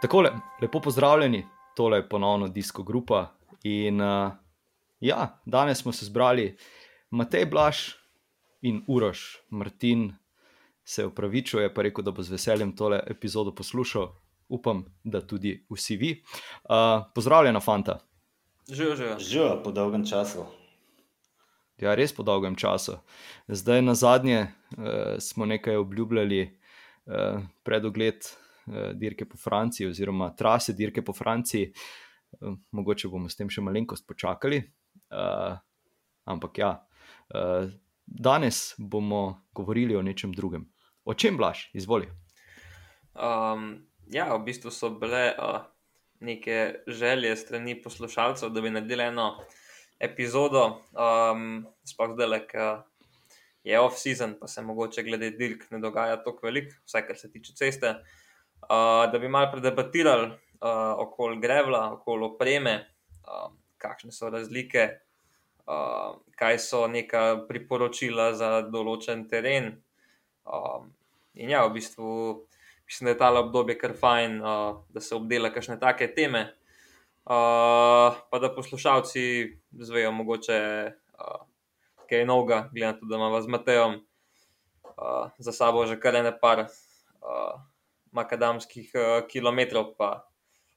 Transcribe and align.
Tako 0.00 0.20
le, 0.20 0.30
lepo 0.62 0.80
pozdravljeni, 0.80 1.46
tole 1.76 1.96
je 1.98 2.08
ponovno 2.08 2.48
Disko 2.48 2.82
Grupa. 2.82 3.34
In 3.62 4.00
uh, 4.00 4.30
ja, 5.00 5.40
danes 5.46 5.78
smo 5.78 5.92
se 5.92 6.06
zbrali, 6.06 6.56
Matej 7.10 7.46
Blaž 7.46 7.78
in 8.62 8.84
Uroš, 8.86 9.38
Martin 9.50 10.14
se 10.84 11.06
upravičuje, 11.06 11.74
pa 11.74 11.82
rekel, 11.82 12.04
da 12.04 12.10
bo 12.10 12.22
z 12.22 12.30
veseljem 12.30 12.76
tole 12.76 13.00
epizodo 13.06 13.54
poslušal. 13.54 14.12
Upam, 14.48 14.84
da 15.04 15.20
tudi 15.20 15.66
vsi 15.70 15.96
vi. 15.96 16.22
Uh, 16.64 17.04
pozdravljena, 17.14 17.60
fanta. 17.60 17.98
Živijo, 18.70 18.96
živijo. 18.96 19.18
Živijo 19.18 19.60
po 19.64 19.72
dolgem 19.72 20.06
času. 20.06 20.44
Ja, 21.78 21.94
res 21.94 22.14
po 22.14 22.22
dolgem 22.22 22.54
času. 22.56 23.00
Zdaj 23.48 23.82
na 23.82 23.94
zadnje 23.94 24.40
uh, 24.46 25.18
smo 25.18 25.46
nekaj 25.46 25.76
obljubljali, 25.76 26.58
uh, 27.06 27.42
predogled 27.62 28.14
uh, 28.14 28.47
dirke 28.94 29.26
po 29.28 29.38
Franciji, 29.40 29.88
oziroma 29.88 30.30
trase 30.36 30.74
dirke 30.76 31.04
po 31.04 31.12
Franciji. 31.12 31.72
Uh, 32.40 32.58
mogoče 32.76 33.08
bomo 33.08 33.28
s 33.28 33.38
tem 33.38 33.50
še 33.50 33.64
malenkost 33.64 34.06
počakali. 34.08 34.62
Uh, 35.08 35.56
ampak 36.28 36.58
ja, 36.60 36.70
danes 38.04 38.74
bomo 38.76 39.48
govorili 39.56 39.96
o 39.96 40.02
nečem 40.04 40.32
drugem. 40.36 40.66
O 41.08 41.14
čem 41.16 41.38
blaš, 41.40 41.70
izvoli. 41.72 42.10
Um, 43.16 43.88
ja, 44.12 44.28
v 44.34 44.44
bistvu 44.44 44.70
so 44.70 44.90
bile 45.00 45.32
uh, 45.40 45.62
neke 46.20 46.84
želje 46.86 47.36
strani 47.36 47.78
poslušalcev, 47.82 48.52
da 48.52 48.60
bi 48.60 48.70
naredili 48.70 49.08
eno 49.08 49.30
epizodo, 50.00 50.82
um, 50.92 51.64
sploh 51.88 52.14
zdaj, 52.14 52.44
ki 52.50 52.68
je 53.68 53.80
off-season, 53.80 54.36
pa 54.40 54.46
se 54.46 54.62
mogoče 54.62 55.02
glede 55.02 55.30
dirk 55.30 55.66
ne 55.70 55.80
dogaja 55.82 56.20
tako 56.22 56.46
veliko, 56.46 56.76
vsaj 56.86 57.06
kar 57.06 57.18
se 57.18 57.30
tiče 57.32 57.54
ceste. 57.58 57.94
Uh, 58.62 59.06
da 59.12 59.18
bi 59.18 59.28
malo 59.28 59.50
predebatirali 59.52 60.26
uh, 60.26 60.94
okoli 60.98 61.40
grevla, 61.40 61.92
okoli 61.92 62.24
opreme, 62.24 62.74
uh, 63.24 63.52
kakšne 63.78 64.12
so 64.12 64.30
razlike, 64.30 64.88
uh, 65.66 66.18
kaj 66.36 66.58
so 66.58 66.86
neka 66.90 67.44
priporočila 67.48 68.32
za 68.36 68.50
določen 68.68 69.28
teren. 69.30 69.76
Um, 70.44 70.92
in 71.34 71.54
ja, 71.54 71.64
v 71.66 71.78
bistvu 71.78 72.12
mislim, 72.88 73.06
da 73.06 73.10
je 73.10 73.18
ta 73.18 73.32
obdobje 73.40 73.78
kar 73.78 73.94
fajn, 73.96 74.40
uh, 74.40 74.80
da 74.88 75.00
se 75.00 75.14
obdela 75.14 75.52
kakšne 75.54 75.78
take 75.80 76.10
teme. 76.14 76.48
Uh, 77.28 78.16
pa 78.30 78.38
da 78.40 78.48
poslušalci 78.54 79.22
zvejo, 79.84 80.12
mogoče 80.16 80.60
uh, 80.88 81.42
kaj 82.08 82.24
novega, 82.24 82.68
glede 82.72 82.86
na 82.86 82.94
to, 82.96 83.06
da 83.06 83.16
imamo 83.16 83.40
z 83.40 83.46
Matejem 83.52 83.98
uh, 84.96 85.28
za 85.38 85.52
sabo 85.52 85.86
že 85.86 86.00
kar 86.00 86.16
ene 86.16 86.32
par 86.40 86.64
uh, 86.64 87.60
makadamskih 88.12 88.90
uh, 88.94 89.26
kilometrov, 89.28 89.94
pa 89.98 90.28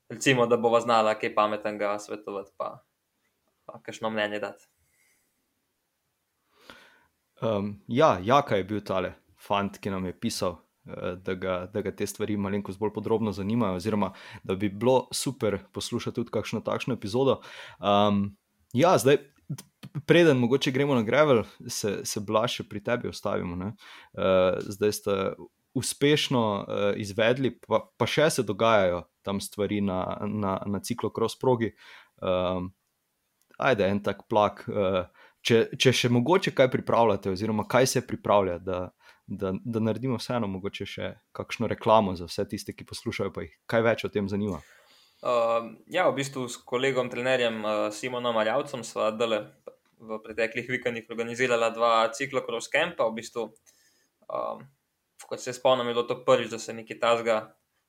recimo, 0.09 0.47
da 0.47 0.57
bova 0.57 0.81
znala 0.81 1.15
kaj 1.19 1.35
pametnega 1.35 1.95
svetovati, 1.99 2.51
pa, 2.57 2.83
pa 3.65 3.81
kakšno 3.85 4.09
mnenje 4.09 4.39
dati. 4.39 4.67
Um, 7.41 7.79
ja, 7.87 8.19
Jaka 8.23 8.55
je 8.55 8.63
bil 8.63 8.83
tale 8.85 9.15
fant, 9.41 9.79
ki 9.81 9.89
nam 9.89 10.05
je 10.05 10.13
pisal, 10.19 10.59
uh, 10.85 11.15
da, 11.17 11.33
ga, 11.33 11.57
da 11.73 11.81
ga 11.81 11.95
te 11.95 12.07
stvari 12.07 12.37
malenkost 12.37 12.79
bolj 12.79 12.93
podrobno 12.93 13.33
zanimajo, 13.33 13.79
oziroma 13.81 14.11
da 14.43 14.55
bi 14.55 14.69
bilo 14.69 15.07
super 15.13 15.57
poslušati 15.73 16.15
tudi 16.15 16.31
kakšno 16.31 16.61
takšno 16.61 16.93
epizodo. 16.93 17.39
Um, 17.79 18.37
ja, 18.73 18.97
zdaj, 18.97 19.17
preden 20.05 20.37
mogoče 20.37 20.71
gremo 20.71 20.95
na 20.95 21.01
Grevel, 21.01 21.43
se, 21.67 22.05
se 22.05 22.19
blaše 22.19 22.63
pri 22.69 22.83
tebi 22.83 23.07
ostavimo. 23.07 23.55
Uh, 23.65 23.73
zdaj 24.59 24.91
ste 24.91 25.11
uspešno 25.77 26.43
uh, 26.59 26.83
izvedli, 26.99 27.53
pa, 27.67 27.81
pa 27.97 28.07
še 28.09 28.29
se 28.29 28.43
dogajajo 28.47 29.05
tam 29.25 29.41
stvari 29.41 29.81
na, 29.85 30.01
na, 30.27 30.57
na 30.65 30.81
ciklokros 30.83 31.37
progi. 31.39 31.71
Um, 32.21 32.71
ajde, 33.57 33.87
en 33.87 34.01
tak 34.03 34.25
plak. 34.29 34.65
Uh, 34.67 35.05
če, 35.45 35.63
če 35.77 35.93
še 35.95 36.11
mogoče 36.13 36.53
kaj 36.57 36.71
pripravljate, 36.73 37.31
oziroma 37.33 37.67
kaj 37.69 37.87
se 37.95 38.03
pripravlja, 38.07 38.57
da, 38.65 38.81
da, 39.25 39.53
da 39.63 39.83
naredimo 39.83 40.19
vseeno, 40.19 40.49
mogoče 40.51 40.87
še 40.89 41.13
kakšno 41.37 41.69
reklamo 41.71 42.15
za 42.19 42.27
vse 42.29 42.47
tiste, 42.51 42.75
ki 42.75 42.87
poslušajo, 42.89 43.33
pa 43.33 43.45
jih 43.45 43.57
kaj 43.69 43.85
več 43.87 44.05
o 44.05 44.13
tem 44.13 44.29
zanima. 44.31 44.61
Uh, 45.21 45.77
ja, 45.93 46.07
v 46.09 46.17
bistvu 46.17 46.47
s 46.49 46.57
kolegom, 46.65 47.11
trenerjem 47.13 47.61
uh, 47.61 47.87
Simonom 47.93 48.39
Aljavcem 48.41 48.81
sva 48.85 49.11
dale 49.13 49.43
v 50.01 50.17
preteklih 50.23 50.65
vikendih 50.65 51.09
organizirala 51.13 51.69
dva 51.73 52.07
ciklokros 52.09 52.71
kampa. 52.73 53.05
V 53.05 53.19
bistvu, 53.19 53.43
um, 54.25 54.63
kot 55.29 55.39
se 55.39 55.53
spomnim, 55.53 55.87
je 55.87 55.93
bilo 55.93 56.07
to 56.07 56.21
prvič, 56.25 56.49
da 56.51 56.59
se 56.59 56.71
je 56.71 56.79
nekaj 56.81 56.99
tasga 56.99 57.41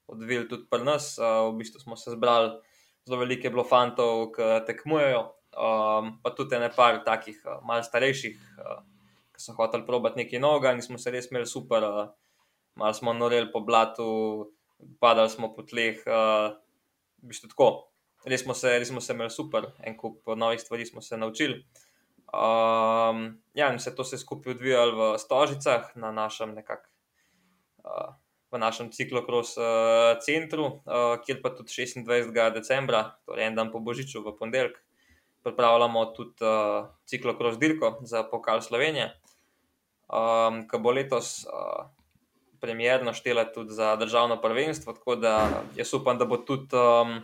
odvil 0.06 0.48
tudi 0.48 0.66
pri 0.70 0.84
nas. 0.84 1.14
Uh, 1.18 1.52
v 1.52 1.60
bistvu 1.62 1.80
smo 1.80 1.96
se 1.96 2.14
zbrali 2.14 2.56
zelo 3.06 3.18
velike 3.20 3.50
bilo 3.50 3.64
fantov, 3.64 4.30
ki 4.36 4.58
tekmujejo 4.66 5.22
um, 5.56 6.18
pa 6.22 6.30
tudi 6.30 6.58
ne 6.58 6.70
par 6.72 7.02
takih 7.04 7.36
uh, 7.44 7.60
malce 7.66 7.90
starejših, 7.90 8.40
uh, 8.58 8.80
ki 9.32 9.44
so 9.44 9.54
hoteli 9.58 9.86
probati 9.86 10.22
nekaj 10.22 10.40
novega 10.40 10.72
in 10.72 10.82
smo 10.84 10.98
se 10.98 11.12
res 11.12 11.30
imeli 11.30 11.46
super, 11.46 11.84
uh, 11.84 12.10
malo 12.80 12.96
smo 12.96 13.12
noreli 13.12 13.50
po 13.52 13.60
blatu, 13.60 14.52
padali 15.00 15.30
smo 15.30 15.52
po 15.54 15.64
tleh, 15.68 16.00
uh, 16.08 16.52
v 17.22 17.32
bistvu 17.32 17.52
tako. 17.52 17.70
Res 18.22 18.44
smo, 18.44 18.54
se, 18.54 18.70
res 18.78 18.86
smo 18.88 19.00
se 19.02 19.16
imeli 19.16 19.34
super, 19.34 19.72
en 19.82 19.96
kup 19.98 20.28
novih 20.38 20.60
stvari 20.60 20.86
smo 20.86 21.02
se 21.02 21.18
naučili. 21.18 21.58
Um, 22.32 23.42
ja, 23.52 23.72
in 23.72 23.80
se 23.82 23.94
to 23.94 24.04
se 24.06 24.18
skupaj 24.18 24.54
odvijalo 24.54 24.94
v 24.94 25.18
Stožicah, 25.18 25.90
na 25.98 26.12
našem 26.14 26.54
nekakšnem. 26.54 26.91
V 28.52 28.60
našem 28.60 28.90
ciklokros 28.92 29.56
uh, 29.56 30.12
centru, 30.20 30.66
uh, 30.84 31.16
kjer 31.24 31.40
pa 31.40 31.50
tudi 31.56 31.72
26. 31.72 32.04
decembra, 32.52 33.16
torej 33.24 33.48
en 33.48 33.56
dan 33.56 33.72
po 33.72 33.80
Božiču, 33.80 34.20
v 34.20 34.34
ponedeljek, 34.36 34.76
pripravljamo 35.42 36.04
tudi 36.12 36.44
uh, 36.44 36.92
ciklokros 37.08 37.56
dirko 37.58 37.96
za 38.04 38.22
pokal 38.28 38.60
Slovenije, 38.60 39.08
um, 40.12 40.62
ki 40.68 40.82
bo 40.84 40.92
letos 40.92 41.40
premjerno 42.62 43.10
štela 43.12 43.44
tudi 43.44 43.74
za 43.74 43.96
državno 43.96 44.40
prvenstvo. 44.40 44.92
Tako 44.92 45.16
da 45.16 45.62
jaz 45.76 45.94
upam, 45.94 46.18
da 46.18 46.24
bo 46.24 46.36
tudi, 46.36 46.76
um, 46.76 47.18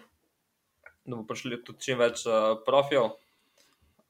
da 1.05 1.17
bo 1.17 1.23
prišli 1.27 1.63
tudi 1.65 1.79
čim 1.81 1.99
več 2.03 2.27
uh, 2.27 2.59
profijev, 2.67 3.13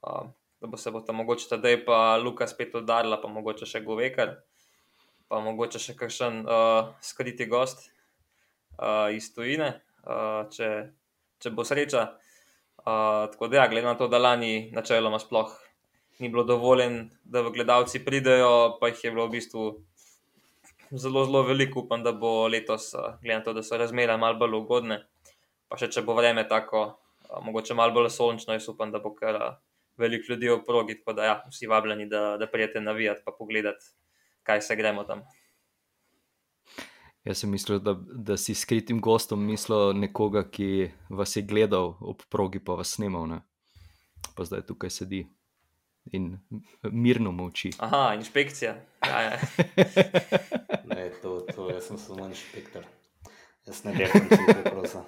uh, 0.02 0.22
da 0.60 0.66
bo 0.66 0.80
se 0.80 0.90
bo 0.90 1.04
tam 1.04 1.20
mogoče 1.20 1.50
tedaj 1.50 1.82
pa 1.84 2.16
Luka 2.16 2.48
spet 2.48 2.74
udarila, 2.74 3.20
pa 3.20 3.28
mogoče 3.28 3.68
še 3.68 3.84
Govekar, 3.84 4.38
pa 5.28 5.40
mogoče 5.44 5.80
še 5.82 5.94
kakšen 5.98 6.40
uh, 6.44 6.94
skriti 7.04 7.46
gost 7.46 7.86
uh, 8.78 9.12
iz 9.14 9.28
tujine, 9.34 9.74
uh, 10.04 10.48
če, 10.52 10.70
če 11.42 11.52
bo 11.52 11.66
sreča 11.68 12.08
tako 13.32 13.48
da, 13.48 13.56
ja, 13.56 13.68
glede 13.68 13.86
na 13.86 13.94
to, 13.94 14.08
da 14.08 14.18
lani 14.18 14.70
načeloma 14.72 15.18
sploh 15.18 15.50
ni 16.18 16.28
bilo 16.28 16.44
dovoljen, 16.44 17.10
da 17.24 17.42
v 17.42 17.52
gledalci 17.52 18.00
pridejo, 18.04 18.78
pa 18.80 18.88
jih 18.88 19.04
je 19.04 19.10
bilo 19.10 19.26
v 19.26 19.36
bistvu 19.36 19.64
zelo, 20.90 21.24
zelo 21.24 21.42
veliko, 21.46 21.84
upam, 21.84 22.02
da 22.02 22.12
bo 22.12 22.48
letos, 22.48 22.90
glede 23.22 23.38
na 23.38 23.44
to, 23.44 23.54
da 23.54 23.62
so 23.62 23.78
razmere 23.78 24.16
malo 24.16 24.38
bolj 24.38 24.56
ugodne. 24.58 25.02
Pa 25.68 25.78
še 25.78 25.90
če 25.92 26.02
bo 26.02 26.16
vreme 26.18 26.42
tako, 26.48 26.98
mogoče 27.44 27.76
malo 27.78 27.94
bolj 27.94 28.10
sončno, 28.14 28.56
jaz 28.56 28.66
upam, 28.72 28.90
da 28.90 29.02
bo 29.04 29.12
kar 29.14 29.38
veliko 29.98 30.32
ljudi 30.32 30.50
v 30.50 30.58
progi, 30.66 30.98
tako 30.98 31.14
da 31.18 31.28
ja, 31.28 31.36
vsi 31.52 31.70
vabljeni, 31.70 32.08
da, 32.10 32.36
da 32.40 32.50
prijete 32.50 32.80
navijati 32.80 33.22
pa 33.24 33.34
pogledati, 33.38 33.92
kaj 34.48 34.64
se 34.64 34.76
gremo 34.76 35.04
tam. 35.04 35.22
Jaz 37.28 37.42
sem 37.42 37.50
mislil, 37.52 37.80
da, 37.84 37.92
da 37.98 38.38
si 38.40 38.54
skritim 38.56 39.02
gostom 39.04 39.42
mislil 39.44 39.92
nekoga, 39.92 40.46
ki 40.48 40.88
vas 41.12 41.36
je 41.36 41.42
gledal 41.44 41.92
ob 42.00 42.24
progi, 42.32 42.62
pa 42.64 42.78
vas 42.78 42.96
snimal, 42.96 43.28
ne? 43.28 43.42
pa 44.34 44.46
zdaj 44.46 44.64
tukaj 44.66 44.90
sedi 44.90 45.26
in 46.14 46.38
mirno 46.82 47.32
molči. 47.34 47.72
Aha, 47.84 48.14
inšpekcija. 48.16 48.74
Ja, 49.04 49.20
ja. 49.22 49.38
ne, 50.90 51.10
to, 51.22 51.40
to 51.54 51.68
jaz 51.70 51.90
sem 51.90 51.98
samo 51.98 52.28
inšpektor. 52.30 52.86
Jaz 53.66 53.82
ne 53.84 53.92
je 53.98 54.08
to 54.14 54.70
prosa. 54.70 55.04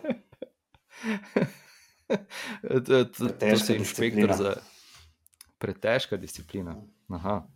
To 2.69 3.47
je 3.47 3.76
inšpektor 3.79 4.35
za 4.37 4.55
pretežka 5.59 6.17
disciplina. 6.20 6.76
Aha. 7.09 7.47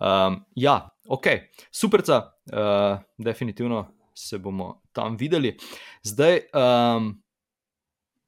Um, 0.00 0.40
ja, 0.56 0.88
ok, 1.08 1.26
super, 1.70 2.00
uh, 2.00 2.98
definitivno 3.18 3.86
se 4.14 4.38
bomo 4.38 4.82
tam 4.92 5.16
videli. 5.16 5.56
Zdaj, 6.02 6.40
um, 6.56 7.22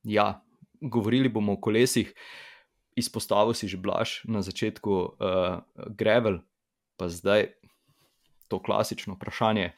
ja, 0.04 0.44
govorili 0.80 1.28
bomo 1.28 1.52
o 1.52 1.60
kolesih, 1.60 2.12
izpostavil 2.96 3.54
si 3.54 3.68
že 3.68 3.80
blaž 3.80 4.20
na 4.24 4.42
začetku, 4.42 4.92
uh, 4.92 5.64
Grevel, 5.96 6.42
pa 6.96 7.08
zdaj 7.08 7.56
to 8.48 8.60
klasično 8.60 9.16
vprašanje, 9.16 9.72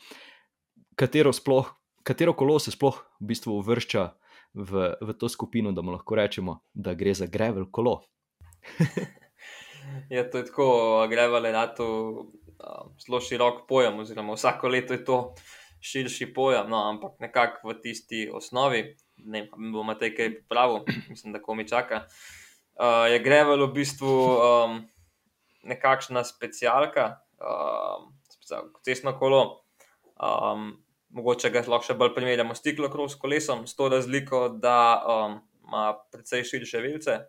katero, 0.98 1.32
sploh, 1.32 1.70
katero 2.02 2.34
kolo 2.34 2.58
se 2.58 2.74
sploh 2.74 2.98
v 3.20 3.30
bistvu 3.30 3.54
uvršča 3.62 4.10
v, 4.54 4.94
v 4.98 5.14
to 5.14 5.30
skupino, 5.30 5.70
da 5.70 5.82
mu 5.82 5.94
lahko 5.94 6.18
rečemo, 6.18 6.58
da 6.74 6.94
gre 6.94 7.14
za 7.14 7.30
Grevel 7.30 7.70
kolo. 7.70 8.02
Je 10.10 10.22
to 10.30 10.42
tako, 10.42 10.66
greva 11.10 11.38
le 11.38 11.52
na 11.52 11.66
to 11.66 11.86
zelo 13.04 13.20
širok 13.20 13.66
pojem, 13.68 13.98
oziroma 13.98 14.34
vsako 14.34 14.68
leto 14.68 14.94
je 14.94 15.04
to 15.04 15.18
širši 15.80 16.32
pojem, 16.34 16.70
no, 16.70 16.80
ampak 16.88 17.18
nekako 17.20 17.68
v 17.68 17.80
tisti 17.82 18.28
osnovi, 18.32 18.84
ne 19.16 19.44
vem, 19.44 19.72
bomo 19.72 19.94
te 20.00 20.14
kaj 20.14 20.32
popravil, 20.38 20.84
mislim, 21.12 21.34
da 21.34 21.42
komi 21.42 21.68
čaka. 21.68 22.06
Uh, 22.74 23.06
je 23.12 23.20
Grevel 23.22 23.66
v 23.66 23.72
bistvu 23.74 24.08
um, 24.10 24.80
nekakšna 25.62 26.24
specialka, 26.24 27.20
um, 27.38 28.08
cestno 28.84 29.14
kolo. 29.18 29.64
Um, 30.14 30.72
mogoče 31.14 31.50
ga 31.54 31.62
lahko 31.68 31.86
še 31.86 31.98
bolj 31.98 32.14
primerjamo 32.16 32.56
s 32.56 32.64
ciklokros 32.64 33.14
kolesom, 33.20 33.68
s 33.68 33.76
to 33.76 33.86
razliko, 33.92 34.48
da 34.48 34.78
um, 35.04 35.38
ima 35.68 35.92
precej 36.10 36.42
širše 36.48 36.80
vilce 36.82 37.20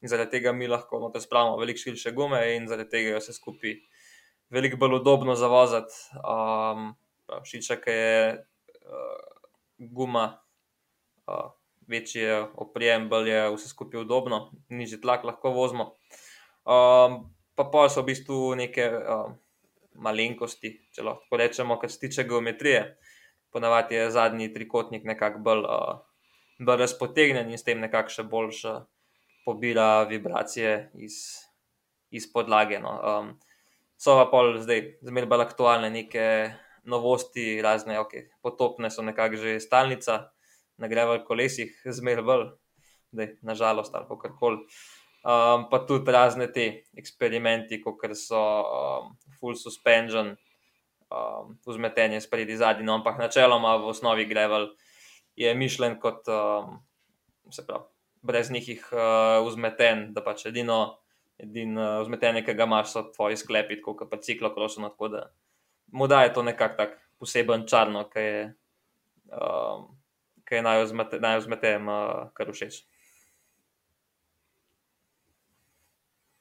in 0.00 0.08
zaradi 0.08 0.38
tega 0.38 0.52
mi 0.52 0.68
lahko 0.68 1.00
noter 1.00 1.22
spravimo 1.22 1.58
veliko 1.60 1.78
širše 1.78 2.12
gume 2.16 2.40
in 2.56 2.68
zaradi 2.68 2.90
tega 2.90 3.14
je 3.14 3.20
vse 3.20 3.36
skupaj 3.36 3.76
veliko 4.50 4.76
bolj 4.76 4.94
udobno 5.00 5.34
za 5.34 5.48
voziti. 5.48 5.94
Um, 6.24 6.94
Všeč 7.42 7.70
je 7.86 8.34
uh, 8.34 9.40
guma, 9.78 10.42
uh, 11.26 11.52
večji 11.86 12.22
je 12.22 12.40
oprijem, 12.54 13.08
bolj 13.08 13.30
je 13.30 13.44
vse 13.54 13.68
skupaj 13.68 14.00
udobno, 14.00 14.50
nižji 14.68 15.00
tlak 15.00 15.24
lahko 15.24 15.52
vozimo. 15.54 15.94
Um, 16.66 17.30
pa 17.54 17.64
pa 17.70 17.88
so 17.88 18.02
v 18.02 18.10
bistvu 18.10 18.54
neke 18.58 18.90
um, 18.90 19.38
malenkosti, 19.94 20.74
če 20.90 21.06
lahko 21.06 21.38
rečemo, 21.38 21.78
kar 21.78 21.90
se 21.90 22.00
tiče 22.02 22.24
geometrije. 22.24 22.96
Ponavadi 23.50 23.94
je 23.94 24.10
zadnji 24.10 24.52
trikotnik 24.52 25.04
nekako 25.04 25.38
bolj, 25.38 25.64
uh, 25.70 26.02
bolj 26.58 26.82
razpotegnjen 26.82 27.50
in 27.50 27.58
s 27.58 27.66
tem 27.66 27.78
nekako 27.78 28.10
še 28.10 28.26
boljše 28.26 28.74
pobira 29.44 30.04
vibracije 30.04 30.90
iz, 30.94 31.12
iz 32.10 32.32
podlage. 32.32 32.78
No. 32.80 32.96
Um, 33.00 33.30
so 34.00 34.16
pa 34.16 34.26
pol 34.32 34.58
zdaj 34.62 35.00
zmeraj 35.04 35.30
bolj 35.30 35.46
aktualne 35.46 35.90
neke 35.92 36.26
novosti, 36.88 37.60
razne, 37.62 37.98
ok, 38.00 38.14
potopne 38.42 38.90
so 38.90 39.04
nekako 39.04 39.36
že 39.36 39.60
stalnica, 39.60 40.30
na 40.80 40.88
grevel 40.88 41.20
kolesih, 41.24 41.72
zmeraj 41.98 42.24
bolj, 42.24 42.46
da 43.12 43.26
je 43.26 43.36
nažalost 43.42 43.94
ali 43.94 44.20
kar 44.22 44.36
koli. 44.38 44.64
Um, 45.20 45.66
pa 45.68 45.82
tudi 45.84 46.12
razne 46.12 46.46
te 46.52 46.86
eksperimenti, 46.96 47.82
kot 47.84 48.00
so 48.16 48.40
um, 48.40 49.10
full 49.36 49.54
suspension, 49.54 50.32
um, 51.12 51.58
vzmetenje 51.66 52.22
spredi 52.24 52.56
zadnji, 52.56 52.86
no, 52.88 52.96
ampak 52.96 53.18
načeloma 53.20 53.76
v 53.76 53.90
osnovi 53.92 54.24
grevel 54.24 54.70
je 55.36 55.52
mišljen 55.54 55.98
kot, 56.00 56.24
um, 56.32 56.78
pravi, 57.66 57.84
brez 58.22 58.50
njih 58.50 58.88
uh, 58.92 59.46
vzmeten, 59.46 60.10
da 60.14 60.24
pač 60.24 60.46
edino 60.46 60.80
edino 61.40 61.84
uh, 61.96 62.02
vzmetenje, 62.02 62.44
ki 62.44 62.54
ga 62.54 62.66
imaš, 62.68 62.92
so 62.92 63.04
tvoji 63.14 63.38
sklepi, 63.40 63.80
kot 63.82 64.04
pa 64.10 64.20
ciklo 64.20 64.52
krošno. 64.54 64.88
Tako 64.92 65.08
da 65.08 65.22
mu 65.92 66.06
da 66.06 66.22
je 66.22 66.32
to 66.32 66.42
nekako 66.42 66.76
tak 66.76 66.98
poseben 67.18 67.66
čarno, 67.66 68.04
ki 68.10 68.20
je, 68.20 68.54
um, 69.32 69.88
je 70.50 70.62
najvzmetem, 71.20 71.88
uh, 71.88 72.30
kar 72.34 72.52
všeč. 72.52 72.82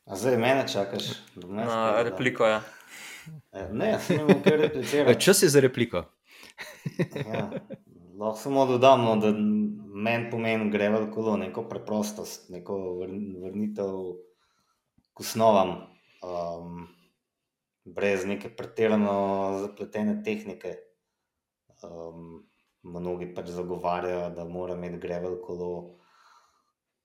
A 0.10 0.16
zdaj 0.18 0.38
mene 0.42 0.66
čakaš, 0.68 1.12
da 1.36 1.48
me. 1.48 1.66
Na 1.66 2.02
repliko. 2.02 2.46
Ja. 2.46 2.62
Ne, 3.72 3.92
jaz 3.92 4.08
sem 4.08 4.20
imel 4.20 4.42
kar 4.44 4.58
replicirati. 4.58 5.22
Čas 5.22 5.44
je 5.44 5.50
za 5.50 5.62
repliko. 5.62 6.04
ja. 7.34 7.50
Lahko 8.20 8.38
samo 8.38 8.66
dodam, 8.66 9.06
no, 9.06 9.16
da 9.16 9.32
meni 10.04 10.28
pomeni 10.32 10.70
grevel 10.72 11.08
kolo, 11.14 11.38
neko 11.40 11.64
preprostost, 11.70 12.50
neko 12.52 12.76
vrnitev 13.00 13.94
k 15.16 15.24
osnovam, 15.24 15.76
um, 16.24 16.82
brez 17.86 18.26
neke 18.28 18.52
pretirano 18.56 19.14
zapletene 19.62 20.18
tehnike. 20.24 20.76
Um, 21.84 22.44
mnogi 22.84 23.30
pač 23.36 23.54
zagovarjajo, 23.56 24.30
da 24.36 24.44
mora 24.48 24.76
imeti 24.76 25.00
grevel 25.00 25.40
kolo 25.44 25.70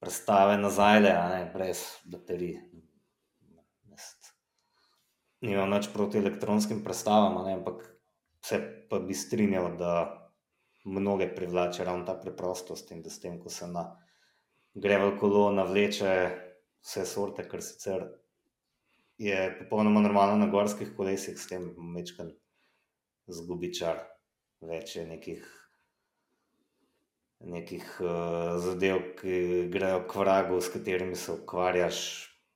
prestave 0.02 0.58
nazaj, 0.58 1.00
ne, 1.04 1.40
brez 1.54 1.84
baterij. 2.10 2.58
Nimam 5.44 5.70
nič 5.70 5.92
proti 5.94 6.18
elektronskim 6.18 6.82
prestavam, 6.84 7.38
ne, 7.46 7.54
ampak 7.60 7.86
se 8.44 8.58
pa 8.90 8.98
bi 8.98 9.14
strinjal, 9.14 9.74
da 9.78 10.23
mnoge 10.84 11.28
privlači 11.34 11.84
ravno 11.84 12.04
ta 12.04 12.14
preprostost 12.14 12.90
in 12.92 13.02
da 13.02 13.10
s 13.10 13.20
tem, 13.20 13.38
ko 13.40 13.48
se 13.48 13.66
na 13.66 13.84
grevel 14.74 15.18
kolo 15.18 15.50
navleče 15.52 16.14
vse 16.84 17.04
sorte, 17.06 17.48
kar 17.48 17.62
sicer 17.62 18.04
je 19.18 19.56
popolnoma 19.58 20.00
normalno 20.00 20.36
na 20.36 20.50
gorskih 20.50 20.92
kolesih, 20.96 21.38
s 21.38 21.46
tem 21.48 21.70
mečkan 21.94 22.32
zgubi 23.26 23.72
čar, 23.74 24.02
več 24.60 24.96
je 24.96 25.06
nekih. 25.08 25.44
Nekih 27.44 27.84
uh, 28.00 28.54
zadev, 28.62 29.02
ki 29.18 29.66
grejo 29.72 29.98
k 30.08 30.16
vragu, 30.16 30.60
s 30.64 30.70
katerimi 30.72 31.16
se 31.16 31.34
ukvarjaš, 31.34 31.98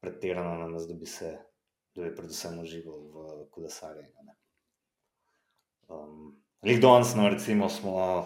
pretirano, 0.01 0.71
da 0.73 0.95
bi 0.95 1.07
se, 1.07 1.35
da 1.93 2.07
bi 2.07 2.15
predvsem 2.17 2.57
užival 2.63 3.03
v 3.13 3.49
kolesarjenju. 3.53 4.33
Um, 5.89 6.31
Lidons, 6.63 7.15
no, 7.15 7.29
recimo, 7.29 7.69
smo 7.69 8.25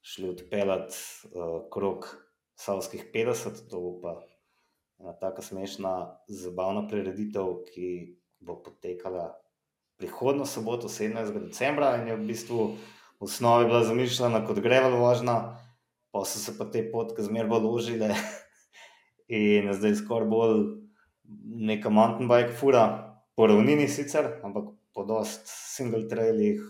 šli 0.00 0.28
odpeljati 0.28 0.94
uh, 1.24 1.62
krok 1.72 2.06
Savskih 2.54 3.10
50, 3.14 3.70
to 3.70 3.80
bo 3.80 4.00
pa 4.00 4.20
ena 5.00 5.12
tako 5.18 5.42
smešna, 5.42 6.20
zabavna 6.28 6.86
prireditev, 6.88 7.64
ki 7.66 7.88
bo 8.38 8.60
potekala 8.62 9.32
prihodno 9.98 10.46
soboto, 10.46 10.88
17. 10.88 11.32
decembra, 11.48 11.96
in 11.96 12.06
je 12.08 12.16
v 12.16 12.28
bistvu 12.28 12.68
v 13.18 13.26
osnovi 13.26 13.66
bila 13.66 13.82
zamišljena 13.84 14.44
kot 14.46 14.62
grevel 14.62 14.94
vožnja, 15.00 15.36
pa 16.14 16.22
so 16.24 16.38
se 16.38 16.54
pa 16.58 16.70
te 16.70 16.84
potke 16.92 17.26
zmeraj 17.26 17.50
bolj 17.50 17.66
ložile 17.66 18.14
in 19.42 19.72
zdaj 19.74 19.98
skoraj 20.04 20.30
bolj 20.30 20.64
neka 21.66 21.90
mountain 21.90 22.30
bike 22.30 22.54
fura, 22.54 22.86
po 23.34 23.50
ravnini 23.50 23.88
sicer, 23.88 24.36
ampak 24.46 24.75
po 24.96 25.04
dost 25.04 25.44
single 25.44 26.06
trailih, 26.08 26.62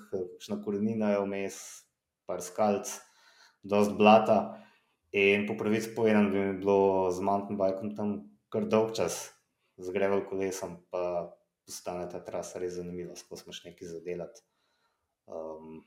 na 0.51 0.59
korenina 0.59 1.13
je 1.15 1.23
vmes, 1.23 1.59
par 2.27 2.43
skalc, 2.43 2.91
dost 3.63 3.95
blata. 3.95 4.59
In 5.15 5.47
po 5.47 5.55
pravici 5.55 5.95
povedano, 5.95 6.33
bi 6.35 6.43
mi 6.43 6.59
bilo 6.59 7.07
z 7.15 7.23
mountain 7.23 7.55
bikom 7.55 7.95
tam 7.95 8.17
kar 8.51 8.67
dolg 8.67 8.97
čas, 8.99 9.31
z 9.79 9.95
grevel 9.95 10.25
kolesom, 10.27 10.75
pa 10.91 11.31
postane 11.63 12.09
ta 12.11 12.19
trasa 12.19 12.59
res 12.59 12.75
zanimiva, 12.81 13.15
ko 13.29 13.39
smo 13.39 13.55
še 13.55 13.71
nekaj 13.71 13.95
zadelati. 13.95 14.43
Um, 15.31 15.85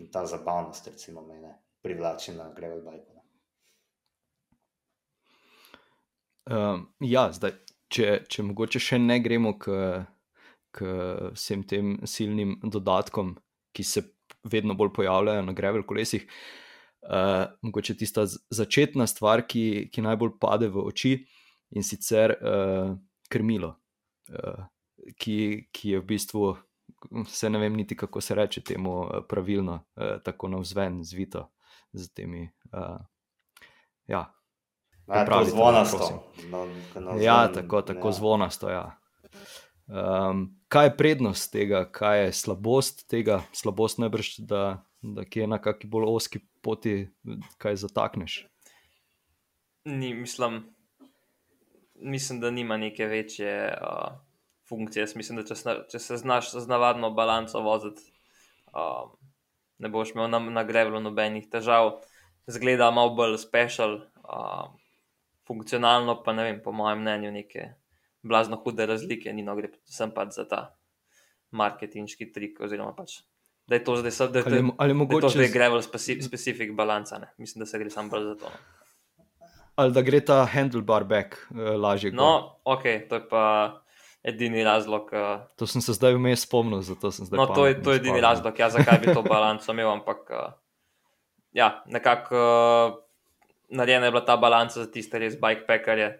in 0.00 0.08
ta 0.12 0.24
zabavnost, 0.26 0.88
recimo, 0.88 1.20
mene 1.28 1.58
privlači 1.84 2.32
na 2.32 2.48
grevel 2.56 2.80
biku. 2.86 3.20
Um, 6.48 6.88
ja, 7.04 7.28
zdaj, 7.36 7.52
če, 7.92 8.24
če 8.32 8.48
mogoče 8.48 8.80
še 8.80 8.98
ne 8.98 9.20
gremo 9.22 9.54
k 9.60 9.76
k 10.72 10.88
vsem 11.36 11.62
tem 11.68 11.94
silnim 12.08 12.56
dodatkom, 12.62 13.36
ki 13.72 13.84
se 13.84 14.02
vedno 14.44 14.74
bolj 14.74 14.92
pojavljajo 14.96 15.44
na 15.46 15.52
grevel 15.52 15.84
kolesih. 15.86 16.26
Uh, 17.02 17.50
mogoče 17.62 17.96
tista 17.98 18.24
začetna 18.26 19.06
stvar, 19.10 19.42
ki, 19.46 19.88
ki 19.92 20.04
najbolj 20.06 20.36
pade 20.40 20.68
v 20.70 20.84
oči, 20.86 21.16
in 21.74 21.82
sicer 21.82 22.36
uh, 22.36 22.92
krmilo, 23.32 23.72
uh, 24.30 24.66
ki, 25.18 25.38
ki 25.74 25.96
je 25.96 26.02
v 26.02 26.06
bistvu, 26.06 26.52
se 27.26 27.50
ne 27.50 27.58
vem, 27.58 27.74
niti 27.74 27.96
kako 27.98 28.20
se 28.20 28.36
reče 28.38 28.62
temu 28.70 29.00
pravilno, 29.28 29.80
uh, 29.96 30.20
tako 30.22 30.52
navzven, 30.54 31.02
zvito 31.04 31.48
z 31.92 32.06
temi. 32.14 32.46
Uh, 32.70 33.02
ja, 34.06 34.28
Pravi, 35.06 35.50
zvonasto. 35.50 36.30
No, 36.50 36.66
ja, 37.20 37.52
tako, 37.52 37.82
tako 37.82 38.08
ja. 38.08 38.12
zvonasto. 38.12 38.68
Ja. 38.70 38.98
Um, 39.86 40.46
kaj 40.68 40.86
je 40.86 40.96
prednost 40.96 41.52
tega, 41.52 41.84
kaj 41.90 42.24
je 42.24 42.32
slabost 42.32 43.08
tega, 43.10 43.42
slabost 43.52 43.98
najbrž, 43.98 44.36
da, 44.38 44.84
da 45.02 45.24
je 45.34 45.46
na 45.46 45.58
kakšni 45.58 45.90
bolj 45.90 46.06
oski 46.08 46.40
poti, 46.62 47.10
kaj 47.58 47.76
zatakneš? 47.82 48.44
Ni, 49.84 50.14
mislim, 50.14 50.62
mislim, 51.94 52.40
da 52.40 52.50
nima 52.50 52.76
neke 52.76 53.06
večje 53.06 53.74
uh, 53.74 54.14
funkcije. 54.68 55.02
Jaz 55.02 55.16
mislim, 55.16 55.42
da 55.42 55.46
če, 55.48 55.58
sna, 55.58 55.76
če 55.90 55.98
se 55.98 56.16
znaš 56.16 56.52
z 56.54 56.64
navadno 56.70 57.10
balanco 57.10 57.60
voziti, 57.60 58.06
um, 58.70 59.10
ne 59.82 59.90
boš 59.90 60.14
imel 60.14 60.30
na, 60.30 60.38
na 60.38 60.64
grevlu 60.64 61.02
nobenih 61.02 61.50
težav. 61.50 61.96
Zgleda 62.46 62.90
malo 62.90 63.16
bolj 63.18 63.36
special, 63.42 63.98
uh, 64.22 64.70
funkcionalno 65.46 66.20
pa 66.22 66.32
ne 66.32 66.46
vem, 66.46 66.62
po 66.62 66.72
mojem 66.72 67.02
mnenju, 67.02 67.34
nekaj 67.34 67.72
blazno 68.22 68.56
hude 68.56 68.86
razlike, 68.86 69.32
ni 69.32 69.42
no, 69.42 69.56
gre 69.58 69.72
predvsem 69.72 70.12
pač 70.14 70.36
za 70.38 70.46
ta 70.48 70.62
marketinški 71.50 72.30
trik. 72.32 72.60
Oziroma, 72.64 72.94
pač, 72.96 73.20
da 73.68 73.78
je 73.78 73.84
to 73.84 73.96
zdaj 74.00 74.14
samo, 74.18 74.32
da, 74.36 74.44
ali, 74.46 74.62
ali 74.78 74.94
da 74.94 75.14
je 75.14 75.24
to 75.26 75.32
zdaj 75.36 75.50
grevel 75.54 75.82
specific, 75.82 76.24
specific 76.26 76.72
balanca. 76.76 77.18
Ne? 77.18 77.32
Mislim, 77.38 77.64
da 77.64 77.68
se 77.70 77.78
gre 77.78 77.90
samo 77.90 78.12
bolj 78.12 78.32
za 78.32 78.34
to. 78.44 78.52
Ne? 78.52 78.80
Ali 79.74 79.92
da 79.92 80.02
gre 80.04 80.20
ta 80.20 80.42
handlebar 80.44 81.04
back 81.08 81.38
uh, 81.50 81.74
lažje. 81.80 82.12
No, 82.12 82.60
ok, 82.64 82.82
to 83.08 83.20
je 83.20 83.28
pa 83.28 83.44
edini 84.22 84.64
razlog. 84.64 85.08
Uh, 85.12 85.46
to 85.56 85.66
sem 85.66 85.82
se 85.82 85.96
zdaj 85.96 86.14
vmes 86.18 86.44
spomnil, 86.44 86.82
zato 86.86 87.10
sem 87.10 87.26
zdaj. 87.26 87.40
No, 87.40 87.46
to 87.54 87.66
je, 87.66 87.78
to 87.82 87.94
je 87.94 88.02
edini 88.02 88.20
razlog, 88.20 88.58
ja, 88.58 88.68
zakaj 88.70 89.00
bi 89.00 89.14
to 89.14 89.22
balanco 89.22 89.72
imel, 89.72 89.90
ampak 89.90 90.28
uh, 90.30 90.52
ja, 91.56 91.82
nekako 91.86 92.36
uh, 92.36 93.00
narejena 93.72 94.06
je 94.06 94.12
bila 94.12 94.24
ta 94.24 94.36
balanca 94.36 94.84
za 94.84 94.90
tiste 94.90 95.18
res 95.18 95.38
bikepackerje, 95.40 96.12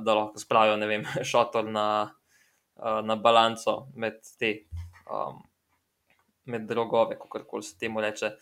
da 0.00 0.14
lahko 0.14 0.38
spravijo, 0.38 0.76
ne 0.76 0.86
vem, 0.86 1.06
šotor 1.30 1.68
na, 1.70 1.86
na 3.04 3.16
balanco 3.16 3.86
med 3.94 4.20
te. 4.38 4.58
Um, 5.10 5.42
Med 6.44 6.64
drogove, 6.66 7.14
kako 7.20 7.38
koli 7.46 7.62
se 7.62 7.76
temu 7.78 8.00
reče. 8.02 8.32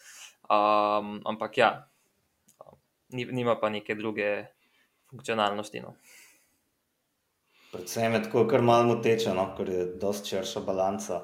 Um, 0.48 1.18
ampak 1.28 1.58
ja, 1.58 1.68
nima 3.12 3.58
pa 3.60 3.68
neke 3.68 3.94
druge 3.94 4.46
funkcionalnosti. 5.10 5.80
No. 5.80 5.94
Predvsem 7.72 8.14
je 8.14 8.22
tako, 8.22 8.46
kar 8.50 8.62
malo 8.62 8.94
moteče, 8.94 9.34
no, 9.34 9.44
ker 9.56 9.68
je 9.70 9.84
dosti 10.02 10.34
širša 10.34 10.62
balanca. 10.66 11.20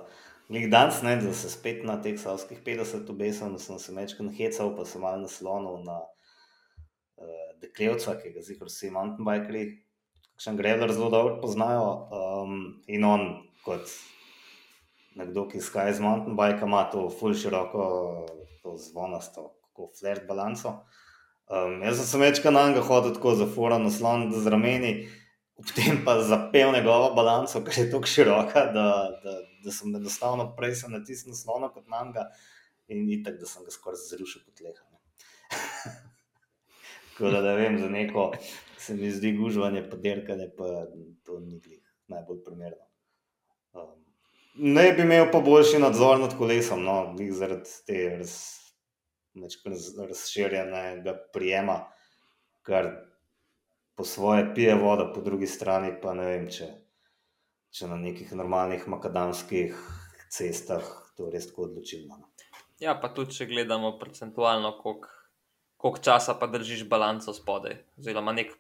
Nik 0.49 0.68
danes 0.70 1.00
ne, 1.02 1.16
da 1.18 1.32
se 1.35 1.50
spet 1.50 1.82
na 1.85 1.96
teh 2.02 2.18
savskih 2.20 2.61
50 2.66 3.08
obesil, 3.11 3.50
da 3.56 3.58
sem 3.58 3.80
se 3.82 3.94
večkrat 3.94 4.37
hecal, 4.37 4.70
pa 4.76 4.85
sem 4.87 5.02
malo 5.02 5.25
naslonil 5.25 5.80
na 5.82 5.96
uh, 6.04 7.49
deklevca, 7.62 8.14
ki 8.20 8.30
ga 8.37 8.44
zikor 8.46 8.70
vsi 8.70 8.92
mountain 8.94 9.26
bikeri, 9.26 9.64
kakšen 10.37 10.61
grever 10.61 10.93
zelo 10.93 11.11
dobro 11.11 11.40
poznajo. 11.40 11.88
Um, 12.12 12.61
in 12.87 13.05
on 13.05 13.26
kot 13.64 13.90
nekdo, 15.16 15.47
ki 15.49 15.64
skaj 15.64 15.97
z 15.97 16.05
mountain 16.05 16.37
bike, 16.37 16.62
ima 16.64 16.85
to 16.93 17.09
ful 17.11 17.35
široko, 17.35 17.85
to 18.62 18.76
zvonasto, 18.78 19.50
kako 19.64 19.90
flirt 19.99 20.28
balanco. 20.28 20.83
Um, 21.47 21.81
jaz 21.83 22.02
sem 22.05 22.21
večkrat 22.21 22.55
na 22.55 22.69
njega 22.69 22.83
hodil 22.85 23.14
tako 23.14 23.35
za 23.38 23.47
fora 23.47 23.78
naslon 23.78 24.28
z 24.35 24.50
rameni 24.50 24.93
potem 25.57 26.05
pa 26.05 26.21
zapel 26.23 26.73
njegovo 26.73 27.14
balanco, 27.14 27.62
ker 27.64 27.78
je 27.78 27.90
tako 27.90 28.07
široka, 28.07 28.64
da, 28.76 28.87
da, 29.23 29.38
da 29.64 29.73
sem 29.73 29.95
enostavno 29.97 30.50
prej 30.57 30.75
se 30.83 30.90
natisnil 30.93 31.35
slona 31.35 31.71
kot 31.73 31.88
na 31.88 32.05
njega 32.05 32.28
in 32.88 33.09
itak, 33.11 33.38
da 33.40 33.49
sem 33.49 33.64
ga 33.64 33.73
skoraj 33.73 34.02
zrušil 34.11 34.45
po 34.45 34.52
tleh. 34.59 34.76
Tako 37.16 37.31
da, 37.33 37.40
da 37.40 37.55
vem, 37.57 37.78
za 37.81 37.88
neko 37.88 38.33
se 38.78 38.95
mi 38.95 39.11
zdi 39.11 39.33
gužvanje, 39.37 39.85
pa 39.90 39.97
dirkanje, 39.97 40.50
pa 40.56 40.87
to 41.25 41.40
ni 41.40 41.61
glih 41.61 41.83
najbolj 42.09 42.42
primerno. 42.45 42.85
Um, 43.73 44.04
ne 44.54 44.92
bi 44.92 45.02
imel 45.02 45.26
pa 45.33 45.40
boljši 45.40 45.80
nadzor 45.83 46.21
nad 46.21 46.37
kolesom, 46.38 46.85
no, 46.85 47.14
zaradi 47.30 47.71
te 47.87 48.04
raz, 48.18 48.37
razširjenega 50.09 51.16
prijema, 51.33 51.80
kar 52.62 52.90
po 53.97 54.04
svoje 54.04 54.54
pije 54.54 54.75
voda, 54.75 55.12
po 55.14 55.21
drugi 55.21 55.47
strani 55.47 55.92
pa 56.02 56.14
ne 56.14 56.26
vem, 56.26 56.49
če, 56.52 56.68
če 57.71 57.88
na 57.88 57.97
nekih 58.00 58.33
normalnih 58.37 58.88
makadamskih 58.88 59.76
cestah 60.33 60.85
to 61.16 61.30
res 61.33 61.49
tako 61.49 61.71
odločilno. 61.71 62.18
No. 62.21 62.33
Ja, 62.80 62.97
pa 63.00 63.09
tudi 63.16 63.33
če 63.33 63.47
gledamo 63.49 63.95
procentualno, 63.99 64.75
koliko 64.83 65.15
časa 66.02 66.35
pa 66.35 66.47
držiš 66.47 66.88
balanco 66.88 67.33
spodaj, 67.33 67.80
oziroma 67.99 68.33
nek. 68.33 68.52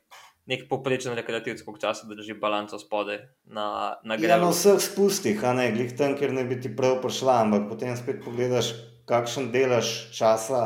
Nek 0.46 0.68
poprečen 0.70 1.16
rekreativc, 1.18 1.58
koliko 1.66 1.80
časa 1.82 2.06
drži 2.06 2.36
balanco 2.38 2.78
spodaj 2.78 3.16
na, 3.50 3.96
na 4.06 4.14
gregu. 4.14 4.30
Ja, 4.30 4.36
na 4.38 4.52
vseh 4.52 4.78
spustih, 4.78 5.40
a 5.42 5.50
ne 5.58 5.72
glih 5.74 5.90
tam, 5.98 6.14
kjer 6.14 6.30
ne 6.30 6.44
bi 6.46 6.60
ti 6.62 6.70
prav 6.70 7.00
prišla, 7.02 7.40
ampak 7.42 7.64
potem 7.66 7.96
spet 7.98 8.20
pogledaš, 8.22 8.70
kakšen 9.10 9.50
delaš 9.50 9.90
časa 10.14 10.60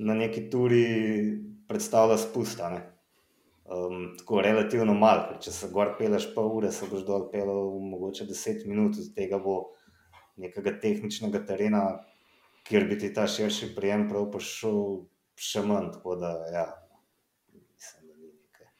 na 0.00 0.16
neki 0.16 0.46
turi 0.48 0.86
predstavlja 1.68 2.16
spust. 2.18 2.64
Um, 2.64 4.16
tako 4.18 4.40
relativno 4.44 4.94
malo, 4.96 5.28
ker 5.28 5.40
če 5.44 5.52
se 5.52 5.70
gor 5.72 5.94
peleš 5.98 6.30
pol 6.34 6.50
ure, 6.58 6.72
se 6.72 6.88
boš 6.88 7.04
dol 7.04 7.28
pelel 7.32 7.76
mogoče 7.80 8.26
10 8.28 8.66
minut, 8.68 8.98
od 9.00 9.14
tega 9.16 9.36
bo 9.40 9.74
nekega 10.40 10.74
tehničnega 10.82 11.44
terena, 11.48 11.84
kjer 12.68 12.88
bi 12.90 12.98
ti 13.00 13.12
ta 13.14 13.24
širši 13.28 13.74
prijem 13.76 14.08
prav 14.10 14.30
prišel 14.32 14.80
še 15.36 15.62
manj. 15.66 15.92
Tako 15.96 16.16
da, 16.20 16.32
ja, 16.52 16.64
mislim, 17.52 18.08
da 18.08 18.16
ni 18.16 18.30
nekaj. 18.32 18.70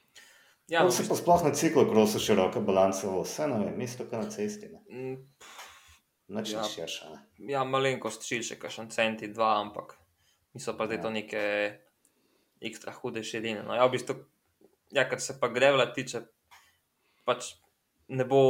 Ja, 0.73 0.85
no, 0.85 0.93
se 0.95 1.07
pa 1.09 1.19
sploh 1.19 1.45
na 1.47 1.55
ciklu 1.55 1.87
krosu 1.91 2.23
široke 2.23 2.63
balance, 2.65 3.07
vse 3.07 3.49
na 3.51 3.61
vem, 3.63 3.81
isto 3.87 4.07
kot 4.07 4.19
na 4.19 4.31
cesti. 4.31 4.71
Ne. 4.73 5.17
Noč 6.29 6.53
mm, 6.53 6.57
ja, 6.57 6.69
širša. 6.75 7.11
Ne. 7.15 7.51
Ja, 7.53 7.65
malenkost 7.69 8.25
širše, 8.29 8.59
kakšen 8.61 8.93
centi, 8.95 9.33
dva, 9.33 9.57
ampak 9.61 9.99
niso 10.55 10.77
pa 10.79 10.87
zdaj 10.87 11.01
ja. 11.01 11.03
to 11.03 11.11
neke 11.13 11.43
ekstra 12.65 12.95
hude 12.97 13.25
širine. 13.27 13.65
No, 13.67 13.75
ja, 13.77 13.85
v 13.89 13.99
bistvu 13.99 14.17
ja, 14.95 15.09
kar 15.09 15.21
se 15.21 15.39
pa 15.41 15.49
grevla 15.49 15.87
tiče, 15.93 16.23
pač 17.25 17.55
ne 18.09 18.25
bo, 18.29 18.41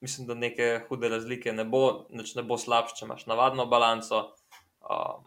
mislim, 0.00 0.26
da 0.26 0.34
neke 0.34 0.70
hude 0.88 1.08
razlike 1.08 1.52
ne 1.52 1.64
bo, 1.64 2.06
nič 2.10 2.34
ne 2.38 2.44
bo 2.46 2.58
slabše, 2.60 3.00
če 3.00 3.08
imaš 3.08 3.26
navadno 3.30 3.66
balanco. 3.70 4.22
Um, 4.80 5.26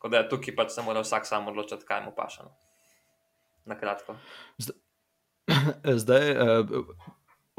tako 0.00 0.08
da 0.08 0.22
je 0.22 0.28
tukaj 0.32 0.54
pač 0.56 0.70
se 0.72 0.82
mora 0.82 1.00
vsak 1.04 1.26
sam 1.28 1.48
odločiti, 1.52 1.84
kaj 1.84 2.00
mu 2.06 2.14
paše. 2.16 2.46
No. 2.46 2.54
Na 3.68 3.76
kratko. 3.76 4.14
Zdaj, 6.02 6.30
eh, 6.30 6.70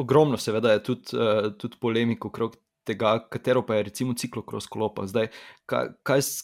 ogromno, 0.02 0.40
seveda, 0.42 0.72
je 0.74 0.82
tudi, 0.84 1.14
eh, 1.14 1.52
tudi 1.62 1.78
polemik 1.78 2.26
okrog 2.26 2.56
tega, 2.84 3.12
katero 3.30 3.62
pa 3.62 3.78
je 3.78 3.84
recimo 3.92 4.16
ciklokros 4.18 4.66
kolopa. 4.66 5.06
Zdaj, 5.06 5.30
kaj, 5.70 5.92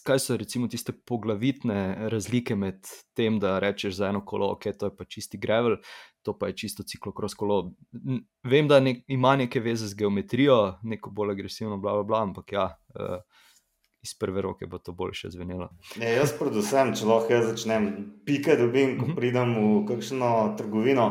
kaj 0.06 0.22
so 0.22 0.36
recimo 0.38 0.68
tiste 0.70 0.94
poglavitne 0.94 2.08
razlike 2.14 2.54
med 2.54 2.86
tem, 3.18 3.40
da 3.42 3.56
rečeš 3.58 3.96
za 3.98 4.12
eno 4.12 4.22
kolo, 4.22 4.52
ok, 4.54 4.70
to 4.78 4.92
je 4.92 4.96
pa 4.96 5.04
čisti 5.04 5.38
gravel, 5.38 5.80
to 6.22 6.36
pa 6.38 6.52
je 6.52 6.60
čisto 6.62 6.86
ciklokros 6.86 7.34
kolo. 7.34 7.72
Vem, 8.46 8.70
da 8.70 8.78
nek, 8.78 9.02
ima 9.10 9.34
neke 9.36 9.58
veze 9.60 9.90
z 9.90 9.98
geometrijo, 9.98 10.78
neko 10.86 11.10
bolj 11.10 11.34
agresivno, 11.34 11.82
bla, 11.82 11.98
bla, 11.98 12.06
bla 12.06 12.22
ampak 12.22 12.54
ja. 12.54 12.70
Uh, 12.94 13.18
Iz 14.02 14.14
prve 14.14 14.42
roke 14.42 14.66
bo 14.70 14.78
to 14.78 14.94
bolj 14.94 15.16
še 15.22 15.32
zvenelo. 15.34 15.72
Ne, 15.98 16.12
jaz, 16.14 16.32
predvsem, 16.38 16.92
če 16.94 17.08
lahko 17.08 17.34
jaz 17.34 17.48
začnem, 17.50 17.88
pike 18.28 18.54
dobim, 18.60 18.94
ko 19.00 19.08
mhm. 19.08 19.16
pridem 19.18 19.56
v 19.58 19.82
kakšno 19.90 20.30
trgovino 20.60 21.08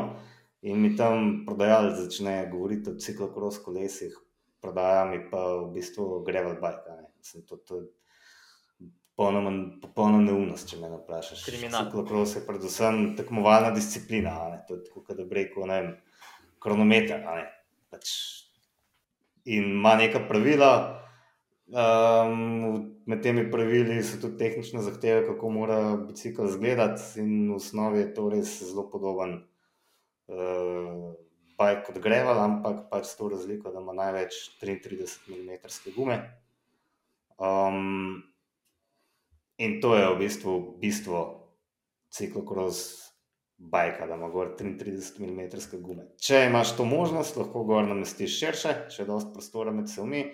in 0.64 0.80
mi 0.82 0.94
tam 0.96 1.44
prodajalec 1.46 2.00
začne 2.00 2.40
govoriti 2.50 2.90
o 2.90 2.98
ciklokros 2.98 3.60
kolesih, 3.62 4.16
prodaja 4.64 5.04
mi 5.06 5.20
pa 5.30 5.44
v 5.60 5.68
bistvu 5.76 6.24
gravel 6.26 6.56
bike. 6.62 6.96
Mislim, 7.18 7.44
to, 7.46 7.60
to 7.62 7.82
je 7.82 7.86
popolnoma, 9.18 9.52
popolnoma 9.82 10.22
neumnost, 10.22 10.68
če 10.70 10.80
me 10.80 10.90
vprašaš. 10.94 11.42
Ciklokros 11.44 12.36
je 12.36 12.44
predvsem 12.46 13.16
tekmovalna 13.18 13.72
disciplina. 13.74 14.34
To 14.68 14.78
je 14.78 14.84
tako, 14.86 15.04
da 15.10 15.26
bi 15.26 15.40
rekel, 15.40 15.66
ne 15.66 15.78
vem, 15.80 15.88
kronometer. 16.62 17.24
Ne? 17.26 17.48
Pač, 17.90 18.12
in 19.48 19.72
ima 19.78 19.96
neka 19.98 20.22
pravila. 20.30 20.70
Um, 21.68 22.96
med 23.04 23.20
temi 23.22 23.50
pravili 23.50 23.98
so 24.02 24.16
tudi 24.20 24.38
tehnične 24.40 24.80
zahteve, 24.82 25.26
kako 25.26 25.50
mora 25.52 25.96
bicikl 26.00 26.46
izgledati, 26.48 27.20
in 27.20 27.50
v 27.52 27.56
osnovi 27.58 28.00
je 28.00 28.14
to 28.16 28.28
res 28.32 28.54
zelo 28.70 28.86
podoben 28.88 29.34
uh, 30.32 31.12
bike 31.60 31.84
kot 31.84 31.98
greval, 32.00 32.40
ampak 32.40 32.86
pač 32.88 33.10
s 33.10 33.20
to 33.20 33.28
razliko, 33.28 33.68
da 33.74 33.84
ima 33.84 33.92
največ 33.92 34.38
33 34.62 35.28
mm 35.28 35.92
gume. 35.96 36.18
Um, 37.36 38.22
in 39.60 39.76
to 39.84 39.92
je 39.98 40.08
v 40.08 40.18
bistvu 40.24 40.58
bistvo 40.80 41.22
ciklokros 42.08 43.12
bajka, 43.58 44.06
da 44.08 44.16
ima 44.16 44.32
gor 44.32 44.56
33 44.56 45.20
mm 45.20 45.82
gume. 45.84 46.08
Če 46.16 46.46
imaš 46.48 46.78
to 46.80 46.88
možnost, 46.88 47.36
lahko 47.36 47.68
gor 47.68 47.84
namestiš 47.84 48.40
širše, 48.40 48.78
če 48.88 49.02
je 49.02 49.12
dosti 49.12 49.36
prostora 49.36 49.76
med 49.76 49.92
sebami 49.92 50.30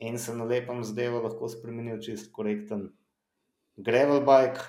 in 0.00 0.18
se 0.18 0.34
na 0.34 0.44
lepem 0.44 0.84
zdevu 0.84 1.22
lahko 1.22 1.48
spremeni 1.48 1.94
v 1.94 2.00
čist 2.00 2.32
korekten 2.32 2.88
gravel 3.76 4.24
bike, 4.24 4.64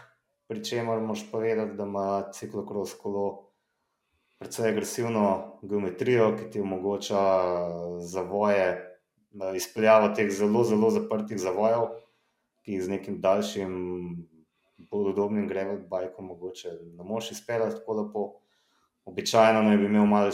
pri 0.47 0.63
čemer 0.63 1.00
moš 1.00 1.23
povedati, 1.31 1.77
da 1.79 1.83
ima 1.88 2.31
ciklokros 2.35 2.93
kolo 3.00 3.51
precej 4.39 4.71
agresivno 4.73 5.59
geometrijo, 5.61 6.33
ki 6.38 6.50
ti 6.51 6.61
omogoča 6.61 7.21
zavoje, 8.00 8.65
izpeljavo 9.55 10.09
teh 10.15 10.31
zelo, 10.33 10.63
zelo 10.67 10.89
zaprtih 10.91 11.39
zavojev, 11.39 11.93
ki 12.65 12.75
jih 12.75 12.83
z 12.83 12.91
nekim 12.97 13.21
daljšim, 13.21 13.71
bolj 14.91 15.13
udobnim 15.13 15.47
grevel 15.47 15.79
bajkom 15.88 16.25
mogoče 16.33 16.73
ne 16.97 17.03
moš 17.03 17.31
izpeljati 17.31 17.79
tako 17.79 17.93
lepo. 18.01 18.25
Običajno 19.05 19.61
naj 19.63 19.77
bi 19.77 19.85
imel 19.85 20.05
malo 20.05 20.31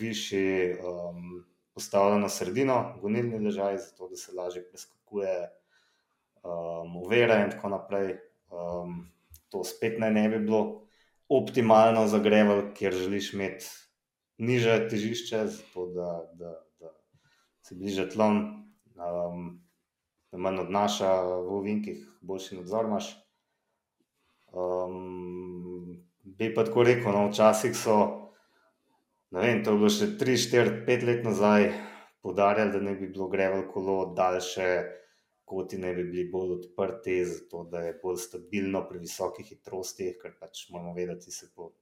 višji 0.00 0.74
um, 0.74 1.44
postavljeno 1.80 2.28
sredino, 2.28 2.76
gonilni 3.00 3.38
ležaj, 3.40 3.78
zato 3.78 4.10
da 4.10 4.16
se 4.16 4.34
lažje 4.36 4.60
preskakuje 4.68 5.36
um, 6.44 6.96
uvere 7.00 7.38
in 7.44 7.54
tako 7.54 7.72
naprej. 7.72 8.18
Um, 8.52 9.06
to 9.48 9.64
spet 9.64 9.96
naj 9.98 10.12
ne 10.12 10.28
bi 10.28 10.42
bilo 10.44 10.82
optimalno 11.30 12.04
zagreval, 12.10 12.66
ker 12.76 12.92
želiš 12.92 13.32
imeti 13.32 13.70
niže 14.38 14.76
težišče, 14.90 15.40
zato 15.46 15.86
da, 15.94 16.10
da, 16.34 16.52
da 16.80 16.92
se 17.64 17.74
bliže 17.74 18.08
tlom, 18.12 18.42
um, 19.00 19.48
da 20.32 20.38
manj 20.38 20.66
odnaša 20.66 21.14
v 21.22 21.58
ovinkih, 21.62 22.04
boljši 22.20 22.60
nadzor 22.60 22.90
imaš. 22.90 23.12
Um, 24.52 26.02
bi 26.24 26.52
pa 26.54 26.66
tako 26.68 26.84
rekel, 26.84 27.12
no, 27.14 27.28
včasih 27.30 27.76
so, 27.76 27.96
ne 29.30 29.40
vem, 29.40 29.64
to 29.64 29.74
je 29.74 29.80
bilo 29.82 29.90
še 29.94 30.08
3, 30.20 30.38
4, 30.46 30.78
5 30.86 31.06
let 31.08 31.26
nazaj, 31.26 31.68
podarjali, 32.22 32.72
da 32.72 32.80
ne 32.84 32.94
bi 32.98 33.08
bilo 33.08 33.28
grevel 33.32 33.66
kolo 33.72 34.12
daljše, 34.16 34.70
koti 35.50 35.78
ne 35.82 35.92
bi 35.94 36.04
bili 36.06 36.28
bolj 36.30 36.56
odprti, 36.60 37.20
zato 37.26 37.64
da 37.70 37.84
je 37.86 37.98
bolj 38.02 38.18
stabilno 38.22 38.84
pri 38.88 39.02
visokih 39.02 39.46
hitrostih, 39.46 40.16
ker 40.22 40.36
pač 40.38 40.68
moramo 40.70 40.94
vedeti, 40.94 41.32
se 41.34 41.50
po 41.54 41.72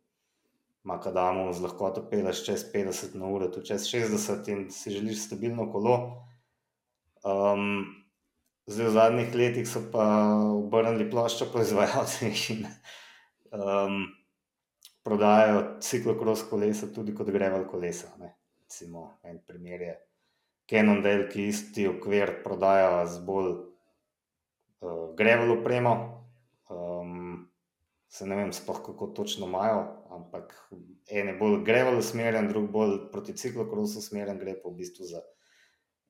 Makadamu 0.88 1.50
z 1.52 1.60
lahkoto 1.66 2.04
peleš 2.08 2.44
čez 2.46 2.64
50 2.72 3.16
na 3.18 3.28
uro, 3.28 3.50
tu 3.52 3.60
čez 3.66 3.84
60 3.90 4.48
in 4.52 4.68
si 4.72 4.94
želiš 4.94 5.26
stabilno 5.26 5.66
kolo. 5.72 5.96
Um, 7.26 7.84
zdaj 8.70 8.86
v 8.86 8.94
zadnjih 8.94 9.34
letih 9.34 9.68
so 9.68 9.82
pa 9.92 10.06
obrnili 10.54 11.10
ploščo 11.10 11.50
proizvajalci 11.52 12.30
in 12.54 12.64
um, 13.52 14.06
prodajajo 15.08 15.62
ciklokros 15.80 16.44
kolesa 16.50 16.90
tudi 16.92 17.14
kot 17.16 17.30
grevel 17.32 17.64
kolesa. 17.70 18.12
Ne. 18.20 18.34
Recimo, 18.60 19.14
en 19.24 19.40
primer 19.46 19.80
je 19.80 19.94
Cannondale, 20.68 21.30
ki 21.32 21.46
isti 21.48 21.86
okvir 21.88 22.42
prodaja 22.44 23.06
z 23.08 23.22
bolj 23.24 23.54
uh, 23.54 25.06
grevel 25.16 25.54
opremo. 25.54 25.94
Um, 26.68 27.46
se 28.12 28.26
ne 28.28 28.36
vem, 28.36 28.52
spoh, 28.52 28.82
kako 28.84 29.08
točno 29.16 29.48
imajo, 29.48 29.80
ampak 30.12 30.52
en 31.08 31.32
je 31.32 31.34
bolj 31.40 31.62
grevel 31.64 31.96
usmerjen, 32.02 32.50
drug 32.52 32.68
bolj 32.72 32.98
proti 33.12 33.36
ciklokrosu 33.36 34.02
usmerjen, 34.04 34.40
gre 34.40 34.58
pa 34.60 34.68
v 34.68 34.82
bistvu 34.82 35.08
za 35.08 35.24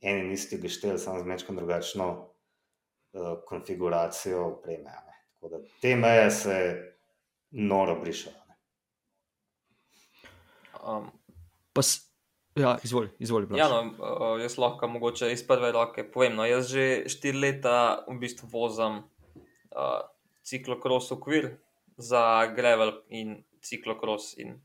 en 0.02 0.24
in 0.24 0.34
isti 0.34 0.58
geštel, 0.62 0.98
samo 0.98 1.22
z 1.22 1.30
mečkom 1.30 1.58
drugačno 1.58 2.08
uh, 2.18 3.38
konfiguracijo 3.46 4.42
opreme. 4.56 4.98
Tako 5.38 5.54
da 5.54 5.62
te 5.78 5.94
meje 5.96 6.30
se 6.34 6.58
noro 7.54 8.00
brišajo. 8.02 8.47
Um, 10.84 11.10
pa, 11.72 11.82
Ja, 12.58 12.78
izvoli, 12.82 13.08
izvoli. 13.18 13.46
Ja, 13.56 13.68
no, 13.68 13.80
uh, 13.82 14.40
jaz 14.40 14.56
lahko 14.58 14.88
mogoče 14.90 15.30
iz 15.32 15.44
prve 15.46 15.70
roke 15.72 16.02
povem. 16.10 16.34
No, 16.34 16.46
jaz 16.48 16.72
že 16.72 17.04
štiri 17.06 17.38
leta 17.38 18.04
v 18.08 18.16
bistvu 18.18 18.48
vozim 18.50 18.96
uh, 18.98 20.00
ciklokros 20.42 21.12
okvir 21.14 21.52
za 21.96 22.46
Grevel 22.56 22.92
in 23.08 23.36
ciklokros. 23.62 24.32
In 24.42 24.56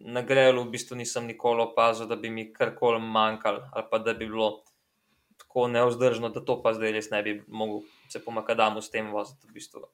na 0.00 0.22
Grevelu 0.22 0.64
v 0.64 0.74
bistvu 0.76 0.98
nisem 1.00 1.26
nikoli 1.28 1.64
opazil, 1.64 2.08
da 2.08 2.16
bi 2.16 2.30
mi 2.30 2.50
karkoli 2.52 3.00
manjkalo 3.00 3.68
ali 3.72 3.86
pa 3.90 3.98
da 3.98 4.14
bi 4.14 4.26
bilo 4.26 4.62
tako 5.38 5.68
neozdržno, 5.68 6.28
da 6.28 6.44
to 6.44 6.60
pa 6.62 6.74
zdaj 6.76 6.92
res 6.92 7.10
ne 7.10 7.22
bi 7.22 7.42
mogel 7.48 7.80
se 8.08 8.20
pomakadamo 8.24 8.80
s 8.80 8.90
tem 8.90 9.08
voziti. 9.12 9.48
V 9.48 9.56
bistvu. 9.56 9.88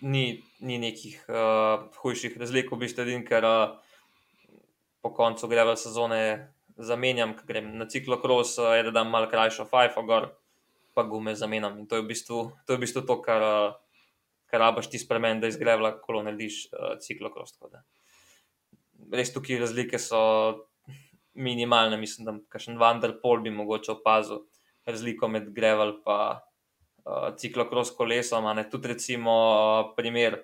Ni, 0.00 0.40
ni 0.64 0.78
nekih 0.80 1.18
uh, 1.28 1.90
hujših 2.00 2.38
razlik, 2.40 2.70
v 2.72 2.78
bistvu, 2.80 3.18
ker 3.28 3.44
uh, 3.44 3.74
po 5.04 5.12
koncu 5.16 5.48
greva 5.48 5.76
sezone 5.76 6.20
zamenjam, 6.80 7.34
ker 7.36 7.48
grem 7.48 7.74
na 7.76 7.86
ciklokros, 7.88 8.56
je 8.56 8.86
da 8.88 8.94
dam 9.00 9.12
malo 9.12 9.28
krajšo 9.28 9.66
fajfo 9.68 10.04
gor, 10.08 10.30
pa 10.96 11.04
gume 11.04 11.34
zamenjam. 11.36 11.78
In 11.78 11.86
to 11.86 12.00
je 12.00 12.04
v 12.04 12.10
bistvu 12.12 12.40
to, 12.66 12.76
v 12.76 12.80
bistvu 12.80 13.04
to 13.08 13.18
kar, 13.20 13.44
kar 14.48 14.64
rabaš 14.64 14.88
ti 14.92 14.98
spremen, 14.98 15.40
da 15.40 15.52
izgrevla 15.52 15.98
kolo 16.00 16.24
narediš 16.24 16.62
uh, 16.72 16.96
ciklokros. 17.04 17.58
Res 19.12 19.32
tukaj 19.34 19.60
razlike 19.60 20.00
so 20.00 20.20
minimalne, 21.34 22.00
mislim, 22.00 22.26
da 22.26 22.36
kakšen 22.52 22.80
Vanderpol 22.80 23.44
bi 23.44 23.52
mogoče 23.52 23.92
opazil 23.98 24.46
razliko 24.86 25.28
med 25.28 25.52
greval 25.54 25.98
pa 26.04 26.40
uh, 27.04 27.30
ciklokros 27.36 27.92
kolesom, 27.96 28.48
tudi 28.70 28.88
recimo 28.88 29.32
uh, 29.32 29.92
primer 29.96 30.40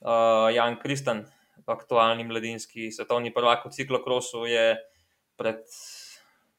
uh, 0.00 0.48
Jan 0.54 0.78
Kristan, 0.80 1.24
aktualni 1.66 2.24
mladinski 2.24 2.90
svetovni 2.92 3.32
prvak 3.34 3.66
v 3.66 3.70
ciklokrosu, 3.70 4.46
je 4.46 4.76
pred 5.38 5.62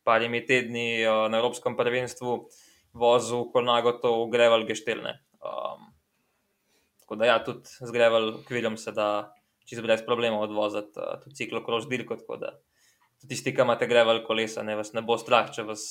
parimi 0.03 0.41
tedni 0.45 1.03
uh, 1.05 1.29
na 1.29 1.37
Evropskem 1.37 1.77
prvenstvu 1.77 2.49
vozil 2.93 3.47
Kornagoto 3.51 4.25
v 4.25 4.31
Greval 4.33 4.65
Geštelne. 4.67 5.21
Um, 5.41 5.91
tako 7.03 7.15
da, 7.15 7.25
ja, 7.25 7.37
tudi 7.43 7.67
z 7.67 7.91
Greval 7.91 8.43
kviljem 8.47 8.77
se 8.77 8.91
da 8.91 9.33
čisto 9.65 9.83
brez 9.85 10.03
problema 10.05 10.39
odvoziti 10.39 10.99
uh, 10.99 11.19
tudi 11.23 11.35
ciklokros 11.35 11.87
dirko. 11.89 12.17
Tako 12.19 12.37
da, 12.41 12.55
tudi 13.21 13.35
tisti, 13.35 13.53
ki 13.55 13.63
imate 13.65 13.87
Greval 13.87 14.23
kolesa, 14.27 14.63
ne 14.63 14.75
vas 14.75 14.93
ne 14.97 15.05
bo 15.05 15.17
strah, 15.21 15.51
če 15.53 15.65
vas 15.67 15.85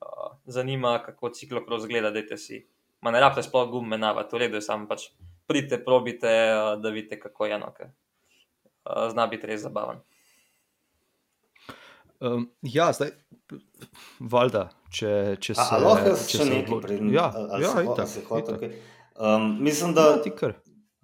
uh, 0.00 0.36
zanima, 0.46 0.98
kako 1.04 1.32
ciklokros 1.36 1.86
gleda, 1.90 2.10
dajte 2.14 2.40
si. 2.40 2.64
Ma 3.04 3.12
ne 3.12 3.20
rabite 3.20 3.44
sploh 3.44 3.68
gume 3.68 3.98
navati, 4.00 4.32
v 4.32 4.44
redu 4.46 4.58
je 4.60 4.64
samo 4.64 4.88
pač. 4.88 5.10
Pridite, 5.44 5.76
probite, 5.84 6.30
da 6.80 6.88
vidite, 6.88 7.18
kako 7.20 7.46
je 7.46 7.54
eno. 7.58 7.68
Eh, 7.80 9.08
zna 9.12 9.26
biti 9.28 9.46
res 9.46 9.60
zabaven. 9.60 10.00
Um, 12.24 12.46
ja, 12.62 12.86
zdaj, 12.96 13.10
valjda, 14.32 14.68
če, 14.88 15.10
če 15.42 15.56
se 15.58 15.80
lahko 15.82 16.14
še 16.16 16.46
nekaj 16.48 16.80
pridem. 16.86 17.10
Ja, 17.12 17.26
ja, 17.60 17.72
ja 17.84 18.06
se 18.08 18.22
hoče. 18.24 18.54
Okay. 18.56 18.70
Um, 19.20 19.50
mislim, 19.64 19.92
da 19.96 20.06
ja, 20.24 20.52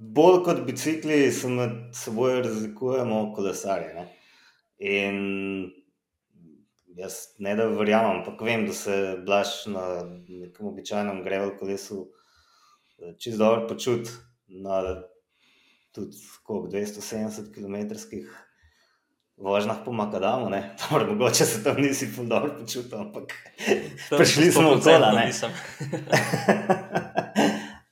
bolj 0.01 0.41
kot 0.47 0.63
bicikli 0.65 1.27
se 1.33 1.51
med 1.53 1.77
seboj 1.97 2.41
razlikujemo 2.47 3.21
kolesarje. 3.37 3.93
Ne? 3.99 4.07
In 4.81 5.21
jaz 6.97 7.13
ne 7.39 7.55
da 7.57 7.67
verjamem, 7.69 8.21
ampak 8.21 8.41
vem, 8.43 8.67
da 8.67 8.73
se 8.73 9.17
blaš 9.27 9.67
na 9.67 9.85
nekem 10.29 10.67
običajnem 10.67 11.23
grevel 11.25 11.55
kolesu 11.59 12.07
eh, 12.99 13.15
čist 13.19 13.39
dobro 13.39 13.69
počuti 13.69 14.11
tudi 15.93 16.17
koliko, 16.43 16.69
270 16.69 17.55
km 17.55 17.77
vožnjah 19.37 19.77
po 19.85 19.93
Makadamu, 19.93 20.51
Torej, 20.89 21.07
mogoče 21.13 21.45
se 21.45 21.65
tam 21.65 21.77
nisi 21.81 22.09
dobro 22.29 22.55
počutil, 22.61 22.99
ampak 23.01 23.33
prišli 24.11 24.53
smo 24.53 24.75
v 24.75 24.81
celo. 24.81 25.09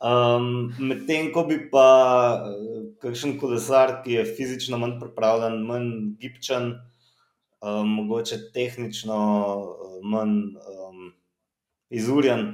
um, 0.09 0.69
Medtem 0.79 1.33
ko 1.33 1.47
bi 1.49 1.71
pa 1.71 1.89
eh, 2.45 2.93
kakšen 3.01 3.39
kolesar, 3.41 4.03
ki 4.05 4.21
je 4.21 4.29
fizično 4.37 4.79
manj 4.79 4.99
pripravljen, 5.01 5.63
manj 5.65 5.89
gibčen, 6.21 6.77
um, 7.61 7.89
mogoče 7.89 8.39
tehnično 8.53 9.19
eh, 9.19 9.99
manj 10.03 10.39
um, 10.57 11.13
izurjen, 11.91 12.47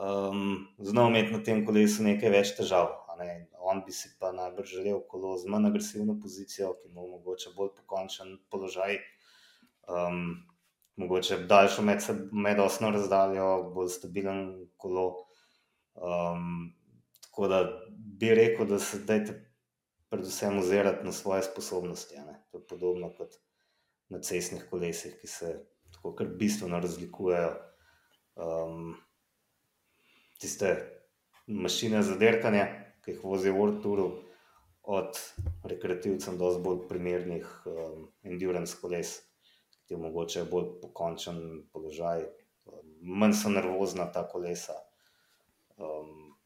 um, 0.00 0.66
znal 0.78 1.10
imeti 1.10 1.32
na 1.32 1.42
tem 1.44 1.64
kolesu 1.66 2.02
nekaj 2.06 2.30
več 2.30 2.56
težav. 2.56 2.94
Ne? 3.18 3.48
on 3.68 3.82
bi 3.86 3.92
si 3.92 4.08
pa 4.20 4.30
najbrž 4.32 4.70
želel 4.70 5.00
kolo 5.10 5.32
z 5.38 5.50
manj 5.50 5.66
agresivno 5.66 6.14
pozicijo, 6.22 6.74
ki 6.80 6.92
mu 6.94 7.02
omogoča 7.04 7.50
bolj 7.56 7.72
pokončen 7.76 8.36
položaj, 8.50 9.00
um, 9.90 10.36
mogoče 10.96 11.40
daljšo 11.50 11.82
medosno 12.32 12.92
razdaljo, 12.94 13.48
bolj 13.74 13.90
stabilen 13.96 14.44
kolo. 14.76 15.08
Um, 15.94 16.72
tako 17.26 17.48
da 17.48 17.58
bi 18.20 18.30
rekel, 18.34 18.66
da 18.66 18.78
se 18.78 19.02
dajte 19.06 19.34
predvsem 20.08 20.58
ozirati 20.58 21.04
na 21.04 21.12
svoje 21.12 21.42
sposobnosti. 21.42 22.16
Ne? 22.16 22.38
To 22.50 22.58
je 22.58 22.66
podobno 22.66 23.12
kot 23.18 23.34
na 24.08 24.20
cestnih 24.24 24.64
kolesih, 24.70 25.18
ki 25.20 25.28
se 25.28 25.54
tako 25.94 26.14
kar 26.16 26.28
bistveno 26.40 26.80
razlikujejo. 26.80 27.54
Um, 28.38 28.92
tiste 30.38 30.76
mašine 31.46 32.02
za 32.02 32.14
dirkanje 32.16 32.66
ki 33.08 33.14
jih 33.14 33.22
vozi 33.24 33.48
v 33.48 33.60
Orturu, 33.64 34.08
od 34.84 35.16
rekreativcev 35.64 36.36
do 36.36 36.50
bolj 36.60 36.82
primernih 36.90 37.46
um, 37.64 38.02
endurance 38.20 38.76
koles, 38.80 39.14
ki 39.88 39.96
omogočajo 39.96 40.44
bolj 40.50 40.66
pokončen 40.82 41.38
položaj, 41.72 42.26
manj 43.00 43.32
so 43.40 43.48
nervozna 43.48 44.10
ta 44.12 44.26
kolesa. 44.28 44.76
Um, 45.80 46.36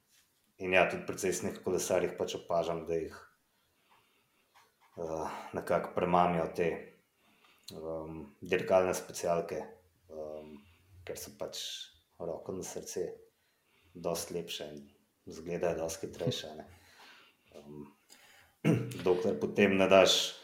in 0.62 0.74
ja, 0.78 0.86
tudi 0.86 1.02
pri 1.06 1.18
cestnih 1.18 1.58
kolesarjih 1.64 2.14
pač 2.18 2.36
opažam, 2.38 2.84
da 2.86 2.94
jih 3.00 3.18
uh, 5.02 5.26
nekako 5.58 5.90
premamijo 5.98 6.46
te 6.54 6.70
um, 7.70 8.24
dirkalne 8.40 8.94
specialke, 8.94 9.60
um, 10.10 10.56
ker 11.06 11.18
so 11.18 11.34
pač 11.38 11.62
roko 12.22 12.54
na 12.56 12.66
srce, 12.66 13.06
dosti 13.94 14.38
lepše. 14.38 14.68
In, 14.72 14.82
zgledajo 15.26 15.78
dosti 15.78 16.06
hitrejše. 16.06 16.46
Um, 17.54 17.86
dokler 19.04 19.40
potem 19.40 19.76
ne 19.76 19.88
daš 19.88 20.34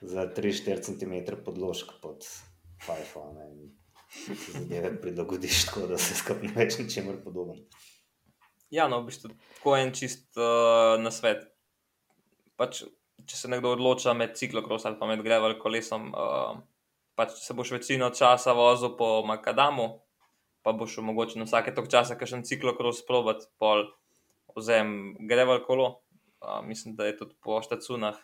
za 0.00 0.26
3-4 0.26 0.80
cm 0.80 1.42
podložka 1.44 1.94
pod 2.02 2.24
Fajfo 2.84 3.24
in 3.52 3.76
se 4.10 4.52
zadeve 4.52 5.00
prilagodiš 5.00 5.66
tako, 5.66 5.86
da 5.86 5.98
se 5.98 6.14
skupaj 6.14 6.48
ne 6.48 6.54
več 6.56 6.78
ničemer 6.78 7.20
podoben. 7.24 7.60
Ja, 8.70 8.88
no, 8.88 9.02
v 9.02 9.10
bistvu 9.10 9.30
tako 9.30 9.76
en 9.76 9.92
čist 9.94 10.38
uh, 10.38 10.96
na 11.02 11.12
svet. 11.14 11.44
Pač, 12.56 12.82
če 13.26 13.36
se 13.36 13.50
nekdo 13.50 13.74
odloča 13.76 14.14
med 14.16 14.36
ciklokros 14.38 14.86
ali 14.88 14.98
pa 15.00 15.08
med 15.10 15.22
greval 15.24 15.56
kolesom, 15.60 16.10
uh, 16.12 16.60
pač 17.18 17.36
se 17.42 17.56
boš 17.56 17.74
večino 17.76 18.10
časa 18.16 18.54
vozil 18.56 18.94
po 18.98 19.20
Makadamu, 19.26 19.88
pa 20.62 20.72
boš 20.76 20.98
mogoče 21.04 21.40
na 21.40 21.48
vsake 21.48 21.74
tok 21.76 21.90
časa 21.92 22.16
kakšen 22.20 22.46
ciklokros 22.48 23.02
probat, 23.08 23.48
pol 23.60 23.88
vzem 24.56 25.14
greval 25.28 25.62
kolo, 25.66 25.90
uh, 26.40 26.60
mislim, 26.66 26.96
da 26.96 27.08
je 27.08 27.16
tudi 27.20 27.36
po 27.42 27.60
štacunah 27.64 28.18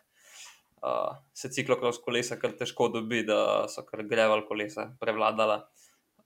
uh, 0.83 1.17
se 1.35 1.51
ciklokros 1.53 2.01
kolesa 2.05 2.39
kar 2.41 2.55
težko 2.59 2.89
dobi, 2.93 3.23
da 3.27 3.67
so 3.73 3.85
kar 3.87 4.05
greval 4.07 4.47
kolesa 4.49 4.91
prevladala. 5.01 5.67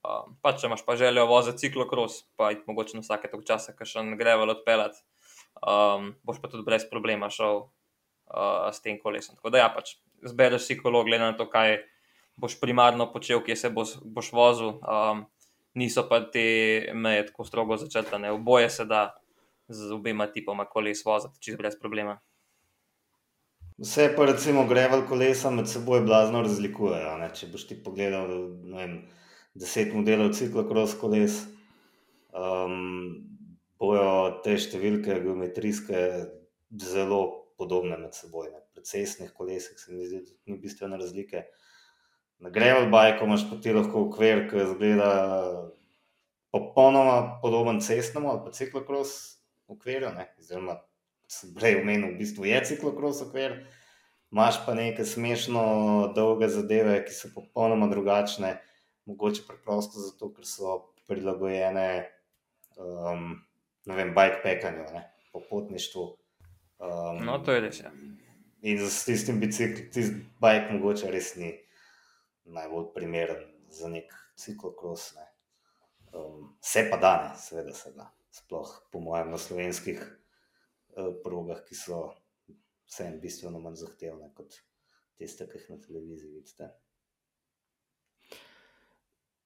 Um, 0.01 0.39
pa 0.41 0.55
če 0.57 0.71
imaš 0.71 0.87
pa 0.87 0.97
željo 0.97 1.27
voziti 1.29 1.67
ciklokros, 1.67 2.23
pa 2.41 2.55
jih 2.55 2.63
mogoče 2.71 2.97
na 2.97 3.05
vsake 3.05 3.29
tog 3.29 3.45
časa, 3.45 3.75
še 3.77 4.05
ne 4.07 4.17
greval 4.17 4.49
odpeljati, 4.55 5.03
um, 5.61 6.15
boš 6.25 6.41
pa 6.41 6.49
tudi 6.49 6.65
brez 6.65 6.87
problema 6.89 7.29
šel 7.29 7.67
uh, 8.31 8.71
s 8.73 8.81
tem 8.81 8.99
kolesom. 9.03 9.37
Tako 9.37 9.51
da 9.51 9.65
ja, 9.65 9.69
pač 9.75 9.97
zbereš 10.27 10.69
si 10.69 10.79
kolo, 10.79 11.05
glede 11.05 11.25
na 11.25 11.37
to, 11.37 11.49
kaj 11.51 11.79
boš 12.41 12.57
primarno 12.61 13.11
počel, 13.13 13.43
kje 13.45 13.57
se 13.57 13.71
boš, 13.71 13.99
boš 14.05 14.33
vozil. 14.33 14.79
Um, 14.81 15.27
niso 15.75 16.07
pa 16.09 16.23
te 16.33 16.91
meje 16.95 17.27
tako 17.31 17.45
strogo 17.45 17.77
začrtane. 17.77 18.33
Oboje 18.33 18.71
se 18.71 18.85
da 18.85 19.11
z 19.69 19.93
obema 19.93 20.27
tipoma 20.27 20.65
koles 20.65 21.05
voziti, 21.05 21.41
čez 21.41 21.57
brez 21.57 21.79
problema. 21.81 22.19
Vse 23.81 24.11
pa 24.17 24.27
recimo 24.29 24.67
greval 24.69 25.07
kolesa 25.09 25.51
med 25.51 25.69
seboj 25.69 26.03
blazno 26.05 26.43
razlikujejo. 26.45 27.15
Ne? 27.23 27.31
Če 27.33 27.49
boš 27.53 27.65
ti 27.71 27.79
pogledal 27.81 28.29
vem, 28.75 28.99
deset 29.57 29.95
modelov 29.97 30.35
ciklokros 30.37 30.99
koles, 31.01 31.39
um, 32.37 33.23
bojo 33.81 34.43
te 34.45 34.59
številke 34.61 35.23
geometrijske 35.25 36.03
zelo 36.77 37.23
podobne 37.61 37.99
med 38.01 38.17
seboj. 38.17 38.49
Ne? 38.55 38.63
Pri 38.73 38.85
cestnih 38.89 39.35
kolesih 39.37 39.77
se 39.79 39.93
mi 39.93 40.09
zdi, 40.09 40.25
da 40.25 40.53
ni 40.53 40.59
bistvene 40.59 40.97
razlike. 41.01 41.45
Na 42.41 42.51
greval 42.51 42.89
bajku 42.89 43.29
imaš 43.29 43.45
pa 43.51 43.61
ti 43.61 43.75
lahko 43.77 44.07
ukvir, 44.09 44.47
ki 44.49 44.63
izgleda 44.65 45.11
popolnoma 46.51 47.39
podoben 47.43 47.83
cestnemu 47.85 48.31
ali 48.31 48.41
pa 48.47 48.53
ciklokros 48.57 49.13
ukvirju. 49.69 50.15
Oziroma, 50.39 50.79
sem 51.29 51.53
prej 51.55 51.79
omenil, 51.83 52.15
v 52.15 52.23
bistvu 52.25 52.49
je 52.49 52.63
ciklokros 52.73 53.21
okvir, 53.23 53.61
imaš 54.33 54.63
pa 54.67 54.75
neke 54.75 55.05
smešno 55.07 55.63
dolge 56.17 56.49
zadeve, 56.51 56.97
ki 57.07 57.15
so 57.15 57.31
popolnoma 57.35 57.91
drugačne, 57.93 58.57
mogoče 59.07 59.45
preprosto 59.47 60.03
zato, 60.03 60.33
ker 60.35 60.49
so 60.49 60.79
prilagojene 61.11 61.87
um, 62.79 63.37
bikepekanju, 63.87 64.89
popotništvu. 65.33 66.09
Um, 66.81 67.25
no, 67.25 67.39
to 67.45 67.53
je 67.53 67.61
res. 67.61 67.81
Ja. 67.81 67.91
In 68.63 68.81
z 68.81 69.05
tistim 69.05 69.41
biciklom, 69.41 69.91
tisti 69.93 70.23
bike, 70.41 70.73
mogoče 70.73 71.11
res 71.13 71.35
ni 71.37 71.53
najbolj 72.49 72.91
primeren 72.95 73.45
za 73.73 73.89
nek 73.93 74.13
ciklokros. 74.41 75.11
Ne. 75.17 75.27
Um, 76.17 76.57
vse 76.65 76.87
pa 76.91 76.99
danes, 77.01 77.45
seveda 77.49 77.75
se 77.77 77.93
da, 77.97 78.09
sploh 78.35 78.73
po 78.93 79.01
mojem, 79.05 79.31
na 79.31 79.39
slovenskih 79.39 80.01
uh, 80.01 81.13
progah, 81.25 81.61
ki 81.69 81.77
so 81.79 82.03
vseeno 82.91 83.21
bistveno 83.23 83.61
manj 83.63 83.83
zahtevne 83.85 84.33
kot 84.35 84.57
tiste, 85.21 85.47
ki 85.47 85.61
jih 85.61 85.69
na 85.71 85.79
televiziji 85.85 86.33
vidite. 86.33 86.73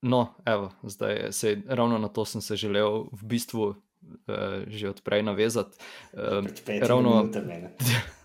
No, 0.05 0.35
evo, 0.45 0.71
zdaj 0.83 1.33
se 1.33 1.57
ravno 1.67 1.99
na 1.99 2.09
to 2.09 2.25
sem 2.25 2.41
se 2.41 2.57
želel 2.57 3.05
v 3.13 3.25
bistvu 3.25 3.75
uh, 4.29 4.67
že 4.67 4.91
odprej 4.91 5.23
navezati. 5.23 5.79
Um, 6.13 6.49
ravno 6.83 7.29
to. 7.33 7.41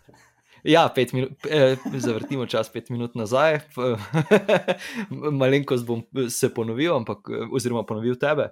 Ja, 0.64 0.90
pet 0.96 1.14
minut, 1.14 1.32
eh, 1.50 1.78
zavrtimo 1.98 2.46
čas, 2.46 2.70
pet 2.72 2.90
minut 2.90 3.16
nazaj. 3.16 3.60
Malenkost 5.40 5.86
bom 5.88 6.04
se 6.30 6.50
ponovil, 6.54 6.96
ampak, 6.96 7.30
oziroma 7.52 7.86
ponovil 7.88 8.18
tebe, 8.20 8.50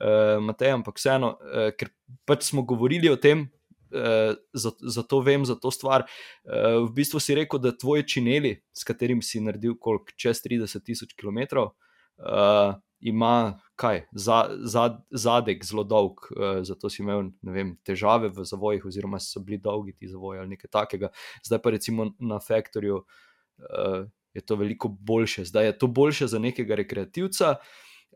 eh, 0.00 0.38
Matej, 0.40 0.76
ampak 0.76 1.00
vseeno, 1.00 1.34
eh, 1.42 1.70
ker 1.74 1.90
pač 2.28 2.46
smo 2.50 2.62
govorili 2.62 3.10
o 3.10 3.16
tem, 3.16 3.48
eh, 3.90 4.34
zato 4.54 5.20
vem 5.20 5.44
za 5.44 5.58
to 5.58 5.70
stvar. 5.74 6.06
Eh, 6.06 6.78
v 6.78 6.90
bistvu 6.94 7.20
si 7.20 7.34
rekel, 7.34 7.58
da 7.58 7.74
tvoji 7.74 8.06
čineli, 8.06 8.54
s 8.72 8.86
katerimi 8.86 9.22
si 9.22 9.42
naredil 9.42 9.74
koliko, 9.80 10.14
čez 10.16 10.42
30 10.46 10.84
tisoč 10.84 11.16
km, 11.18 11.38
eh, 11.58 12.74
ima 13.00 13.58
kaj, 13.78 14.02
za, 14.12 14.38
za, 14.58 14.84
zadek 15.10 15.64
zelo 15.64 15.84
dolg, 15.86 16.26
uh, 16.34 16.60
zato 16.66 16.90
si 16.90 17.02
imel 17.02 17.30
vem, 17.46 17.76
težave 17.86 18.30
v 18.34 18.44
zavojih, 18.48 18.84
oziroma 18.90 19.20
so 19.22 19.40
bili 19.44 19.60
dolgi 19.62 19.94
ti 19.94 20.08
zavoji 20.10 20.40
ali 20.42 20.56
nekaj 20.56 20.70
takega. 20.74 21.10
Zdaj 21.46 21.60
pa 21.62 21.70
recimo 21.70 22.08
na 22.18 22.40
Factorju 22.42 22.96
uh, 22.98 24.00
je 24.34 24.42
to 24.42 24.56
veliko 24.58 24.88
boljše. 24.88 25.44
Zdaj 25.44 25.70
je 25.70 25.76
to 25.78 25.86
boljše 25.86 26.26
za 26.26 26.38
nekega 26.42 26.74
rekreativca. 26.74 27.54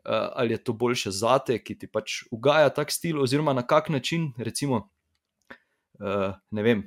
Uh, 0.03 0.11
ali 0.35 0.53
je 0.53 0.63
to 0.63 0.73
boljše 0.73 1.11
za 1.15 1.37
te, 1.39 1.55
ki 1.63 1.77
ti 1.79 1.87
pač 1.87 2.25
ugaja 2.31 2.67
tak 2.69 2.91
stil, 2.91 3.21
oziroma 3.23 3.53
na 3.55 3.63
kak 3.63 3.87
način, 3.89 4.33
recimo, 4.37 4.89
uh, 6.03 6.33
ne 6.51 6.63
vem, 6.63 6.81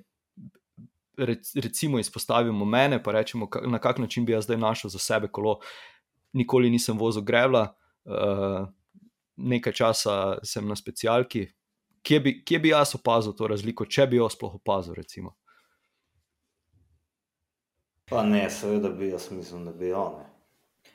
recimo, 1.54 1.98
izpostavimo 1.98 2.64
mene, 2.68 3.00
pa 3.02 3.16
rečemo, 3.16 3.48
na 3.64 3.80
kak 3.80 4.02
način 4.04 4.26
bi 4.28 4.36
jaz 4.36 4.44
zdaj 4.44 4.60
našel 4.60 4.92
za 4.92 5.00
sebe 5.00 5.32
kolo. 5.32 5.62
Nikoli 6.36 6.68
nisem 6.70 6.98
vozil 7.00 7.24
grevla, 7.24 7.62
uh, 7.62 7.85
nekaj 9.36 9.72
časa 9.72 10.14
sem 10.44 10.68
na 10.68 10.76
specialki. 10.76 11.46
Kje 12.06 12.20
bi, 12.20 12.32
kje 12.46 12.58
bi 12.62 12.70
jaz 12.70 12.94
opazil 12.94 13.34
to 13.34 13.48
razliko, 13.50 13.84
če 13.84 14.06
bi 14.06 14.20
jo 14.20 14.28
sploh 14.30 14.54
opazil? 14.60 14.94
Recimo? 14.94 15.34
Pa 18.06 18.22
ne, 18.22 18.44
seveda 18.50 18.92
bi 18.94 19.10
jaz 19.10 19.26
mislil, 19.34 19.64
da 19.66 19.72
bi 19.74 19.90
jo. 19.90 20.04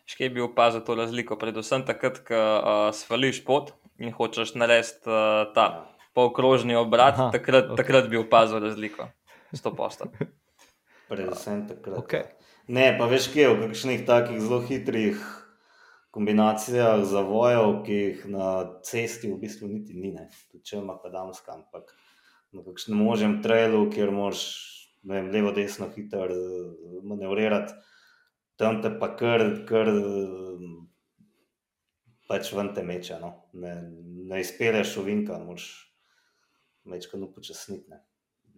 Še 0.07 0.29
bi 0.31 0.43
opazil 0.43 0.83
to 0.87 0.95
razliko, 0.95 1.35
predvsem 1.39 1.83
takrat, 1.87 2.21
ko 2.27 2.39
uh, 2.39 2.83
svališ 2.95 3.43
pot 3.47 3.73
in 3.99 4.15
hočeš 4.15 4.55
narediti 4.55 5.11
uh, 5.11 5.51
ta 5.55 5.65
ja. 5.67 5.81
polkrožni 6.15 6.77
obrat, 6.79 7.19
Aha, 7.19 7.27
takrat, 7.35 7.73
okay. 7.73 7.81
takrat 7.83 8.07
bi 8.11 8.19
opazil 8.19 8.63
razliko. 8.63 9.09
Sto 9.51 9.75
posta. 9.75 10.07
Predvsem 11.11 11.67
takrat. 11.67 11.99
Okay. 11.99 12.31
Ne, 12.71 12.93
pa 12.95 13.09
veš, 13.11 13.27
kje 13.35 13.51
v 13.51 13.67
kakšnih 13.67 14.07
takih 14.07 14.39
zelo 14.39 14.61
hitrih 14.63 15.19
kombinacijah 16.11 17.03
zavojev, 17.07 17.81
ki 17.85 17.99
jih 17.99 18.25
na 18.33 18.47
cesti 18.87 19.31
v 19.31 19.39
bistvu 19.41 19.69
niti 19.71 19.95
ni, 19.95 20.11
tudi 20.51 20.63
če 20.67 20.81
ima 20.81 20.97
kadamska, 20.99 21.55
ampak 21.55 21.93
na 22.51 22.65
kakšnem 22.65 22.99
možem 22.99 23.39
trailu, 23.43 23.85
kjer 23.93 24.11
moš 24.11 24.43
vem, 25.07 25.31
levo, 25.31 25.53
desno, 25.55 25.87
hitro 25.95 26.27
eh, 26.27 26.99
manevrirati, 27.07 27.73
tam 28.59 28.81
te 28.83 28.91
pa 28.99 29.13
kar, 29.17 29.45
kar 29.69 29.89
pač 32.29 32.51
ven 32.55 32.71
te 32.75 32.83
meče, 32.85 33.17
no? 33.19 33.33
ne, 33.59 33.73
ne 34.31 34.39
izpeleš 34.43 34.97
ovinka, 35.01 35.39
moš 35.43 35.67
večkrat 36.87 37.23
upočasniti. 37.25 37.99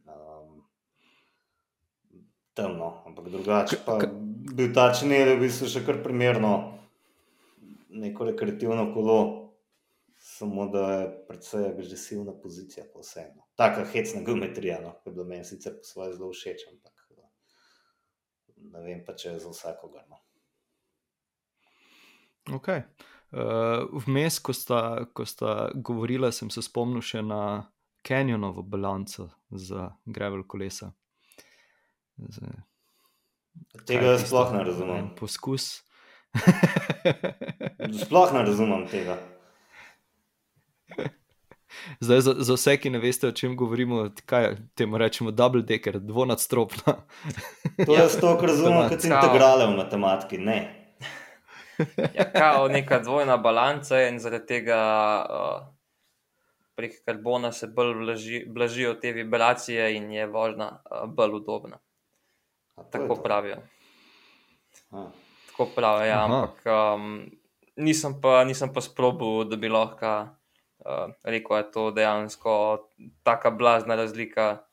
Um, 0.04 0.60
temno, 2.54 2.90
ampak 3.08 3.30
drugače 3.34 3.80
pa 3.86 3.98
bil 4.54 4.74
ta 4.76 4.92
čini, 4.94 5.24
da 5.26 5.38
bi 5.40 5.50
se 5.50 5.70
še 5.72 5.82
kar 5.88 6.04
primerno 6.04 6.54
neko 7.94 8.26
rekreativno 8.32 8.88
kolo, 8.94 9.20
samo 10.18 10.68
da 10.72 10.88
je 10.94 11.08
predvsej 11.28 11.68
agresivna 11.70 12.34
pozicija, 12.42 12.86
pa 12.94 13.00
vseeno. 13.00 13.48
Taka 13.56 13.86
hecna 13.86 14.22
geometrija, 14.26 14.82
no, 14.82 14.96
ki 15.04 15.10
je 15.10 15.14
bila 15.14 15.28
meni 15.30 15.46
sicer 15.46 15.78
po 15.78 15.84
svoje 15.84 16.14
zelo 16.18 16.32
všeč, 16.34 16.68
ampak 16.72 16.94
ne 18.72 18.82
vem 18.82 19.04
pa, 19.06 19.16
če 19.18 19.36
je 19.36 19.44
za 19.44 19.52
vsakogar. 19.54 20.06
No. 20.10 20.20
Ok. 22.58 22.70
Uh, 23.34 23.90
vmes, 24.06 24.38
ko 24.44 24.54
sta, 24.54 24.82
ko 25.16 25.26
sta 25.26 25.72
govorila, 25.74 26.32
sem 26.36 26.52
se 26.54 26.62
spomnil 26.66 27.02
še 27.02 27.24
na 27.26 27.42
Canyonovo 28.06 28.62
balanco 28.68 29.30
za 29.50 29.94
Gravel 30.06 30.44
kolesa. 30.46 30.92
Z, 32.20 32.46
Tega 33.88 34.18
sploh 34.22 34.54
ne 34.54 34.64
razumem. 34.68 35.10
Poskus. 35.18 35.82
Sploh 38.04 38.34
ne 38.34 38.44
razumem 38.44 38.88
tega. 38.88 39.18
Zdaj, 42.00 42.22
za, 42.22 42.34
za 42.38 42.54
vse, 42.54 42.78
ki 42.78 42.90
ne 42.90 43.00
veste, 43.00 43.28
o 43.28 43.32
čem 43.32 43.56
govorimo, 43.58 44.06
kaj 44.26 44.56
temu 44.76 44.98
rečemo, 44.98 45.32
double 45.32 45.62
decker, 45.62 46.00
dvonadstropna. 46.00 46.96
to 47.86 47.96
je 47.96 48.08
to, 48.22 48.38
kar 48.40 48.50
razumem, 48.50 48.90
kot 48.90 49.06
integrale 49.06 49.68
v 49.68 49.78
matematiki. 49.78 50.38
Ne. 50.38 50.60
ja, 52.18 52.32
kao 52.32 52.68
neka 52.68 53.00
dvojna 53.00 53.38
balanca 53.38 54.02
in 54.08 54.20
zaradi 54.20 54.46
tega 54.46 54.80
uh, 55.26 55.66
prek 56.76 57.02
karbona 57.06 57.52
se 57.52 57.68
bolj 57.68 57.94
blaži, 58.06 58.44
blažijo 58.48 58.94
te 58.94 59.12
vibracije 59.12 59.96
in 59.98 60.12
je 60.12 60.28
vožnja 60.28 60.70
uh, 60.70 61.10
bolj 61.10 61.42
udobna. 61.42 61.82
Tako 62.92 63.16
pravijo. 63.16 63.58
A 64.92 65.10
tako 65.54 65.70
pravi. 65.76 66.10
Ja, 66.10 66.24
ampak 66.26 66.66
um, 66.66 67.30
nisem 67.78 68.18
pa, 68.22 68.42
nisem 68.44 68.74
pa 68.74 68.82
sprobil, 68.82 69.46
da 69.48 69.62
bi 69.62 69.70
lahko 69.70 70.16
uh, 70.26 71.14
rekel, 71.24 71.56
da 71.56 71.62
je 71.62 71.72
to 71.72 71.92
dejansko 71.94 72.58
tako 73.24 73.52
blazna 73.62 73.96
razlika. 73.96 74.66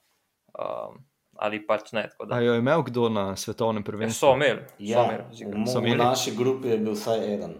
Um, 0.57 1.05
Ali 1.41 1.57
pač 1.65 1.97
ne. 1.97 2.05
Ali 2.31 2.47
je 2.47 2.59
imel 2.59 2.83
kdo 2.85 3.09
na 3.09 3.37
svetovnem 3.37 3.85
prvenstvu? 3.85 4.21
So 4.21 4.35
imeli. 4.37 4.61
Ja, 4.79 5.25
so 5.65 5.79
imeli. 5.81 5.97
V 5.97 5.99
naši 6.05 6.37
grupi 6.37 6.69
je 6.69 6.79
bil 6.79 6.93
vsaj 6.93 7.33
en, 7.33 7.55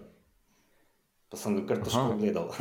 pa 1.33 1.37
sem 1.41 1.57
ga 1.57 1.63
kar 1.71 1.81
težko 1.87 2.15
gledal. 2.21 2.53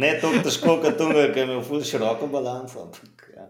ne 0.00 0.20
tako 0.22 0.38
težko, 0.46 0.80
kot 0.80 0.94
tu, 0.96 1.04
ki 1.12 1.36
je 1.36 1.44
imel 1.44 1.60
ful 1.68 1.84
široko 1.84 2.32
balanco. 2.32 2.88
Ampak, 2.88 3.28
ja. 3.36 3.44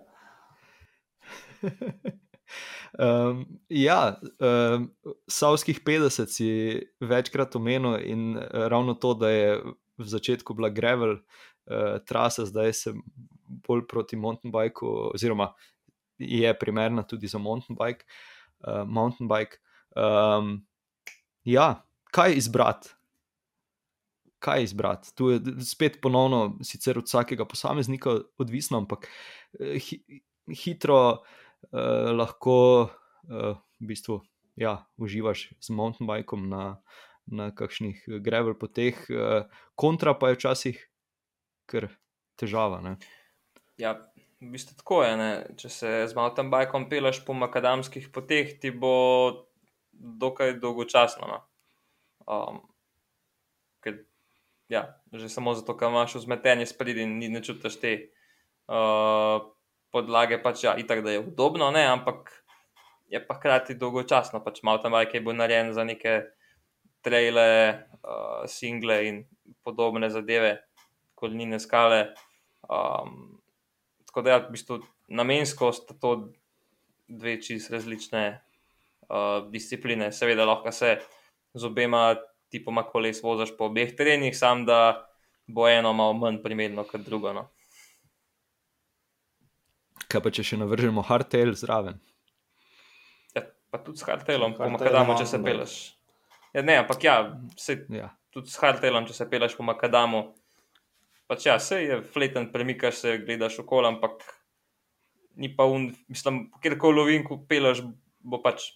Um, 2.98 3.44
ja, 3.68 4.20
um, 4.38 4.90
Savskih 5.28 5.80
50 5.86 6.26
si 6.26 6.50
večkrat 7.00 7.56
omenil 7.56 7.98
in 8.02 8.38
ravno 8.52 8.94
to, 8.94 9.14
da 9.14 9.30
je 9.30 9.58
v 10.00 10.08
začetku 10.08 10.54
bila 10.54 10.68
Gravel 10.68 11.18
uh, 11.18 11.98
trasa, 12.06 12.46
zdaj 12.46 12.72
se 12.72 12.94
bolj 13.68 13.86
proti 13.88 14.16
mountain 14.16 14.52
bikeu, 14.52 15.10
oziroma 15.14 15.52
je 16.18 16.58
primerna 16.58 17.02
tudi 17.02 17.26
za 17.26 17.38
mountain 17.38 17.76
bike. 17.76 18.04
Uh, 18.60 18.84
mountain 18.86 19.28
bike. 19.28 19.56
Um, 19.96 20.66
ja, 21.44 21.86
kaj 22.12 22.36
izbrati? 22.36 22.88
Kaj 24.38 24.62
izbrati? 24.62 25.14
Tu 25.14 25.30
je 25.30 25.40
spet 25.64 25.98
ponovno, 26.02 26.58
sicer 26.62 26.98
od 26.98 27.04
vsakega 27.04 27.44
posameznika 27.44 28.18
odvisno, 28.38 28.78
ampak 28.78 29.08
eh, 29.60 29.78
hi, 29.78 30.00
hitro 30.56 31.22
uh, 31.68 32.10
lahko 32.14 32.56
uh, 32.88 33.58
v 33.80 33.92
bistvu 33.92 34.20
ja, 34.60 34.84
uživaš 34.96 35.50
z 35.60 35.72
mountain 35.72 36.08
bikom 36.08 36.48
na, 36.48 36.82
na 37.26 37.50
kakšnih 37.54 38.04
gravel 38.20 38.56
poteh, 38.58 38.98
uh, 39.08 39.48
kontra 39.74 40.14
pa 40.14 40.30
je 40.30 40.40
včasih 40.40 40.80
kar 41.70 41.88
težava. 42.40 42.80
Ne? 42.84 42.96
Ja, 43.80 43.94
v 44.40 44.52
bistvu 44.54 44.76
tako 44.80 45.04
je. 45.04 45.12
Ne? 45.16 45.30
Če 45.60 45.68
se 45.72 45.92
z 46.10 46.16
mountain 46.18 46.50
bikom 46.52 46.88
peleš 46.90 47.22
po 47.24 47.36
makadamskih 47.36 48.10
poteh, 48.12 48.56
ti 48.60 48.72
bo 48.72 49.46
dokaj 49.92 50.58
dolgočasno. 50.60 51.28
No? 51.28 51.38
Um, 52.30 52.60
ker, 53.84 54.02
ja, 54.72 54.84
že 55.12 55.28
samo 55.32 55.54
zato, 55.56 55.76
ker 55.76 55.92
imaš 55.92 56.18
vzmetenje 56.20 56.68
spredje 56.72 57.06
in 57.06 57.16
ne 57.20 57.42
čutiš 57.44 57.80
te 57.80 57.94
uh, 58.68 59.40
podlage, 59.92 60.38
pač 60.42 60.64
ja, 60.64 60.76
itak 60.78 61.02
da 61.04 61.14
je 61.14 61.22
udobno, 61.22 61.70
ne, 61.74 61.84
ampak 61.90 62.30
je 63.10 63.20
pa 63.26 63.36
hkrati 63.38 63.74
dolgočasno. 63.74 64.42
Pač 64.44 64.62
malo 64.62 64.78
tam 64.82 64.94
je 64.94 65.20
bil 65.20 65.34
narejen 65.34 65.72
za 65.74 65.84
neke 65.84 66.30
traile, 67.02 67.86
uh, 68.04 68.46
single 68.46 68.98
in 69.06 69.24
podobne 69.64 70.10
zadeve, 70.10 70.60
kolnine 71.14 71.58
skale. 71.60 72.14
Um, 72.68 73.40
tako 74.06 74.22
da, 74.22 74.30
ja, 74.30 74.38
v 74.46 74.54
bistvu, 74.54 74.80
namensko 75.08 75.72
sta 75.74 75.96
to 75.98 76.30
dve 77.10 77.40
čist 77.42 77.72
različne 77.72 78.24
uh, 79.10 79.50
discipline, 79.50 80.12
seveda 80.12 80.46
lahko 80.46 80.72
se 80.72 80.98
z 81.54 81.66
obema 81.66 82.14
tipoma 82.50 82.84
koles 82.86 83.22
voziš 83.22 83.56
po 83.58 83.66
obeh 83.70 83.94
terenih, 83.96 84.34
sam 84.36 84.64
da 84.66 85.06
bo 85.46 85.66
eno 85.68 85.92
malo 85.92 86.14
manj 86.14 86.42
primerno 86.42 86.84
kot 86.86 87.02
drugo. 87.06 87.32
No. 87.34 87.48
Kaj 90.10 90.22
pa 90.24 90.32
če 90.34 90.44
še 90.46 90.58
navržemo 90.58 91.04
hardtail 91.06 91.52
zraven? 91.58 92.00
Ja, 93.36 93.44
pa 93.70 93.78
tudi 93.78 94.00
s 94.00 94.06
hardtailom, 94.08 94.56
po 94.58 94.68
makadamu, 94.72 95.14
če 95.20 95.28
se 95.30 95.38
peleš. 95.44 95.76
Ja, 96.56 96.64
ne, 96.66 96.80
ampak 96.82 97.04
ja, 97.06 97.14
se, 97.60 97.84
ja. 97.94 98.10
tudi 98.34 98.50
s 98.50 98.58
hardtailom, 98.58 99.06
če 99.06 99.14
se 99.14 99.28
peleš 99.30 99.54
po 99.58 99.66
makadamu. 99.68 100.24
Pač 101.30 101.46
ja, 101.46 101.54
se 101.62 101.78
je 101.84 102.00
fleten, 102.02 102.48
premikaš 102.50 103.04
se, 103.04 103.16
gledaš 103.22 103.60
okoli, 103.62 103.92
ampak 103.92 104.24
ni 105.38 105.52
pa 105.54 105.68
un, 105.70 105.86
mislim, 106.10 106.48
kjerkoli 106.62 106.98
lovim, 106.98 107.24
ko 107.28 107.38
peleš, 107.46 107.84
bo 108.20 108.42
pač 108.42 108.72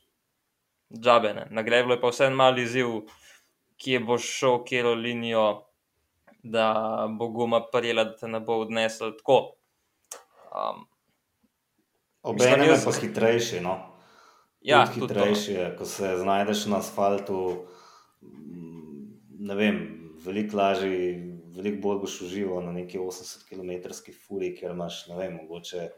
džabe. 0.94 1.34
Ne. 1.34 1.48
Na 1.50 1.66
grebu 1.66 1.96
je 1.96 2.00
pa 2.00 2.14
vse 2.14 2.28
en 2.30 2.38
mali 2.38 2.62
izziv, 2.62 3.02
kje 3.82 4.00
boš 4.06 4.30
šel, 4.38 4.60
kje 4.68 4.84
je 4.84 4.94
linijo, 5.02 5.46
da 6.44 6.68
bo 7.10 7.28
guma 7.34 7.64
prijela, 7.72 8.04
da 8.04 8.16
te 8.16 8.30
ne 8.30 8.40
bo 8.40 8.60
odnesel 8.62 9.16
tako. 9.18 9.56
Um, 10.54 10.84
Obenem 12.24 12.70
je 12.70 12.80
pa 12.84 12.92
hitrejši. 12.92 13.60
No? 13.60 13.76
Ja, 14.64 14.86
hitrejši 14.88 15.52
je, 15.52 15.66
ko 15.76 15.84
se 15.84 16.14
znajdeš 16.16 16.66
na 16.72 16.80
asfaltu. 16.80 17.66
Ne 19.44 19.56
vem, 19.58 19.80
veliko 20.24 20.56
lažje, 20.56 21.20
veliko 21.56 21.82
bolj 21.84 22.00
boš 22.06 22.20
užival 22.24 22.64
na 22.64 22.72
neki 22.72 22.98
80 22.98 23.44
km 23.48 23.92
furi, 24.26 24.54
ker 24.56 24.72
imaš, 24.72 25.04
ne 25.10 25.18
vem, 25.20 25.36
mogoče. 25.42 25.90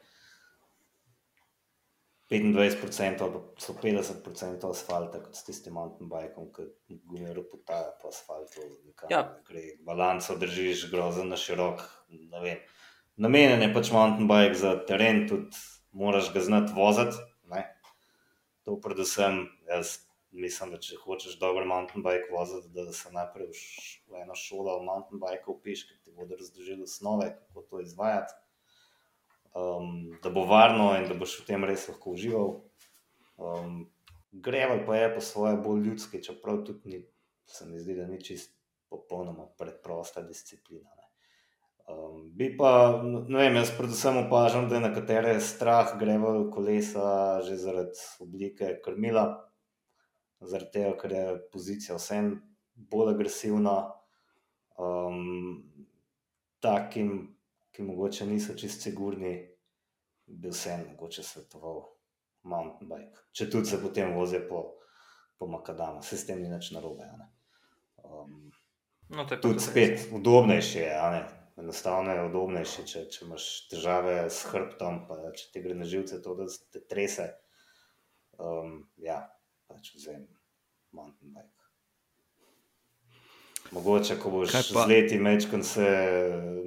25% 2.30 3.22
ali 3.22 3.32
pa 3.32 3.74
50% 3.82 4.70
asfalta, 4.70 5.20
kot 5.22 5.36
s 5.38 5.46
tistim 5.46 5.76
mountain 5.78 6.10
bikom, 6.10 6.48
ki 6.50 6.98
gumijo 7.06 7.44
potaja 7.52 7.92
po 8.02 8.10
asfaltu. 8.10 8.66
Ja. 9.10 9.22
Balanco 9.86 10.34
držiš 10.34 10.88
grozen 10.90 11.30
na 11.30 11.38
širok. 11.38 11.86
Namenjen 13.16 13.62
je 13.62 13.70
pač 13.74 13.92
mountain 13.94 14.26
bike 14.26 14.58
za 14.58 14.74
teren, 14.90 15.22
tudi 15.30 15.54
moraš 15.96 16.32
ga 16.34 16.44
znati 16.44 16.76
voziti. 16.76 17.16
To 18.66 18.74
predvsem, 18.82 19.44
jaz 19.68 19.98
mislim, 20.34 20.72
da 20.74 20.80
če 20.82 20.96
hočeš 20.98 21.36
dobro 21.38 21.62
mountain 21.64 22.02
bike 22.02 22.32
voziti, 22.34 22.72
da 22.74 22.92
se 22.92 23.12
najprej 23.14 23.52
v 24.10 24.22
eno 24.24 24.34
šolo 24.34 24.80
mountain 24.82 25.22
bike 25.22 25.48
upiš, 25.52 25.86
ker 25.88 26.00
ti 26.02 26.12
bodo 26.16 26.36
razložili 26.36 26.82
osnove, 26.82 27.30
kako 27.46 27.62
to 27.70 27.80
izvajati 27.80 28.34
um, 29.56 30.18
da 30.22 30.30
bo 30.30 30.44
varno 30.44 30.96
in 30.98 31.08
da 31.08 31.14
boš 31.14 31.40
v 31.40 31.46
tem 31.46 31.64
res 31.64 31.88
lahko 31.88 32.16
užival. 32.16 32.56
Um, 33.36 33.86
Grevel 34.32 34.82
pa 34.86 34.96
je 34.96 35.14
po 35.14 35.20
svoje 35.20 35.56
bolj 35.56 35.86
ljudski, 35.88 36.22
čeprav 36.22 36.64
tudi 36.66 36.90
ni, 36.90 36.98
se 37.48 37.64
mi 37.66 37.80
zdi, 37.80 37.94
da 37.96 38.04
ni 38.06 38.20
čist 38.20 38.52
popolnoma 38.92 39.46
preprosta 39.58 40.20
disciplina. 40.22 40.95
Um, 41.86 42.32
bi 42.34 42.50
pa, 42.58 42.70
ne 43.02 43.38
vem, 43.38 43.58
jaz 43.60 43.70
predvsem 43.78 44.18
opažam, 44.24 44.66
da 44.68 44.78
je 44.78 44.86
nekatere 44.88 45.36
strah 45.40 45.94
grevel 46.00 46.48
kolesa 46.50 47.40
že 47.46 47.60
zaradi 47.62 48.02
oblike 48.20 48.80
krmila, 48.84 49.28
zaradi 50.40 50.72
tega, 50.80 50.96
ker 50.98 51.14
je 51.14 51.24
pozicija 51.52 52.00
vsem 52.00 52.34
bolj 52.74 53.14
agresivna. 53.14 53.78
Um, 54.76 55.62
takim 56.60 57.36
ki 57.76 57.82
mogoče 57.82 58.26
niso 58.26 58.54
čist 58.56 58.82
sigurni, 58.82 59.34
bi 60.26 60.48
vsem 60.48 60.86
mogoče 60.90 61.22
svetoval 61.22 61.82
mountain 62.48 62.88
bike. 62.88 63.26
Če 63.36 63.50
tudi 63.52 63.68
se 63.68 63.80
potem 63.82 64.14
vozijo 64.16 64.46
po, 64.48 64.62
po 65.36 65.48
Makadamu, 65.52 66.00
se 66.02 66.16
s 66.16 66.24
tem 66.26 66.40
ni 66.40 66.48
več 66.48 66.70
narobe. 66.72 67.04
Um, 68.00 68.46
no, 69.12 69.26
tudi 69.28 69.60
spet 69.60 70.08
udobnejše 70.16 70.86
je. 70.86 71.20
Enostavno 71.56 72.12
je 72.12 72.24
udobnejše, 72.28 72.84
če, 72.84 73.02
če 73.08 73.24
imaš 73.24 73.44
težave 73.70 74.16
s 74.28 74.44
hrbtom, 74.52 75.06
pa 75.08 75.16
če 75.32 75.46
ti 75.54 75.62
gre 75.64 75.76
na 75.78 75.88
živce, 75.88 76.20
to 76.22 76.34
da 76.36 76.48
te 76.72 76.82
trese. 76.84 77.30
Um, 78.36 78.82
ja, 79.00 79.22
pač 79.64 79.94
vzem 79.96 80.26
mountain 80.92 81.32
bike. 81.32 81.52
Mogoče, 83.72 84.18
ko 84.20 84.30
boš 84.30 84.52
z 84.68 84.84
leti 84.86 85.16
mečkam 85.18 85.64
se, 85.64 85.86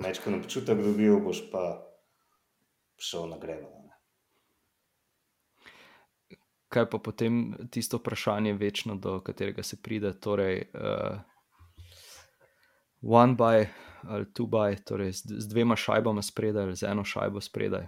mečkam 0.02 0.40
občutek 0.42 0.82
dobil, 0.82 1.20
boš 1.24 1.46
pa 1.54 1.68
šel 2.98 3.30
na 3.30 3.38
grebo. 3.38 3.80
Kaj 6.70 6.86
pa 6.90 7.00
potem 7.02 7.56
tisto 7.74 7.98
vprašanje, 7.98 8.54
večno, 8.54 8.96
do 8.96 9.20
katerega 9.26 9.64
se 9.66 9.78
pride, 9.82 10.14
torej 10.22 10.68
uh, 10.74 11.18
one 13.02 13.34
by 13.34 13.66
ali 14.08 14.26
by, 14.26 14.76
torej 14.86 15.12
z, 15.14 15.40
z 15.40 15.48
dvema 15.48 15.76
šajbama 15.76 16.22
spredaj 16.22 16.64
ali 16.64 16.76
z 16.76 16.84
eno 16.84 17.04
šajbo 17.06 17.42
spredaj. 17.42 17.88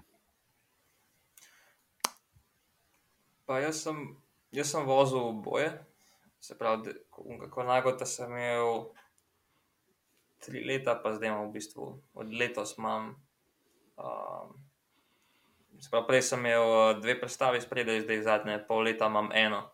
Pa 3.46 3.60
jaz 3.60 3.84
sem, 3.84 4.16
jaz 4.52 4.72
sem 4.72 4.86
vozil 4.86 5.32
boje, 5.44 5.72
se 6.40 6.58
pravi, 6.58 6.94
kako 7.40 7.64
nagota 7.64 8.06
sem 8.06 8.32
imel 8.32 8.86
tri 10.42 10.64
leta, 10.66 10.96
pa 11.04 11.14
zdaj 11.14 11.30
imam 11.30 11.50
v 11.50 11.54
bistvu 11.54 11.88
od 12.14 12.34
letos. 12.34 12.78
Imam, 12.78 13.16
um, 13.98 14.56
pravi, 15.92 16.08
prej 16.08 16.22
sem 16.22 16.40
imel 16.40 16.64
uh, 16.64 17.02
dve 17.02 17.20
predstavi, 17.20 17.62
spredaj, 17.62 18.02
zdaj 18.08 18.24
zadnje 18.24 18.62
pol 18.68 18.88
leta 18.88 19.12
imam 19.12 19.30
eno. 19.34 19.68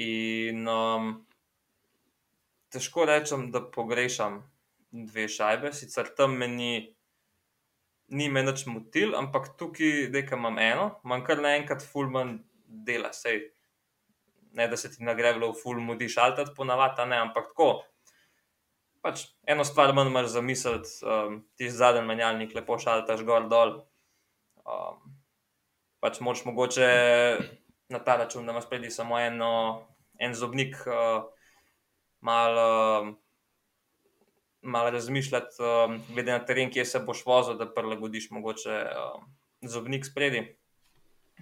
In 0.00 0.68
um, 0.68 1.12
težko 2.72 3.04
rečem, 3.04 3.50
da 3.52 3.60
pogrešam 3.60 4.40
dve 4.92 5.28
šajbe, 5.28 5.72
sicer 5.72 6.12
tam 6.16 6.36
meni. 6.38 6.92
Ni 8.12 8.26
me 8.28 8.42
več 8.44 8.66
motil, 8.68 9.14
ampak 9.16 9.54
tukaj, 9.56 10.10
da 10.12 10.20
imam 10.20 10.58
eno, 10.60 10.88
manj 11.08 11.22
kar 11.24 11.40
naenkrat, 11.40 11.80
fulman 11.80 12.34
dela, 12.66 13.08
sej 13.16 13.38
ne 14.52 14.66
da 14.68 14.76
se 14.76 14.90
ti 14.92 15.04
nagrajuje 15.04 15.48
v 15.48 15.56
full 15.56 15.80
moodi 15.80 16.08
šaltat, 16.12 16.52
ponavadi, 16.56 17.06
ne, 17.08 17.22
ampak 17.24 17.48
tako. 17.52 17.70
Pač 19.02 19.24
eno 19.48 19.64
stvar 19.64 19.94
manj 19.96 20.12
imaš 20.12 20.28
za 20.34 20.42
misel, 20.44 20.82
um, 21.02 21.40
ti 21.56 21.70
zadnji 21.70 22.04
menjalnik 22.06 22.52
lepo 22.54 22.78
šaltaš 22.78 23.24
gor 23.26 23.48
dol. 23.48 23.78
Um, 24.62 25.16
pač 26.04 26.20
moč 26.20 26.44
mogoče 26.44 26.90
na 27.88 27.98
ta 28.04 28.18
račun, 28.20 28.46
da 28.46 28.52
imaš 28.52 28.68
predi 28.68 28.92
samo 28.92 29.18
eno, 29.18 29.54
en 30.20 30.36
zobnik, 30.36 30.76
uh, 30.86 31.24
malo 32.20 32.68
uh, 32.68 33.10
mal 34.62 34.90
razmišljati, 34.90 35.56
uh, 35.58 35.94
glede 36.14 36.32
na 36.32 36.44
teren, 36.44 36.70
kje 36.70 36.84
se 36.84 37.00
boš 37.00 37.26
vozil, 37.26 37.58
da 37.58 37.74
prilagodiš 37.74 38.30
mogoče 38.30 38.70
uh, 38.70 39.22
zobnik 39.62 40.06
spredi. 40.06 40.58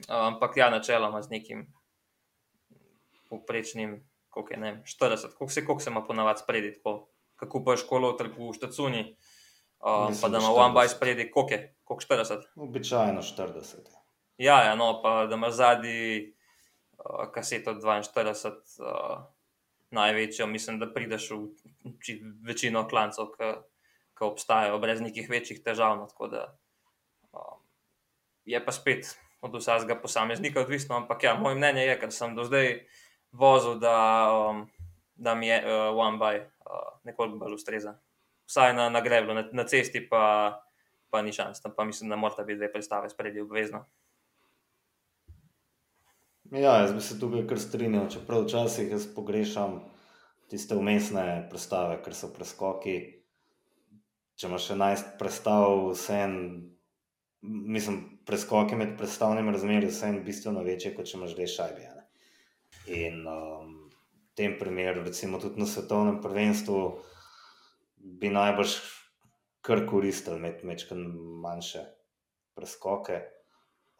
ampak 0.08 0.56
ja, 0.56 0.70
načeloma 0.70 1.22
z 1.22 1.30
nekim 1.30 1.66
poprečnim, 3.30 4.10
koliko 4.28 4.52
je 4.52 4.58
ne, 4.58 4.82
40, 4.84 5.34
koliko 5.38 5.52
se, 5.52 5.64
koliko 5.64 5.82
se 5.82 5.90
ima 5.90 6.04
ponavadi 6.04 6.38
spredi, 6.38 6.72
tako, 6.74 7.08
kako 7.36 7.64
pa 7.64 7.72
je 7.72 7.76
školo 7.76 8.16
v 8.16 8.52
štacuni, 8.52 9.16
um, 9.80 10.14
pa 10.22 10.28
da 10.28 10.38
ima 10.38 10.52
one 10.52 10.74
by 10.74 10.88
spredi, 10.88 11.30
koliko 11.30 11.52
je, 11.52 11.76
koliko 11.84 12.14
40. 12.14 12.42
Običajno 12.56 13.22
40. 13.22 13.76
Ja, 14.36 14.64
ja 14.64 14.74
no, 14.74 15.02
pa 15.02 15.26
da 15.26 15.34
ima 15.34 15.50
zadnji 15.50 16.32
uh, 16.98 17.32
kaseto 17.32 17.74
42, 17.74 18.46
uh, 18.80 19.24
največjo, 19.90 20.46
mislim, 20.46 20.78
da 20.78 20.88
prideš 20.92 21.30
v 21.30 21.40
večino 22.46 22.86
klancov, 22.88 23.32
ki 23.38 24.24
obstajajo, 24.24 24.78
brez 24.78 25.00
nekih 25.00 25.30
večjih 25.30 25.62
težav. 25.64 25.96
No, 25.98 26.28
da, 26.28 26.44
um, 27.32 27.62
je 28.44 28.64
pa 28.64 28.72
spet 28.72 29.14
od 29.40 29.54
vsakega 29.56 29.96
posameznika 30.00 30.60
odvisno, 30.60 30.96
ampak 30.96 31.24
ja, 31.24 31.34
moje 31.34 31.56
mnenje 31.56 31.86
je, 31.86 31.98
ker 32.00 32.12
sem 32.12 32.34
do 32.36 32.44
zdaj 32.44 32.84
vozil, 33.32 33.78
da, 33.80 33.96
um, 34.34 34.66
da 35.14 35.34
mi 35.34 35.48
je 35.48 35.62
uh, 35.64 35.96
one 35.96 36.18
by 36.18 36.40
uh, 36.40 37.00
nekoliko 37.04 37.40
bolj 37.40 37.56
ustreza. 37.56 37.96
Vsaj 38.50 38.74
na, 38.74 38.88
na 38.90 39.00
grebu, 39.00 39.34
na, 39.34 39.46
na 39.52 39.64
cesti 39.64 40.02
pa, 40.08 40.60
pa 41.10 41.22
ni 41.22 41.32
šans, 41.32 41.62
tam 41.62 41.74
pa 41.76 41.84
mislim, 41.84 42.10
da 42.10 42.16
morata 42.16 42.44
biti 42.44 42.58
dve 42.58 42.72
predstave 42.72 43.10
spredi 43.10 43.40
obvezno. 43.40 43.86
Ja, 46.50 46.80
jaz 46.80 46.92
bi 46.92 47.00
se 47.00 47.14
tukaj 47.20 47.44
kar 47.46 47.60
strinjal, 47.62 48.08
čeprav 48.10 48.42
včasih 48.42 48.88
jaz 48.90 49.04
pogrešam 49.14 49.76
tiste 50.50 50.74
umestne 50.74 51.46
predstave, 51.50 52.00
ker 52.02 52.16
so 52.16 52.32
preskoki. 52.34 52.96
Če 54.34 54.48
imaš 54.48 54.66
11 54.74 55.12
predstav, 55.20 55.76
vse 55.92 56.18
en, 56.24 56.34
mislim, 57.46 58.00
preskoki 58.26 58.74
med 58.74 58.96
predstavnimi 58.98 59.54
razmeri, 59.54 59.92
vse 59.92 60.10
en 60.10 60.20
bistveno 60.26 60.66
večje, 60.66 60.90
kot 60.96 61.06
če 61.06 61.20
imaš 61.20 61.38
dve 61.38 61.46
šajbe. 61.54 61.88
In 62.98 63.22
um, 63.30 63.72
v 64.18 64.34
tem 64.34 64.58
primeru, 64.58 65.04
recimo 65.06 65.38
tudi 65.38 65.62
na 65.62 65.70
svetovnem 65.70 66.18
prvenstvu, 66.24 66.80
bi 68.18 68.34
najbrž 68.34 68.80
kar 69.62 69.86
koristil 69.86 70.42
mečkaj 70.42 70.98
manjše 71.46 71.86
preskoke. 72.58 73.22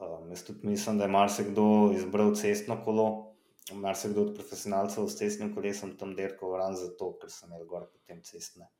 Um, 0.01 0.31
jaz 0.31 0.43
tudi 0.47 0.67
mislim, 0.67 0.99
da 0.99 1.05
je 1.05 1.13
marsikdo 1.13 1.93
izbral 1.95 2.35
cestno 2.35 2.79
kolo, 2.85 3.35
marsikdo 3.73 4.23
od 4.23 4.35
profesionalcev 4.35 5.09
s 5.09 5.19
cestnim 5.19 5.55
kolesom 5.55 5.97
tam 5.97 6.15
dirkal 6.17 6.57
ran 6.57 6.77
zato, 6.77 7.13
ker 7.21 7.31
sem 7.31 7.51
imel 7.51 7.67
gor 7.69 7.85
potem 7.93 8.23
cestne 8.25 8.71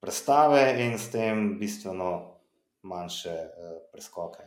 prestave 0.00 0.64
in 0.82 0.98
s 0.98 1.10
tem 1.14 1.58
bistveno 1.58 2.10
manjše 2.82 3.30
uh, 3.30 3.78
preskoke. 3.92 4.42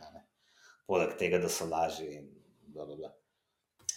Poleg 0.86 1.16
tega, 1.16 1.40
da 1.40 1.48
so 1.48 1.64
lažji 1.70 2.12
in 2.20 2.28
bla 2.74 2.84
bla 2.84 2.96
bla. 2.96 3.12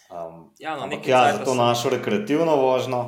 Um, 0.06 0.42
ja, 0.60 0.78
no, 0.78 0.84
ampak 0.88 1.08
ja, 1.08 1.22
za 1.34 1.44
to 1.44 1.56
našo 1.56 1.90
rekreativno 1.90 2.56
vožnjo 2.56 3.04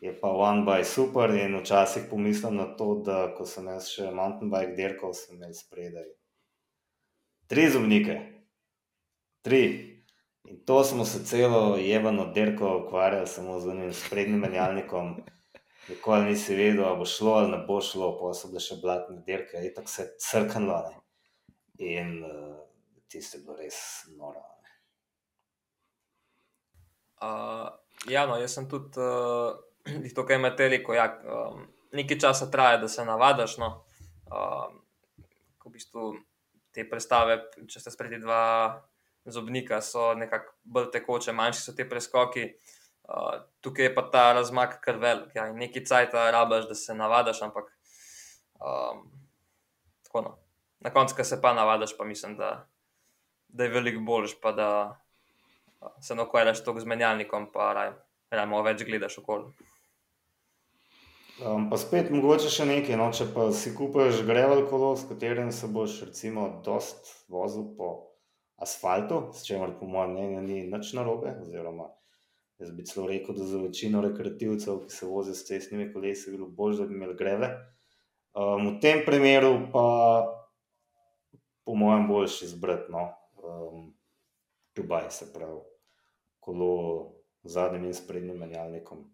je 0.00 0.20
pa 0.20 0.28
one 0.28 0.62
by 0.64 0.84
super 0.84 1.30
in 1.34 1.58
včasih 1.60 2.06
pomislim 2.10 2.56
na 2.56 2.76
to, 2.76 2.94
da 3.04 3.34
ko 3.34 3.46
sem 3.46 3.66
jaz 3.66 3.88
še 3.90 4.10
mountain 4.14 4.50
bike 4.52 4.76
dirkal, 4.76 5.12
sem 5.12 5.36
imel 5.36 5.52
spredaj 5.56 6.06
tri 7.46 7.70
zobnike, 7.70 8.20
tri. 9.42 9.62
In 10.46 10.64
to 10.64 10.84
smo 10.84 11.04
se 11.04 11.24
celo 11.24 11.76
jebano 11.76 12.26
derko 12.32 12.82
ukvarjali, 12.84 13.26
samo 13.26 13.60
z 13.60 13.68
unim 13.68 13.94
sprednjim 13.94 14.40
menjalnikom. 14.40 15.16
Nikoli 15.88 16.24
nisi 16.24 16.54
vedel, 16.56 16.84
ali 16.84 16.98
bo 16.98 17.04
šlo 17.04 17.32
ali 17.32 17.50
ne 17.50 17.58
bo 17.66 17.80
šlo, 17.80 18.12
pa 18.18 18.32
so 18.34 18.48
bile 18.50 18.62
še 18.62 18.78
blatne 18.82 19.22
derke, 19.26 19.62
in 19.62 19.74
tako 19.74 19.90
se 19.90 20.02
je 20.02 20.08
crknilo. 20.22 20.78
Ne? 20.86 21.02
In 21.86 22.12
uh, 22.26 22.56
tiste 23.10 23.38
bilo 23.38 23.56
res 23.58 23.78
noro. 24.18 24.42
Uh, 27.22 27.70
ja, 28.10 28.26
no, 28.26 28.36
jaz 28.36 28.58
sem 28.58 28.66
tudi 28.68 28.98
uh, 29.02 30.10
tukaj 30.14 30.38
med 30.42 30.58
teliko. 30.58 30.94
Ja, 30.94 31.06
um, 31.22 31.66
nekaj 31.94 32.18
časa 32.26 32.50
traja, 32.50 32.82
da 32.82 32.88
se 32.88 33.04
navadiš. 33.06 33.58
No. 33.62 33.70
Um, 34.26 34.82
v 35.66 35.72
bistvu, 35.74 36.12
te 36.76 36.84
predstave, 36.88 37.38
če 37.70 37.80
ste 37.80 37.92
spredi 37.92 38.20
dva 38.20 38.76
zobnika, 39.26 39.80
so 39.82 40.12
nekako 40.14 40.52
bolj 40.76 40.90
tekoče, 40.94 41.34
manjši 41.34 41.62
so 41.62 41.74
ti 41.76 41.86
preskoki. 41.88 42.50
Uh, 43.06 43.38
tukaj 43.62 43.86
je 43.86 43.94
pa 43.94 44.02
ta 44.10 44.24
razmak 44.34 44.80
kar 44.82 44.98
velik. 45.02 45.34
Ja, 45.34 45.46
Nekaj 45.54 45.84
cajt 45.86 46.14
rabaš, 46.14 46.66
da 46.68 46.74
se 46.74 46.94
navadiš, 46.94 47.42
ampak 47.46 47.70
um, 48.58 49.04
tako 50.06 50.22
no. 50.26 50.36
Na 50.82 50.92
koncu, 50.92 51.16
ko 51.16 51.24
se 51.24 51.40
pa 51.42 51.54
navadiš, 51.54 51.96
pa 51.98 52.04
mislim, 52.04 52.36
da, 52.36 52.66
da 53.48 53.64
je 53.64 53.70
veliko 53.70 54.02
boljš, 54.06 54.36
pa 54.42 54.52
da 54.52 54.68
se 56.00 56.14
ne 56.14 56.22
ukvarjaš 56.22 56.64
toliko 56.64 56.80
z 56.80 56.90
menjalnikom, 56.92 57.48
pa 57.52 57.70
rajmo 58.30 58.62
več 58.66 58.84
gledaš 58.84 59.18
okoli. 59.22 59.50
Um, 61.36 61.66
pa 61.68 61.76
spet 61.76 62.08
mogoče 62.08 62.48
še 62.48 62.64
nekaj, 62.64 62.96
no, 62.96 63.10
če 63.12 63.26
pa 63.34 63.50
si 63.52 63.74
kupiš 63.76 64.22
grevel 64.24 64.62
kolo, 64.70 64.94
s 64.96 65.04
katerim 65.04 65.50
se 65.52 65.68
boš 65.68 65.98
recimo 66.06 66.46
dost 66.64 67.10
vozil 67.28 67.66
po 67.76 67.90
asfaltu, 68.56 69.18
s 69.36 69.44
čemer 69.44 69.74
po 69.76 69.84
mojem 69.84 70.14
mnenju 70.14 70.44
ni 70.46 70.62
nič 70.70 70.94
narobe, 70.96 71.34
oziroma 71.42 71.90
jaz 72.56 72.70
bi 72.72 72.86
celo 72.88 73.04
rekel, 73.10 73.36
da 73.36 73.44
za 73.50 73.60
večino 73.60 74.00
rekreativcev, 74.00 74.86
ki 74.86 74.96
se 74.96 75.08
vozijo 75.10 75.36
s 75.36 75.44
cestnimi 75.44 75.90
kolesi, 75.92 76.30
bi 76.30 76.38
bilo 76.38 76.48
bolj, 76.48 76.78
da 76.78 76.86
bi 76.88 76.96
imeli 76.96 77.16
greve. 77.18 77.50
Um, 78.32 78.70
v 78.70 78.72
tem 78.80 79.02
primeru 79.04 79.52
pa 79.74 79.84
po 81.68 81.76
mojem 81.76 82.08
boljš 82.08 82.38
izbrati, 82.48 82.88
no, 82.96 83.10
um, 83.44 83.90
Dubaj 84.76 85.10
se 85.12 85.28
pravi, 85.36 85.60
kolo 86.40 86.72
z 87.44 87.52
zadnjim 87.52 87.90
in 87.90 87.94
sprednjim 87.96 88.40
menjalnikom 88.40 89.04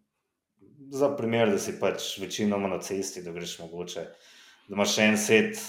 za 0.90 1.16
primer, 1.16 1.50
da 1.50 1.58
si 1.58 1.78
pač 1.80 2.18
večinoma 2.18 2.68
na 2.68 2.80
cesti, 2.80 3.22
da 3.22 3.32
greš 3.32 3.58
mogoče, 3.58 4.04
da 4.68 4.74
imaš 4.74 4.98
en 4.98 5.18
set 5.18 5.62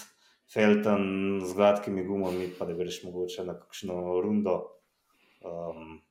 felten 0.53 1.41
z 1.45 1.53
gladkimi 1.53 2.05
gumami, 2.05 2.49
pa 2.59 2.65
da 2.65 2.73
greš 2.73 3.03
mogoče 3.03 3.45
na 3.45 3.57
kakšno 3.59 4.21
rundo, 4.21 4.59
um, 5.41 6.01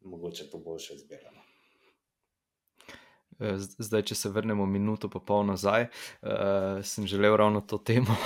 mogoče 0.00 0.50
to 0.50 0.58
boljše 0.58 0.94
izbirano. 0.94 1.38
Eh, 3.38 3.54
zdaj, 3.58 4.02
če 4.02 4.14
se 4.18 4.30
vrnemo 4.34 4.66
minuto, 4.66 5.06
pa 5.10 5.20
pol 5.22 5.44
nazaj, 5.46 5.86
uh, 6.22 6.80
sem 6.82 7.06
želel 7.06 7.36
ravno 7.36 7.60
to 7.60 7.78
temo. 7.78 8.16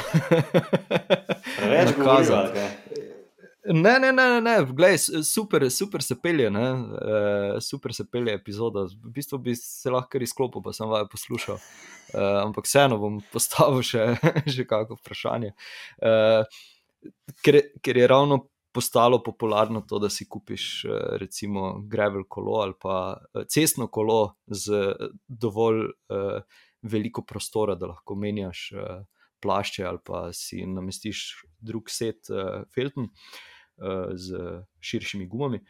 Preveč 1.58 1.92
kazati. 2.04 3.01
Ne, 3.64 3.98
ne, 3.98 4.12
ne, 4.12 4.40
ne, 4.40 4.64
Glej, 4.75 4.96
super, 5.22 5.70
super 5.70 6.03
se 6.03 6.16
pelje, 6.22 6.48
uh, 6.51 7.61
super 7.61 7.94
se 7.94 8.11
pelje 8.11 8.35
epizoda. 8.35 8.83
V 9.05 9.11
bistvu 9.14 9.38
bi 9.38 9.55
se 9.55 9.90
lahko 9.90 10.18
izklopil, 10.18 10.62
pa 10.64 10.72
sem 10.75 10.90
vaju 10.90 11.07
poslušal. 11.11 11.61
Uh, 12.12 12.40
ampak 12.42 12.66
vseeno 12.66 12.98
bom 12.98 13.20
postavil 13.33 13.85
še, 13.87 14.09
še 14.55 14.66
kakšno 14.66 14.98
vprašanje. 14.98 15.53
Uh, 16.03 16.42
ker, 17.46 17.61
ker 17.79 18.03
je 18.03 18.09
ravno 18.11 18.40
postalo 18.75 19.20
popularno 19.22 19.85
to, 19.87 20.01
da 20.03 20.11
si 20.11 20.27
kupiš 20.27 20.66
recimo 21.20 21.77
gravel 21.87 22.25
kolo 22.25 22.62
ali 22.64 22.72
pa 22.81 23.20
cestno 23.46 23.87
kolo 23.92 24.38
z 24.48 24.96
dovolj 25.29 25.85
uh, 25.87 26.42
veliko 26.83 27.22
prostora, 27.22 27.79
da 27.79 27.94
lahko 27.94 28.18
menjaš. 28.18 28.66
Uh, 28.75 29.01
Plašče, 29.42 29.83
ali 29.83 29.98
pa 30.07 30.29
si 30.31 30.61
namestiš 30.70 31.22
drug 31.59 31.88
set, 31.90 32.29
uh, 32.31 32.62
Felton. 32.70 33.09
Uh, 33.11 33.48
z 34.14 34.42
širšimi 34.81 35.27
gumami. 35.27 35.61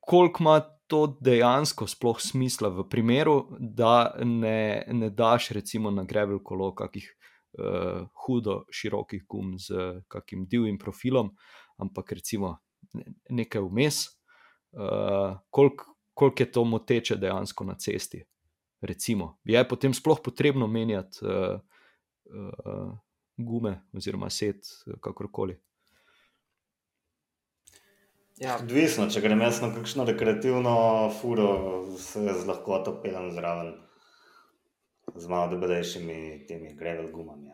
Koliko 0.00 0.42
ima 0.42 0.60
to 0.86 1.16
dejansko 1.20 1.86
sploh 1.86 2.20
smisla 2.20 2.68
v 2.68 2.84
primeru, 2.88 3.46
da 3.58 4.14
ne, 4.24 4.84
ne 4.92 5.10
daš 5.10 5.48
recimo 5.56 5.90
na 5.90 6.04
grevel 6.04 6.42
kolo 6.44 6.74
kakih 6.74 7.06
uh, 7.58 8.04
hudo 8.24 8.64
širokih 8.70 9.24
gum 9.28 9.54
z 9.58 10.02
kakim 10.08 10.44
divjim 10.46 10.78
profilom, 10.78 11.32
ampak 11.80 12.12
recimo 12.12 12.58
nekaj 13.30 13.64
vmes, 13.64 14.04
uh, 14.76 15.40
koliko 15.50 15.94
kolik 16.14 16.40
je 16.40 16.52
to 16.52 16.64
moteče 16.64 17.16
dejansko 17.16 17.64
na 17.64 17.74
cesti. 17.74 18.22
Recimo, 18.80 19.38
je 19.44 19.68
potem 19.68 19.94
sploh 19.94 20.20
potrebno 20.24 20.66
menjati 20.66 21.24
uh, 21.24 21.60
uh, 22.24 22.98
gume 23.36 23.80
oziroma 23.92 24.30
set, 24.30 24.62
kakorkoli. 25.00 25.56
Ja. 28.42 28.56
Odvisno, 28.58 29.06
če 29.10 29.22
grem 29.22 29.44
jaz 29.44 29.60
na 29.62 29.70
kakšno 29.70 30.04
rekreativno 30.08 30.74
furo, 31.20 31.50
se 32.02 32.22
z 32.24 32.46
lahkoto 32.48 32.96
pelem 33.02 33.30
zraven, 33.30 33.74
z 35.14 35.30
malo 35.30 35.52
debelejšimi 35.52 36.46
temi 36.48 36.74
grevel 36.74 37.12
gumami. 37.12 37.52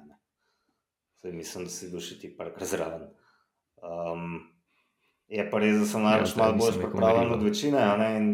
Zdaj 1.21 1.33
mislim, 1.33 1.65
da 1.65 1.71
si 1.71 1.91
duši 1.91 2.19
ti 2.19 2.37
parkrat 2.37 2.69
zraven. 2.69 3.03
Um, 3.85 4.41
je 5.29 5.45
pa 5.51 5.59
res, 5.61 5.77
da 5.83 5.87
sem 5.87 6.03
najbolj 6.03 6.33
ja, 6.33 6.39
malo 6.41 6.57
bolj 6.57 6.79
pripravljen 6.81 7.33
od 7.33 7.43
večine, 7.45 7.83
ne? 8.01 8.09
in 8.17 8.31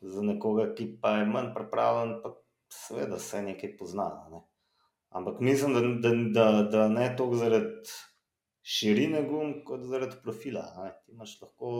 za 0.00 0.22
nekoga, 0.22 0.68
ki 0.74 0.86
pa 1.02 1.16
je 1.16 1.26
manj 1.26 1.50
pripravljen, 1.54 2.14
pa 2.22 2.32
seveda 2.70 3.18
se 3.18 3.42
nekaj 3.42 3.74
pozna. 3.76 4.06
Ne? 4.30 4.44
Ampak 5.10 5.40
mislim, 5.42 5.74
da, 5.74 5.82
da, 5.82 6.14
da, 6.38 6.46
da 6.62 6.88
ne 6.88 7.10
toliko 7.18 7.42
zaradi 7.42 7.90
širine 8.62 9.22
gum, 9.28 9.60
kot 9.64 9.84
zaradi 9.88 10.18
profila. 10.22 10.64
Ne. 10.78 10.92
Ti 11.04 11.12
imaš 11.12 11.36
lahko 11.42 11.72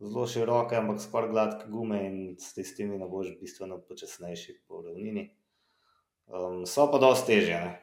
zelo 0.00 0.26
široke, 0.26 0.76
ampak 0.76 1.00
skoraj 1.02 1.30
gladke 1.30 1.70
gume 1.70 2.00
in 2.06 2.18
s 2.40 2.54
tistimi 2.54 2.98
ne 2.98 3.08
boš 3.10 3.34
bistveno 3.40 3.80
počasnejši 3.88 4.60
po 4.68 4.82
ravnini. 4.82 5.28
Um, 6.26 6.62
so 6.66 6.86
pa 6.92 7.00
dosti 7.02 7.34
težje. 7.34 7.58
Ne. 7.60 7.80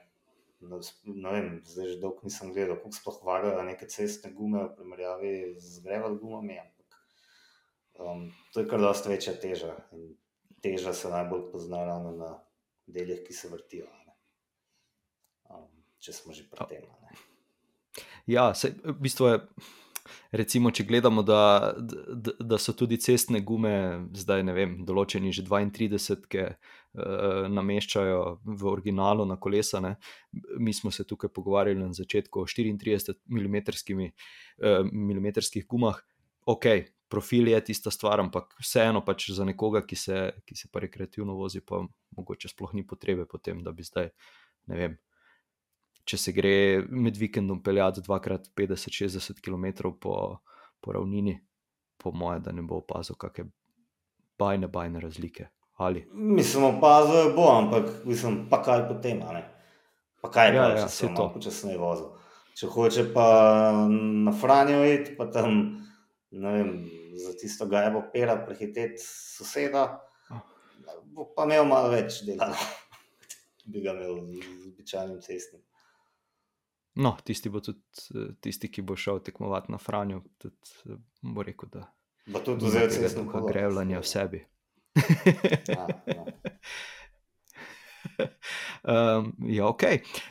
Ne 1.06 1.32
vem, 1.34 1.48
zdaj 1.66 1.96
že 1.96 2.02
dolgo 2.02 2.28
nisem 2.28 2.52
gledal, 2.54 2.78
kako 2.78 2.94
sploh 2.94 3.22
vagajo 3.26 3.64
neke 3.66 3.88
cestne 3.90 4.30
gume 4.36 4.68
v 4.68 4.76
primerjavi 4.78 5.34
z 5.58 5.82
greval 5.82 6.20
gumami, 6.22 6.60
ampak 6.62 7.00
um, 7.98 8.28
to 8.54 8.62
je 8.62 8.70
kar 8.70 8.84
dosti 8.84 9.10
večja 9.10 9.34
teža. 9.42 9.74
In 9.98 10.14
teža 10.62 10.94
se 10.94 11.10
najbolj 11.10 11.50
pozna 11.50 11.82
ravno 11.86 12.14
na 12.14 12.32
delih, 12.86 13.26
ki 13.26 13.34
se 13.34 13.50
vrtijo. 13.50 13.90
Um, 15.50 15.66
če 15.98 16.14
smo 16.14 16.38
že 16.38 16.46
pri 16.46 16.70
tem. 16.70 17.01
Ja, 18.28 18.54
se, 18.54 18.76
v 18.84 18.98
bistvu 19.02 19.32
je. 19.32 19.40
Recimo, 20.32 20.72
če 20.74 20.84
gledamo, 20.88 21.22
da, 21.24 21.74
da, 21.78 22.32
da 22.40 22.58
so 22.60 22.74
tudi 22.76 22.98
cestne 23.00 23.42
gume, 23.46 24.08
zdaj 24.18 24.44
ne 24.48 24.56
vem, 24.56 24.72
določeni 24.88 25.32
že 25.36 25.44
32, 25.46 26.16
ki 26.32 26.46
uh, 26.48 27.50
nameščajo 27.52 28.22
v 28.44 28.70
originalu 28.72 29.28
na 29.30 29.38
kolesa. 29.40 29.82
Ne. 29.84 29.94
Mi 30.60 30.74
smo 30.74 30.92
se 30.92 31.06
tukaj 31.08 31.32
pogovarjali 31.36 31.84
na 31.84 31.92
začetku 31.96 32.42
o 32.42 32.48
34 32.50 33.20
mm, 33.28 34.10
uh, 34.64 34.90
mm 34.90 35.62
gumah. 35.70 36.02
Ok, 36.50 36.66
profil 37.12 37.52
je 37.52 37.62
tista 37.70 37.92
stvar, 37.94 38.24
ampak 38.24 38.56
vseeno 38.64 39.04
pač 39.06 39.30
za 39.36 39.46
nekoga, 39.46 39.84
ki 39.86 39.96
se, 39.96 40.18
ki 40.48 40.58
se 40.58 40.72
pa 40.72 40.82
rekreativno 40.82 41.38
vozi, 41.38 41.62
pa 41.62 41.84
mogoče 42.18 42.50
sploh 42.50 42.74
ni 42.74 42.88
potrebe 42.88 43.28
potem, 43.30 43.62
da 43.64 43.72
bi 43.72 43.86
zdaj, 43.86 44.10
ne 44.72 44.80
vem 44.80 45.00
če 46.12 46.20
se 46.20 46.34
gre 46.36 46.84
med 46.92 47.16
vikendom 47.16 47.62
peljati 47.64 48.04
2x50-60 48.04 49.40
km 49.40 49.94
po, 50.02 50.16
po 50.84 50.96
ravnini, 50.96 51.38
po 52.02 52.12
moje, 52.12 52.42
da 52.44 52.52
ne 52.52 52.66
bo 52.68 52.82
opazil 52.82 53.16
kakšne 53.20 53.48
bajne, 54.42 54.68
bajne 54.68 55.00
razlike. 55.00 55.48
Ali? 55.82 56.04
Mislim, 56.12 56.68
opazil 56.76 57.32
bo, 57.36 57.48
ampak 57.54 58.04
mislim, 58.06 58.44
pa 58.50 58.60
kaj 58.66 58.88
potem, 58.90 59.24
ne? 59.34 59.46
pa 60.22 60.30
kaj 60.30 60.52
ja, 60.52 60.58
pa, 60.58 60.74
ja, 60.76 60.84
če 60.84 60.90
se 60.94 61.10
to 61.18 61.28
počasneje 61.34 61.80
vozi. 61.82 62.10
Če 62.60 62.68
hoče 62.70 63.08
pa 63.16 63.26
na 63.88 64.34
Franjo 64.38 64.84
iti, 64.86 65.16
pa 65.18 65.30
tam, 65.34 65.58
ne 66.36 66.54
vem, 66.58 66.76
za 67.18 67.34
tisto 67.40 67.66
gajbo 67.72 68.04
pera 68.14 68.36
prehiteti 68.46 69.02
soseda, 69.02 69.88
oh. 70.30 70.44
bo 71.16 71.32
pa 71.34 71.48
imel 71.48 71.66
malo 71.72 71.90
več 71.96 72.22
dela, 72.28 72.52
bi 73.72 73.82
ga 73.82 73.96
imel 73.96 74.20
z 74.36 74.70
običajnim 74.74 75.22
cestnim. 75.24 75.64
No, 76.96 77.18
tisti 77.24 77.50
bo 77.50 77.62
tudi 77.64 77.80
tisti, 78.44 78.68
ki 78.72 78.82
bo 78.82 78.96
šel 79.00 79.22
tekmovati 79.24 79.72
na 79.72 79.78
Franju, 79.78 80.22
tudi 80.38 80.56
eh, 80.90 80.98
bo 81.22 81.44
rekel, 81.44 81.70
da 81.72 81.86
bo 82.26 82.40
tudi 82.40 82.70
zelo 82.70 82.90
zelo 82.90 83.08
zelo 83.08 83.46
grevljanje 83.48 84.00
v 84.00 84.04
sebi. 84.04 84.46
ja, 85.68 85.88
ja. 86.06 86.26
um, 89.18 89.36
ja, 89.40 89.68
ok. 89.68 89.84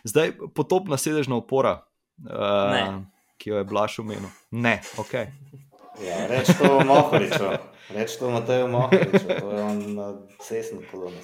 Zdaj 0.04 0.32
potopna 0.54 0.96
sedežna 0.96 1.36
opora, 1.36 1.86
uh, 2.18 3.02
ki 3.38 3.50
jo 3.50 3.56
je 3.56 3.64
Blaž 3.64 3.98
omenil. 3.98 4.28
Ne, 4.50 4.80
ok. 4.98 5.14
Ja, 6.00 6.26
reč 6.28 6.52
to 6.58 6.78
v 6.78 6.84
Mohoriču. 6.86 7.48
Reč 7.94 8.16
to 8.16 8.30
Matejo 8.30 8.68
Mohoriču. 8.68 9.26
To 9.40 9.50
je 9.52 9.62
on 9.62 9.94
na 9.94 10.12
cestno 10.40 10.80
kolono. 10.90 11.16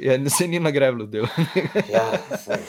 Ja, 0.00 0.30
se 0.30 0.48
ni 0.48 0.60
na 0.60 0.70
grevlu 0.70 1.06
del. 1.06 1.26
ja, 1.92 2.36
se. 2.36 2.60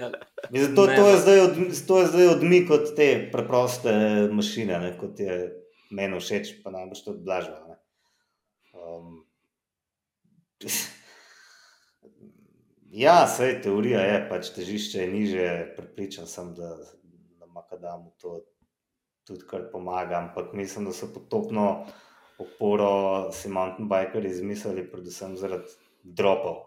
Ja. 0.00 0.10
Mislim, 0.50 0.76
to, 0.76 0.86
je 0.90 1.16
zdaj 1.18 1.40
od, 1.40 1.52
to 1.86 2.00
je 2.00 2.06
zdaj 2.06 2.28
odmik 2.28 2.70
od 2.70 2.96
te 2.96 3.28
preproste 3.32 3.92
mašine, 4.32 4.78
ne, 4.78 4.90
kot 4.98 5.20
je 5.20 5.38
meni 5.90 6.20
všeč, 6.20 6.58
pa 6.64 6.70
najbolj 6.74 7.02
to 7.04 7.14
odblažva. 7.14 7.78
Um, 8.74 9.24
ja, 13.04 13.24
vse 13.24 13.54
teorija 13.64 14.04
je, 14.04 14.20
pač 14.28 14.52
težišče 14.56 15.00
je 15.00 15.08
niže, 15.12 15.48
pripričan 15.78 16.28
sem, 16.30 16.52
da 16.58 16.76
na 17.40 17.46
Makadamu 17.46 18.12
to 18.20 18.40
tudi 19.26 19.46
kar 19.48 19.70
pomaga, 19.72 20.20
ampak 20.20 20.52
mislim, 20.54 20.86
da 20.86 20.92
so 20.94 21.08
potopno 21.14 21.86
oporo 22.38 23.32
si 23.32 23.48
mountain 23.48 23.88
bikeri 23.88 24.30
izmislili, 24.30 24.90
predvsem 24.90 25.36
zaradi 25.40 25.72
dropov. 26.02 26.65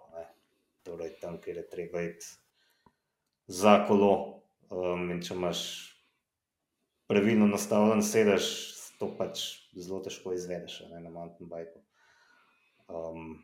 Torej, 0.88 1.16
tam, 1.22 1.38
kjer 1.42 1.62
je 1.62 1.70
treba 1.70 2.04
iti 2.08 2.26
za 3.48 3.80
kolo. 3.88 4.12
Um, 4.70 5.10
če 5.26 5.34
imaš 5.34 5.60
pravilno 7.10 7.48
nastavljen 7.50 8.04
sedež, 8.06 8.46
to 9.00 9.08
pač 9.18 9.42
zelo 9.74 10.02
težko 10.06 10.36
izvedeš 10.36 10.84
ne, 10.92 11.00
na 11.02 11.10
mountain 11.10 11.50
bikeu. 11.50 11.82
Um, 12.90 13.40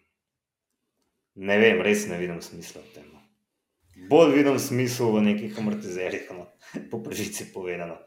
ne 1.35 1.57
vem, 1.61 1.81
res 1.85 2.05
ne 2.11 2.19
vidim 2.21 2.41
smisla 2.45 2.83
v 2.83 2.93
tem. 2.93 3.07
No. 3.09 3.23
Bolj 4.11 4.35
vidim 4.35 4.59
smisel 4.59 5.13
v 5.15 5.23
nekih 5.29 5.57
amortizerjih, 5.61 6.29
no, 6.35 6.49
po 6.91 7.01
pravici 7.01 7.49
povedano. 7.53 7.97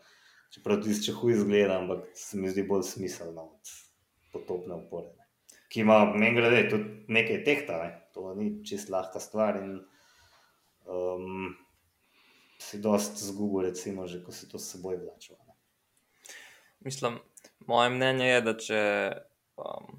Čeprav 0.55 0.83
ti 0.85 0.95
če 0.97 1.13
huj 1.19 1.35
izgleda, 1.41 1.81
ampak 1.83 2.07
se 2.17 2.39
mi 2.41 2.51
zdi 2.53 2.65
bolj 2.69 2.87
smiselno 2.89 3.49
od 3.51 3.73
potopne 4.33 4.79
opore. 4.79 5.11
Ne. 5.17 5.28
Ki 5.69 5.85
ima, 5.85 6.01
meni 6.15 6.37
gre, 6.37 6.63
tudi 6.71 7.13
nekaj 7.13 7.43
tehta, 7.45 7.79
ne. 7.85 7.95
to 8.15 8.33
ni 8.35 8.51
čist 8.65 8.89
lahka 8.91 9.21
stvar. 9.21 9.61
In, 9.61 9.79
um, 10.89 11.53
si 12.59 12.81
dosti 12.83 13.25
zgubil, 13.25 13.69
recimo, 13.71 14.07
že 14.07 14.23
ko 14.25 14.33
si 14.33 14.49
to 14.49 14.59
s 14.59 14.75
seboj 14.75 14.99
vlačil. 14.99 15.37
Mislim, 16.81 17.19
moje 17.67 17.91
mnenje 17.91 18.27
je, 18.27 18.41
da 18.43 18.55
če, 18.55 18.83
um, 19.59 19.99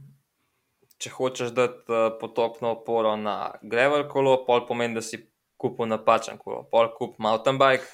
če 0.97 1.11
hočeš 1.15 1.53
dati 1.55 1.85
uh, 1.91 2.11
potopno 2.19 2.75
oporo 2.79 3.15
na 3.19 3.55
grevel 3.61 4.07
kolo, 4.11 4.41
pol 4.47 4.65
pomeni, 4.67 4.97
da 4.99 5.03
si 5.03 5.21
kupil 5.59 5.89
napačen 5.91 6.39
kolo, 6.39 6.63
pol 6.71 6.91
kup 6.95 7.19
mountain 7.19 7.59
bike. 7.59 7.87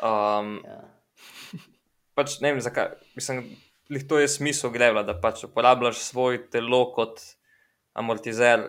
Um, 0.00 0.60
ja. 0.64 0.80
pač 2.16 2.38
ne 2.44 2.52
vem, 2.52 2.60
zakaj. 2.64 2.96
Mislim, 3.16 3.44
to 4.08 4.18
je 4.20 4.28
smisel 4.28 4.72
grevla, 4.72 5.02
da 5.04 5.14
pač 5.20 5.44
uporabljaš 5.44 6.00
svoj 6.00 6.38
telo 6.52 6.84
kot 6.96 7.20
amortizer. 7.98 8.68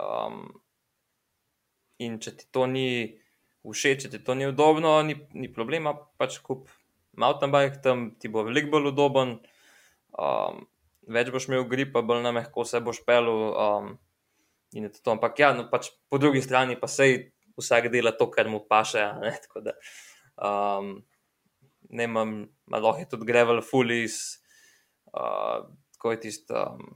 Um, 0.00 0.46
in 2.00 2.18
če 2.22 2.32
ti 2.38 2.46
to 2.54 2.66
ni 2.70 2.88
všeč, 3.66 4.06
če 4.06 4.12
ti 4.14 4.20
to 4.24 4.36
ni 4.38 4.46
udobno, 4.48 4.94
ni, 5.04 5.18
ni 5.36 5.50
problema, 5.52 5.92
pač 6.20 6.38
kup 6.44 6.70
mountain 7.20 7.52
bike, 7.52 7.82
tam 7.84 8.06
ti 8.16 8.30
bo 8.32 8.46
veliko 8.46 8.72
bolj 8.76 8.92
udoben, 8.92 9.34
um, 10.16 10.62
več 11.10 11.32
boš 11.34 11.50
imel 11.50 11.66
gripa, 11.68 12.04
bolj 12.06 12.22
na 12.24 12.32
mehko 12.36 12.64
se 12.64 12.80
boš 12.84 13.02
pelil. 13.04 13.50
Um, 13.52 13.92
in 14.72 14.86
je 14.86 15.02
to. 15.02 15.10
Ampak 15.12 15.38
ja, 15.38 15.52
no, 15.56 15.66
pač 15.70 15.90
po 16.08 16.18
drugi 16.22 16.42
strani 16.42 16.78
pa 16.78 16.88
sej 16.90 17.32
vsak 17.58 17.90
dela 17.92 18.12
to, 18.16 18.30
kar 18.30 18.48
mu 18.48 18.62
paše. 18.64 19.02
Ne, 19.20 19.34
da 19.64 19.74
um, 20.40 21.00
ne 21.90 22.06
imam, 22.06 22.46
malo 22.70 22.94
je 22.98 23.08
tudi 23.10 23.26
grevel, 23.28 23.60
fulis, 23.66 24.39
uh, 25.12 25.68
tako 25.96 26.14
je 26.14 26.20
tisto, 26.20 26.54
um, 26.54 26.94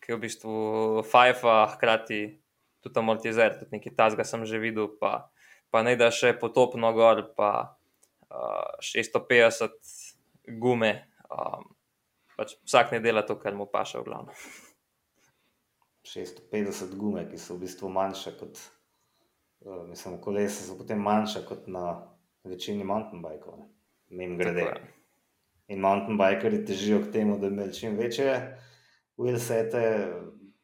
ki 0.00 0.12
je 0.12 0.16
v 0.16 0.20
bistvu 0.20 0.54
fajfa, 1.08 1.56
hkrati 1.74 2.20
tudi 2.84 3.00
amortizer, 3.00 3.58
tudi 3.58 3.78
nekaj 3.78 3.96
tazga 3.96 4.24
sem 4.24 4.44
že 4.46 4.60
videl. 4.62 4.90
Pa, 5.00 5.30
pa 5.70 5.82
ne 5.82 5.96
da 5.96 6.10
še 6.14 6.34
potopno 6.38 6.92
gor, 6.96 7.24
pa 7.36 7.76
uh, 8.30 8.78
650 8.84 10.56
gume. 10.60 10.92
Um, 11.28 11.74
pač 12.38 12.54
vsak 12.64 12.94
ne 12.96 13.02
dela 13.04 13.24
to, 13.26 13.36
kar 13.36 13.54
mu 13.54 13.66
paše 13.66 14.00
v 14.00 14.08
glavno. 14.08 14.36
650 16.08 16.94
gume, 16.96 17.26
ki 17.28 17.36
so 17.36 17.58
v 17.58 17.66
bistvu 17.66 17.90
manjše 17.92 18.36
kot, 18.38 18.60
uh, 19.66 19.82
mislim, 19.88 20.20
kolesa 20.24 20.64
so 20.64 20.78
potem 20.78 21.02
manjše 21.02 21.44
kot 21.48 21.66
na 21.68 21.98
večini 22.48 22.84
mountain 22.84 23.20
bikov, 23.20 23.66
mem 24.08 24.38
grede. 24.38 24.97
In 25.68 25.80
mountain 25.80 26.18
bikeri 26.18 26.64
težijo 26.64 27.02
k 27.04 27.12
temu, 27.12 27.38
da 27.38 27.46
imeli 27.46 27.74
čim 27.74 27.96
večje 27.96 28.34
wheelsete, 29.16 29.82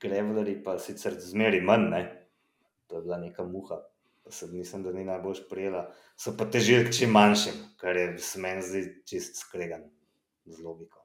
graveleri 0.00 0.62
pa 0.64 0.78
sicer 0.78 1.16
zmeri 1.20 1.60
manj, 1.60 1.90
ne? 1.90 2.04
to 2.86 2.96
je 2.96 3.02
bila 3.02 3.18
neka 3.18 3.44
muha 3.44 3.82
se 4.30 4.46
mislim, 4.46 4.82
da 4.82 4.92
ni 4.92 5.04
najbolj 5.04 5.34
prijela, 5.50 5.92
so 6.16 6.36
pa 6.38 6.50
težili 6.50 6.92
čim 6.92 7.10
manjšim, 7.10 7.52
kar 7.76 7.96
je 7.96 8.18
se 8.18 8.40
meni 8.40 8.62
zdi 8.62 9.02
čist 9.06 9.36
skregan 9.36 9.82
z 10.44 10.62
logiko. 10.62 11.00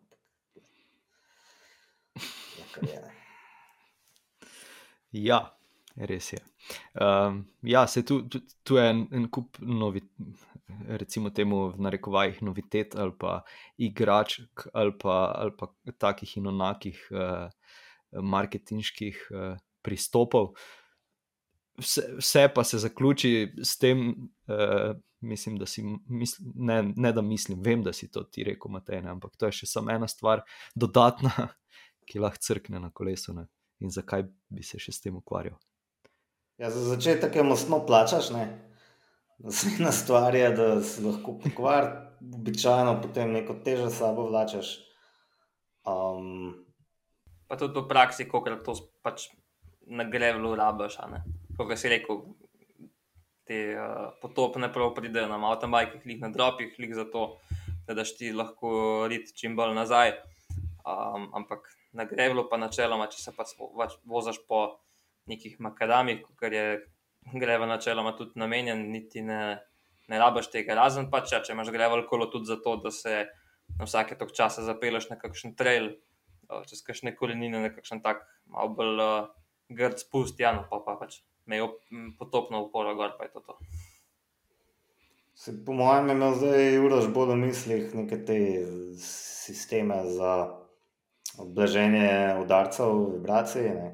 Ja, 2.81 3.01
ja, 5.11 5.57
res 5.95 6.33
je. 6.33 6.39
Um, 6.93 7.45
ja, 7.61 7.87
se 7.87 8.05
tu, 8.05 8.21
tu, 8.29 8.39
tu 8.63 8.77
je 8.77 8.89
en, 8.89 9.07
en 9.11 9.27
kup 9.31 9.57
novi, 9.59 10.01
recimo 10.87 11.29
temu 11.29 11.69
v 11.69 11.81
narekovajih 11.85 12.41
novitet 12.43 12.95
ali 12.95 13.11
pa 13.19 13.41
igračk 13.77 14.67
ali 14.73 14.93
pa, 14.99 15.31
ali 15.35 15.51
pa 15.57 15.67
takih 15.97 16.37
in 16.37 16.47
onakih 16.47 17.07
uh, 17.11 17.49
marketinških 18.11 19.27
uh, 19.31 19.57
pristopov. 19.81 20.53
Vse, 21.79 22.01
vse 22.17 22.47
pa 22.55 22.63
se 22.63 22.77
zaključi 22.77 23.53
s 23.63 23.77
tem, 23.77 24.09
uh, 24.47 24.95
mislim, 25.21 25.57
da 25.57 25.65
si, 25.65 25.83
misl, 26.07 26.43
ne, 26.55 26.83
ne 26.95 27.11
da 27.11 27.21
mislim, 27.21 27.61
vem, 27.61 27.83
da 27.83 27.93
si 27.93 28.11
to 28.11 28.23
ti 28.23 28.43
rekel, 28.43 28.71
Matej, 28.71 29.01
ne, 29.01 29.09
ampak 29.09 29.37
to 29.37 29.47
je 29.47 29.61
še 29.61 29.69
samo 29.69 29.91
ena 29.91 30.07
stvar, 30.07 30.43
dodatna, 30.75 31.31
ki 32.09 32.19
lahko 32.19 32.43
crkne 32.43 32.79
na 32.79 32.91
kolesu. 32.91 33.33
Ne. 33.33 33.47
In 33.79 33.93
zakaj 33.95 34.25
bi 34.49 34.63
se 34.63 34.79
še 34.79 34.91
s 34.91 35.01
tem 35.01 35.15
ukvarjal? 35.15 35.55
Ja, 36.59 36.67
za 36.69 36.81
začetek 36.83 37.35
je 37.35 37.43
mostno 37.47 37.79
plačaš, 37.87 38.33
ne. 38.35 38.68
Naslednja 39.39 39.91
stvar 39.91 40.35
je, 40.35 40.49
da 40.51 40.81
se 40.81 41.01
lahko 41.01 41.37
pokvari, 41.43 41.87
običajno 42.35 42.97
potem 43.01 43.31
neko 43.31 43.53
težo 43.63 43.87
sabo 43.89 44.25
vlačaš. 44.27 44.73
Um, 45.87 46.65
pa 47.47 47.55
tudi 47.57 47.79
v 47.79 47.87
praksi, 47.87 48.27
kako 48.27 48.57
to 48.65 48.75
pač 49.01 49.29
na 49.87 50.03
grevlu 50.03 50.51
rabiš. 50.59 50.99
Kot 51.57 51.71
si 51.79 51.91
rekel, 51.91 52.19
te 53.47 53.61
uh, 53.79 54.11
potopne 54.21 54.67
prav 54.73 54.91
pridejo 54.97 55.31
na 55.31 55.39
avtomobajkih, 55.39 56.03
jih 56.05 56.21
na 56.21 56.33
dropih, 56.35 56.75
jih 56.75 56.95
zato, 56.99 57.39
da 57.87 57.95
daš 57.95 58.17
ti 58.19 58.35
lahko 58.35 59.07
rit 59.07 59.31
čim 59.39 59.55
bolj 59.55 59.71
nazaj. 59.79 60.17
Um, 60.83 61.31
ampak 61.33 61.63
na 61.95 62.03
grevlu 62.05 62.49
pa 62.51 62.59
načeloma, 62.59 63.07
če 63.07 63.23
se 63.23 63.31
pač 63.39 63.55
voziš 64.03 64.43
po 64.51 64.81
nekih 65.31 65.61
makadamih, 65.63 66.27
ker 66.35 66.53
je 66.53 66.67
greva 67.33 67.65
načeloma 67.69 68.15
tudi 68.17 68.39
namenjen, 68.39 68.85
niti 68.91 69.21
ne, 69.21 69.59
ne 70.07 70.19
rabiš 70.19 70.49
tega. 70.53 70.77
Razen 70.79 71.09
pa 71.11 71.21
če, 71.25 71.43
če 71.45 71.53
imaš 71.53 71.71
grevel 71.75 72.05
kolo 72.09 72.29
tudi 72.31 72.49
zato, 72.49 72.75
da 72.83 72.91
se 72.91 73.25
na 73.77 73.85
vsake 73.85 74.17
tok 74.17 74.33
časa 74.35 74.65
zapeleš 74.65 75.09
na 75.11 75.19
kakšen 75.19 75.55
trail, 75.59 75.91
čez 76.69 76.81
kakšne 76.85 77.13
korenine, 77.17 77.61
na 77.61 77.73
kakšen 77.73 78.01
tak 78.05 78.25
malo 78.49 78.73
bolj 78.77 79.03
uh, 79.03 79.27
grd 79.69 80.01
spust, 80.01 80.39
ja, 80.41 80.53
no 80.55 80.65
pa, 80.69 80.81
pa 80.85 80.97
pač 80.97 81.21
me 81.49 81.61
potopno 82.17 82.63
uporo 82.65 82.95
gor, 82.97 83.13
pa 83.17 83.27
je 83.27 83.33
to. 83.35 83.45
to. 83.45 83.57
Se, 85.39 85.53
po 85.65 85.73
mojem, 85.73 86.09
ima 86.09 86.33
zdaj 86.35 86.77
Urož 86.83 87.07
bolj 87.15 87.33
v 87.33 87.41
mislih 87.45 87.93
neke 87.95 88.17
te 88.25 88.39
sisteme 88.99 90.01
za 90.11 90.33
oblaženje 91.39 92.09
udarcev, 92.41 92.97
vibracij. 93.13 93.69
Ne, 93.77 93.93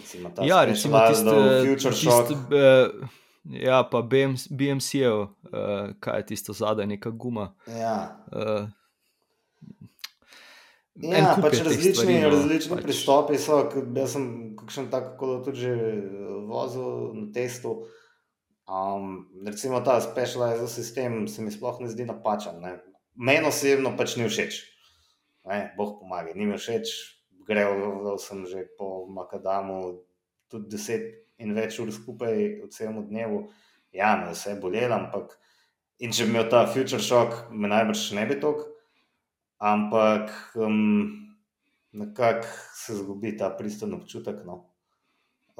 recimo, 0.00 0.32
ja, 0.42 0.64
recimo 0.64 1.00
tiste, 1.08 1.34
Future 1.66 1.94
Shock. 1.94 2.28
Tiste, 2.28 2.56
uh, 2.56 3.08
ja, 3.44 3.82
pa 3.84 4.02
BMC-jev, 4.02 5.16
uh, 5.20 5.28
eh, 5.52 5.94
kaj 6.00 6.18
je 6.18 6.26
tisto 6.26 6.52
zadaj, 6.52 6.86
neka 6.86 7.10
guma. 7.10 7.54
Ja. 7.66 8.24
Uh, 8.32 8.68
Ja, 11.00 11.32
pač 11.40 11.62
različni, 11.64 11.94
stvari, 11.94 12.14
no, 12.20 12.28
različni 12.28 12.74
pač. 12.74 12.82
pristopi 12.84 13.38
so. 13.40 13.62
Jaz 13.96 14.10
sem 14.12 14.24
kakšen 14.58 14.90
tak, 14.92 15.14
kot 15.16 15.46
tudi 15.46 15.62
že 15.62 15.72
vozil 16.44 17.14
na 17.16 17.24
testu. 17.32 17.86
Um, 18.68 19.30
recimo 19.46 19.80
ta 19.80 19.96
specialized 20.04 20.68
sistem 20.68 21.24
se 21.24 21.40
mi 21.40 21.48
sploh 21.54 21.80
ne 21.80 21.88
zdi 21.88 22.04
napačen. 22.04 22.60
Meni 23.16 23.48
osebno 23.48 23.94
pač 23.96 24.18
ni 24.20 24.28
všeč 24.28 24.60
ne, 25.44 25.72
boh 25.76 25.98
pomaga, 26.00 26.34
ni 26.34 26.46
mi 26.46 26.58
všeč, 26.58 26.90
gremo 27.46 28.16
sem 28.18 28.46
že 28.46 28.66
po 28.78 29.06
Makadamu, 29.06 30.00
tudi 30.50 30.68
deset 30.68 31.04
in 31.40 31.54
več 31.56 31.78
ur 31.80 31.90
skupaj 31.92 32.36
v 32.64 32.68
celem 32.72 33.00
dnevu. 33.08 33.48
Ja, 33.92 34.14
me 34.16 34.34
vse 34.34 34.54
bolelo, 34.60 34.94
ampak 34.94 35.34
in 35.98 36.12
če 36.14 36.26
bi 36.26 36.34
imel 36.34 36.48
ta 36.50 36.66
future 36.70 37.02
shock, 37.02 37.50
me 37.50 37.68
najbrž 37.70 38.04
ne 38.18 38.26
bi 38.28 38.36
tok, 38.40 38.62
ampak 39.58 40.30
um, 40.54 41.10
nekako 41.92 42.46
se 42.76 42.98
zgubi 43.00 43.36
ta 43.36 43.50
pristen 43.56 43.94
občutek. 43.94 44.44
No. 44.46 44.62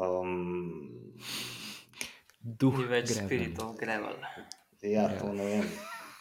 Um, 0.00 1.18
Duh 2.40 2.78
je 2.80 2.86
več 2.88 3.12
spiritov, 3.18 3.74
gremo. 3.76 4.14
Ja, 4.80 5.10
to 5.18 5.34
ne 5.36 5.44
vem. 5.44 5.66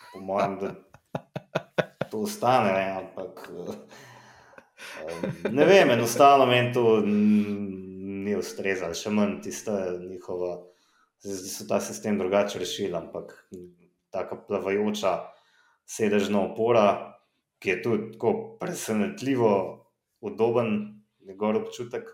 Po 0.10 0.20
mojem, 0.26 0.58
da 0.60 0.74
to 2.10 2.26
ostane, 2.26 2.74
ne, 2.74 2.86
ampak 2.98 3.46
ne 5.52 5.66
vem, 5.66 5.92
enostavno 5.92 6.46
meni 6.46 6.74
to 6.74 7.02
ni 7.06 8.36
ustrezalo, 8.38 8.96
še 8.96 9.12
manj 9.14 9.40
tista 9.46 9.76
njihova, 10.00 10.56
zdaj 11.24 11.52
so 11.52 11.68
ta 11.70 11.80
sistem 11.84 12.20
drugače 12.20 12.62
rešili, 12.62 12.96
ampak 12.98 13.34
tako 14.14 14.40
plavajoča 14.48 15.16
sedežna 15.90 16.44
opora, 16.52 16.86
ki 17.60 17.74
je 17.74 17.82
tudi 17.84 18.12
tako 18.14 18.34
presenetljivo 18.60 19.52
udoben, 20.22 20.72
njegov 21.28 21.58
občutek, 21.64 22.08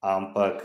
ampak 0.00 0.62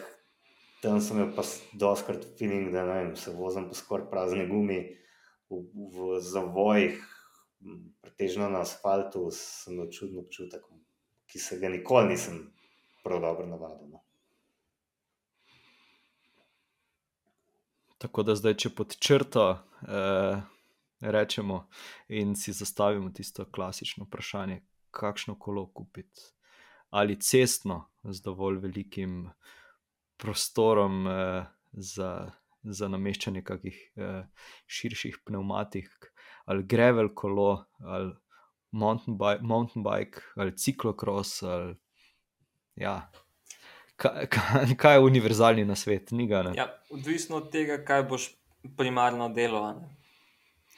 tam 0.82 1.02
sem 1.02 1.18
imel 1.18 1.34
pa 1.36 1.44
doskrat 1.74 2.26
feeling, 2.38 2.70
da 2.74 2.86
vem, 2.86 3.16
se 3.18 3.34
vozim 3.34 3.68
po 3.70 3.76
skoraj 3.76 4.10
prazni 4.12 4.46
gumi 4.48 4.80
v, 5.50 5.62
v 5.96 6.20
zavojih, 6.22 7.00
pretežno 8.06 8.50
na 8.54 8.62
asfaltu, 8.62 9.28
sem 9.34 9.74
imel 9.74 9.90
čudno 9.90 10.22
občutek, 10.26 10.66
ki 11.36 11.40
se 11.40 11.58
ga 11.60 11.70
nikoli 11.70 12.08
nisem 12.08 12.36
prav 13.04 13.20
dobro 13.20 13.46
navadil. 13.46 13.90
No. 13.92 14.00
Tako 17.98 18.24
da 18.24 18.36
zdaj, 18.40 18.56
če 18.64 18.72
pod 18.72 18.96
črto 18.96 19.44
eh, 19.52 20.40
rečemo 21.04 21.58
in 22.08 22.38
si 22.40 22.56
zastavimo 22.56 23.12
tisto 23.12 23.44
klasično 23.52 24.08
vprašanje, 24.08 24.62
kakšno 24.96 25.36
kolo 25.36 25.66
kupiti. 25.76 26.24
Ali 26.96 27.20
cestno, 27.20 27.82
z 28.04 28.24
dovolj 28.24 28.62
velikim 28.64 29.26
prostorom 30.16 31.08
eh, 31.08 31.46
za, 31.72 32.14
za 32.64 32.88
nameščanje 32.88 33.44
kakih 33.44 33.82
eh, 33.98 34.24
širših 34.68 35.20
pneumatik, 35.28 36.14
ali 36.46 36.64
gravel 36.64 37.12
kolo, 37.12 37.66
ali 37.84 38.16
mountain 38.76 39.18
bike, 39.18 39.44
mountain 39.44 39.84
bike 39.84 40.22
ali 40.36 40.56
ciklokros. 40.58 41.44
Ali, 41.44 41.76
ja. 42.76 42.96
kaj, 43.96 44.28
kaj, 44.28 44.72
kaj 44.82 44.98
je 44.98 45.06
univerzalni 45.08 45.66
na 45.66 45.76
svet? 45.76 46.12
Ja, 46.56 46.68
odvisno 46.92 47.40
od 47.44 47.52
tega, 47.52 47.80
kaj 47.86 48.04
boš 48.10 48.30
primarno 48.78 49.30
delo. 49.30 49.64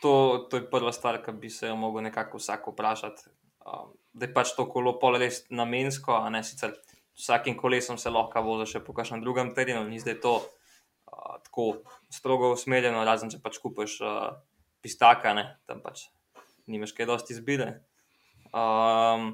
To, 0.02 0.46
to 0.50 0.62
je 0.62 0.68
prva 0.70 0.92
stvar, 0.94 1.22
ki 1.26 1.34
bi 1.42 1.50
se 1.50 1.68
jo 1.68 1.76
lahko 1.76 2.02
nekako 2.02 2.38
vsak 2.38 2.68
vprašati. 2.70 3.32
Um, 3.66 3.96
da 4.14 4.26
je 4.26 4.34
pač 4.34 4.54
to 4.56 4.68
kolo 4.70 4.94
pol 5.02 5.18
res 5.18 5.42
namensko, 5.50 6.14
a 6.14 6.30
ne 6.30 6.44
sicer 6.46 6.76
vsakim 7.18 7.58
kolesom 7.58 7.98
se 7.98 8.14
lahko 8.14 8.44
vozi 8.46 8.70
še 8.74 8.84
po 8.86 8.94
kakšnem 8.94 9.24
drugem 9.26 9.50
terenu, 9.58 9.82
ni 9.90 10.00
zdaj 10.00 10.20
to 10.22 10.36
uh, 10.38 11.40
tako 11.48 11.82
strogo 12.14 12.54
usmerjeno, 12.54 13.02
razen 13.06 13.34
če 13.34 13.42
pač 13.44 13.58
kupiš 13.64 13.98
uh, 14.06 14.38
pistaka, 14.86 15.34
ne? 15.34 15.50
tam 15.68 15.82
pač 15.82 16.06
nimaš 16.68 16.94
kaj 16.96 17.10
dosti 17.10 17.34
izbire. 17.34 17.70
Um, 18.52 19.30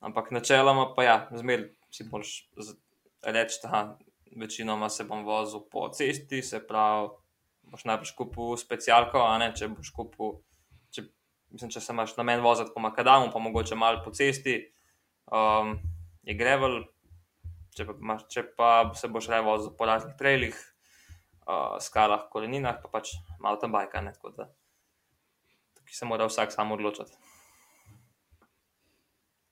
ampak 0.00 0.30
načeloma 0.30 0.90
pa 0.96 1.04
ja, 1.04 1.16
zmeraj 1.32 1.70
si 1.90 2.06
boš 2.08 2.34
reči, 3.22 3.60
da 3.62 3.98
večinoma 4.36 4.88
se 4.88 5.04
bom 5.04 5.24
vozil 5.24 5.60
po 5.70 5.88
cesti, 5.88 6.42
se 6.42 6.60
pravi, 6.66 7.08
boš 7.62 7.84
najprej 7.84 8.14
kupil 8.16 8.56
specialko, 8.56 9.22
a 9.26 9.38
ne 9.38 9.50
če 9.56 9.68
boš 9.72 9.90
kupil. 9.94 10.38
Če, 10.94 11.06
mislim, 11.54 11.72
če 11.74 11.82
se 11.82 11.92
imaš 11.92 12.16
na 12.18 12.26
meni 12.26 12.44
voziti 12.44 12.72
po 12.74 12.82
Makadamu, 12.82 13.30
pa 13.32 13.42
mogoče 13.42 13.78
malo 13.78 14.02
po 14.04 14.14
cesti, 14.14 14.60
um, 15.26 15.76
je 16.26 16.36
grevel. 16.38 16.82
Če 17.76 17.86
pa, 17.86 17.94
imaš, 18.02 18.24
če 18.32 18.46
pa 18.56 18.70
se 18.98 19.08
boš 19.08 19.30
raje 19.30 19.46
vozil 19.46 19.74
po 19.78 19.86
raznih 19.86 20.16
trailih, 20.18 20.56
uh, 21.46 21.76
skalah, 21.82 22.26
koreninah, 22.32 22.80
pa 22.82 22.90
pač 22.98 23.14
malo 23.38 23.60
tam 23.62 23.74
bajka. 23.74 24.02
Ne, 24.02 24.14
ki 25.90 25.96
se 25.96 26.06
mora 26.06 26.26
vsak 26.30 26.52
sam 26.52 26.72
odločiti. 26.72 27.12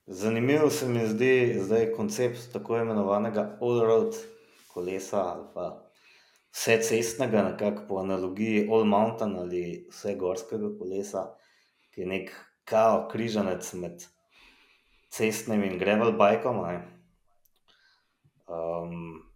Zanimivo 0.07 0.69
se 0.69 0.87
mi 0.87 1.03
zdi 1.07 1.57
zdaj 1.59 1.91
koncept 1.93 2.53
tako 2.53 2.77
imenovanega 2.79 3.57
all-road 3.61 4.15
kolesa 4.73 5.19
ali 5.33 5.43
pa 5.53 5.65
vse 6.55 6.79
cestnega, 6.81 7.43
nekako 7.43 7.83
po 7.87 7.99
analogiji 7.99 8.69
all-mountain 8.71 9.35
ali 9.37 9.85
vse 9.91 10.15
gorskega 10.15 10.71
kolesa, 10.79 11.25
ki 11.91 12.01
je 12.01 12.07
nek 12.07 12.31
kao 12.63 13.07
križanec 13.11 13.73
med 13.73 14.07
cestnim 15.11 15.63
in 15.63 15.77
gravel 15.77 16.15
bajkom. 16.15 16.63
Um, 18.47 19.28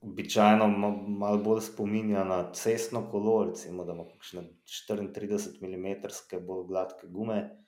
običajno 0.00 0.68
malo 1.08 1.38
bolj 1.38 1.60
spominja 1.60 2.24
na 2.24 2.52
cestno 2.52 3.10
kolo, 3.10 3.44
recimo, 3.44 3.84
da 3.84 3.92
ima 3.92 4.04
34 4.04 5.62
mm 5.62 6.46
bolj 6.46 6.66
gladke 6.68 7.06
gume. 7.06 7.64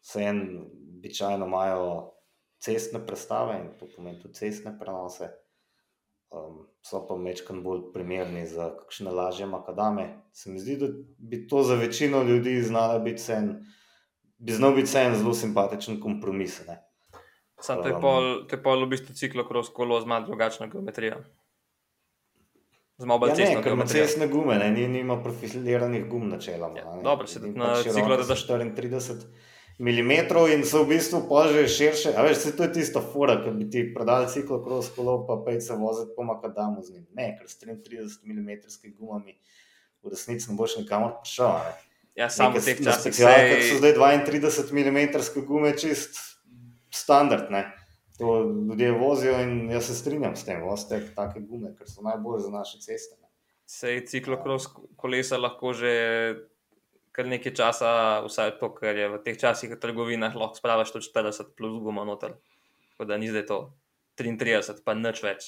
Vse 0.00 0.22
en, 0.22 0.64
običajno 0.98 1.46
imajo 1.46 2.12
cestne 2.58 3.06
prestave 3.06 3.58
in 3.60 3.68
to 3.78 3.88
pomeni 3.96 4.20
tudi 4.22 4.34
cestne 4.34 4.78
prenose. 4.78 5.28
Um, 6.30 6.66
so 6.82 7.04
pa 7.06 7.14
mečkan 7.16 7.62
bolj 7.62 7.92
primerni 7.94 8.46
za 8.46 8.72
kakšne 8.76 9.10
lažje 9.10 9.46
makadame. 9.46 10.08
Se 10.32 10.50
mi 10.50 10.58
zdi, 10.58 10.76
da 10.76 10.88
bi 11.18 11.46
to 11.48 11.62
za 11.62 11.74
večino 11.74 12.22
ljudi 12.22 12.62
znalo 12.62 12.98
biti 12.98 13.32
en, 13.32 13.66
bi 14.38 14.52
znal 14.52 14.74
biti 14.74 14.98
en 14.98 15.14
zelo 15.14 15.34
simpatičen 15.34 16.00
kompromis. 16.00 16.66
Ne? 16.66 16.85
Sam 17.60 17.82
to 17.82 17.88
je 17.88 17.96
pol, 18.00 18.46
to 18.46 18.56
je 18.56 18.62
pol 18.62 18.84
v 18.84 18.92
bistvu 18.92 19.14
ciklokros 19.16 19.72
kolo 19.72 20.00
z 20.00 20.06
malo 20.06 20.26
drugačno 20.26 20.68
geometrijo. 20.68 21.22
Z 22.98 23.04
malo 23.04 23.20
bolj 23.20 23.30
Ja, 23.30 23.36
cestno 23.36 23.62
ker 23.62 23.72
geometrijo. 23.72 24.04
cestne 24.04 24.28
gume, 24.28 24.58
ne, 24.58 24.70
ni, 24.70 24.88
nima 24.88 25.22
profiliranih 25.22 26.06
gum 26.08 26.28
načeloma. 26.28 26.78
Ja, 26.78 26.96
ne. 26.96 27.02
dobro, 27.02 27.26
se 27.26 27.40
na 27.40 27.46
ono, 27.46 28.16
da 28.16 28.36
so 28.36 28.56
34 28.56 29.26
mm 29.78 30.10
in 30.54 30.64
so 30.64 30.82
v 30.84 30.88
bistvu 30.88 31.22
pože 31.28 31.68
širše. 31.68 32.12
A 32.16 32.22
veš, 32.22 32.36
se 32.36 32.56
to 32.56 32.62
je 32.62 32.72
tista 32.72 33.00
fura, 33.00 33.40
ki 33.44 33.50
bi 33.50 33.70
ti 33.70 33.94
prodali 33.94 34.28
ciklo 34.28 34.62
kroz 34.64 34.92
kolo, 34.96 35.26
pa 35.26 35.36
pej 35.46 35.60
se 35.60 35.76
voziti 35.76 36.12
po 36.16 36.24
makadamu 36.24 36.82
z 36.82 36.92
njim. 36.92 37.06
Ne, 37.12 37.36
ker 37.38 37.48
s 37.48 37.60
33 37.60 38.24
mm 38.24 38.50
gumami 38.98 39.36
v 40.02 40.08
resnici 40.08 40.50
ne 40.50 40.56
boš 40.56 40.76
nikamor 40.76 41.20
prišel. 41.20 41.52
Ne. 41.52 41.74
Ja, 42.16 42.30
samo 42.30 42.56
v 42.56 42.64
teh 42.64 42.80
časih 42.80 43.12
specialkah 43.12 43.60
se 43.60 43.76
so 43.76 43.76
zdaj 43.76 43.92
32 43.92 44.72
mm 44.72 45.44
gume 45.44 45.76
čist 45.76 46.35
standard. 46.96 47.50
Ne. 47.50 47.64
To 48.18 48.38
ljudje 48.42 48.92
vozijo 48.92 49.36
in 49.42 49.70
jaz 49.70 49.86
se 49.86 49.94
strinjam 49.94 50.36
s 50.36 50.44
tem, 50.44 50.62
vozite 50.64 51.02
take 51.14 51.40
gume, 51.40 51.74
ker 51.76 51.88
so 51.88 52.00
najbolj 52.02 52.40
za 52.40 52.50
naše 52.50 52.78
ceste. 52.80 53.18
Ne. 53.20 53.28
Sej 53.66 54.06
ciklokros 54.06 54.70
kolesa 54.96 55.36
lahko 55.36 55.74
že 55.74 55.92
kar 57.12 57.26
nekaj 57.26 57.52
časa, 57.52 57.90
vsaj 58.24 58.58
to, 58.60 58.70
kar 58.72 58.96
je 58.96 59.08
v 59.08 59.20
teh 59.24 59.36
časih 59.36 59.72
v 59.72 59.80
trgovinah, 59.80 60.34
lahko 60.34 60.56
spraviš 60.56 60.92
tudi 60.92 61.08
40 61.08 61.52
plus 61.56 61.76
guma 61.80 62.04
noter. 62.04 62.36
Tako 62.92 63.04
da 63.04 63.16
ni 63.16 63.28
zdaj 63.28 63.46
to 63.46 63.58
33, 64.16 64.80
pa 64.84 64.94
nič 64.94 65.22
več. 65.22 65.42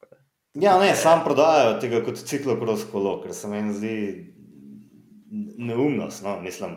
Da- 0.00 0.18
Ja, 0.54 0.78
ne, 0.78 0.94
sam 0.96 1.22
prodajajo 1.22 1.78
tega 1.80 2.02
kot 2.02 2.18
ciklokros 2.18 2.86
kolo, 2.90 3.20
ker 3.22 3.34
se 3.34 3.46
meni 3.48 3.74
zdi 3.74 3.94
neumnost. 5.58 6.22
No, 6.24 6.40
mislim, 6.40 6.76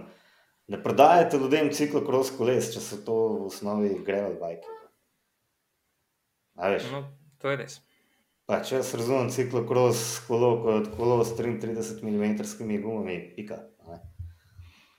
ne 0.68 0.84
prodajate 0.84 1.38
ljudem 1.38 1.72
ciklokros 1.74 2.32
koles, 2.38 2.74
če 2.74 2.80
so 2.80 2.97
to 3.05 3.16
v 3.36 3.45
osnovi 3.47 3.95
gravel 4.05 4.38
bike. 4.39 4.68
A 6.55 6.70
veš, 6.70 6.89
No, 6.91 7.03
to 7.39 7.49
je 7.49 7.57
res. 7.57 7.80
pa 8.45 8.59
če 8.62 8.76
jaz 8.76 8.93
razumem 8.95 9.30
ciklokros 9.32 10.20
kolo 10.28 10.62
kot 10.64 10.89
kolo 10.97 11.24
s 11.24 11.32
33 11.38 12.03
mm 12.03 12.36
gumami, 12.84 13.34
pika. 13.36 13.57
ne. 13.88 13.99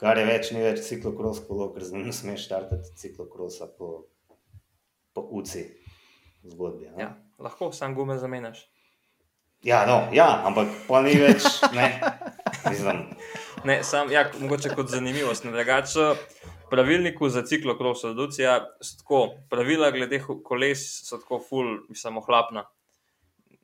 Kar 0.01 0.19
je 0.19 0.25
več, 0.27 0.51
ni 0.53 0.63
več 0.65 0.81
ciklokros 0.83 1.43
kolo, 1.47 1.71
ker 1.75 1.85
z 1.85 1.93
njim 1.93 2.07
ne 2.07 2.13
smeš 2.13 2.47
štartati 2.49 2.97
ciklokrosa 2.97 3.69
po, 3.79 4.09
po 5.15 5.21
uci 5.31 5.69
zgodbi. 6.43 6.91
ne. 6.91 7.03
Ja, 7.03 7.11
lahko 7.39 7.73
sam 7.73 7.95
gume 7.95 8.19
zamenjaš. 8.19 8.67
Ja, 9.63 9.87
no, 9.87 10.09
ja, 10.13 10.43
ampak 10.45 10.67
pa 10.89 11.03
ni 11.03 11.15
več, 11.15 11.45
ne, 11.73 12.01
mislim. 12.67 13.05
Ne, 13.65 13.85
sam, 13.85 14.11
ja, 14.13 14.31
mogoče 14.41 14.69
kot 14.75 14.89
zanimivost. 14.91 15.45
ne, 15.45 15.53
Drugače, 15.53 16.01
v 16.01 16.71
pravilniku 16.71 17.29
za 17.29 17.45
ciklokros 17.47 18.05
reducija 18.05 18.57
so 18.83 18.97
tako, 18.99 19.21
pravila 19.51 19.91
glede 19.91 20.19
koles 20.45 20.83
so 21.09 21.19
tako 21.19 21.39
ful, 21.49 21.79
mislim, 21.89 22.19
ohlapna. 22.19 22.65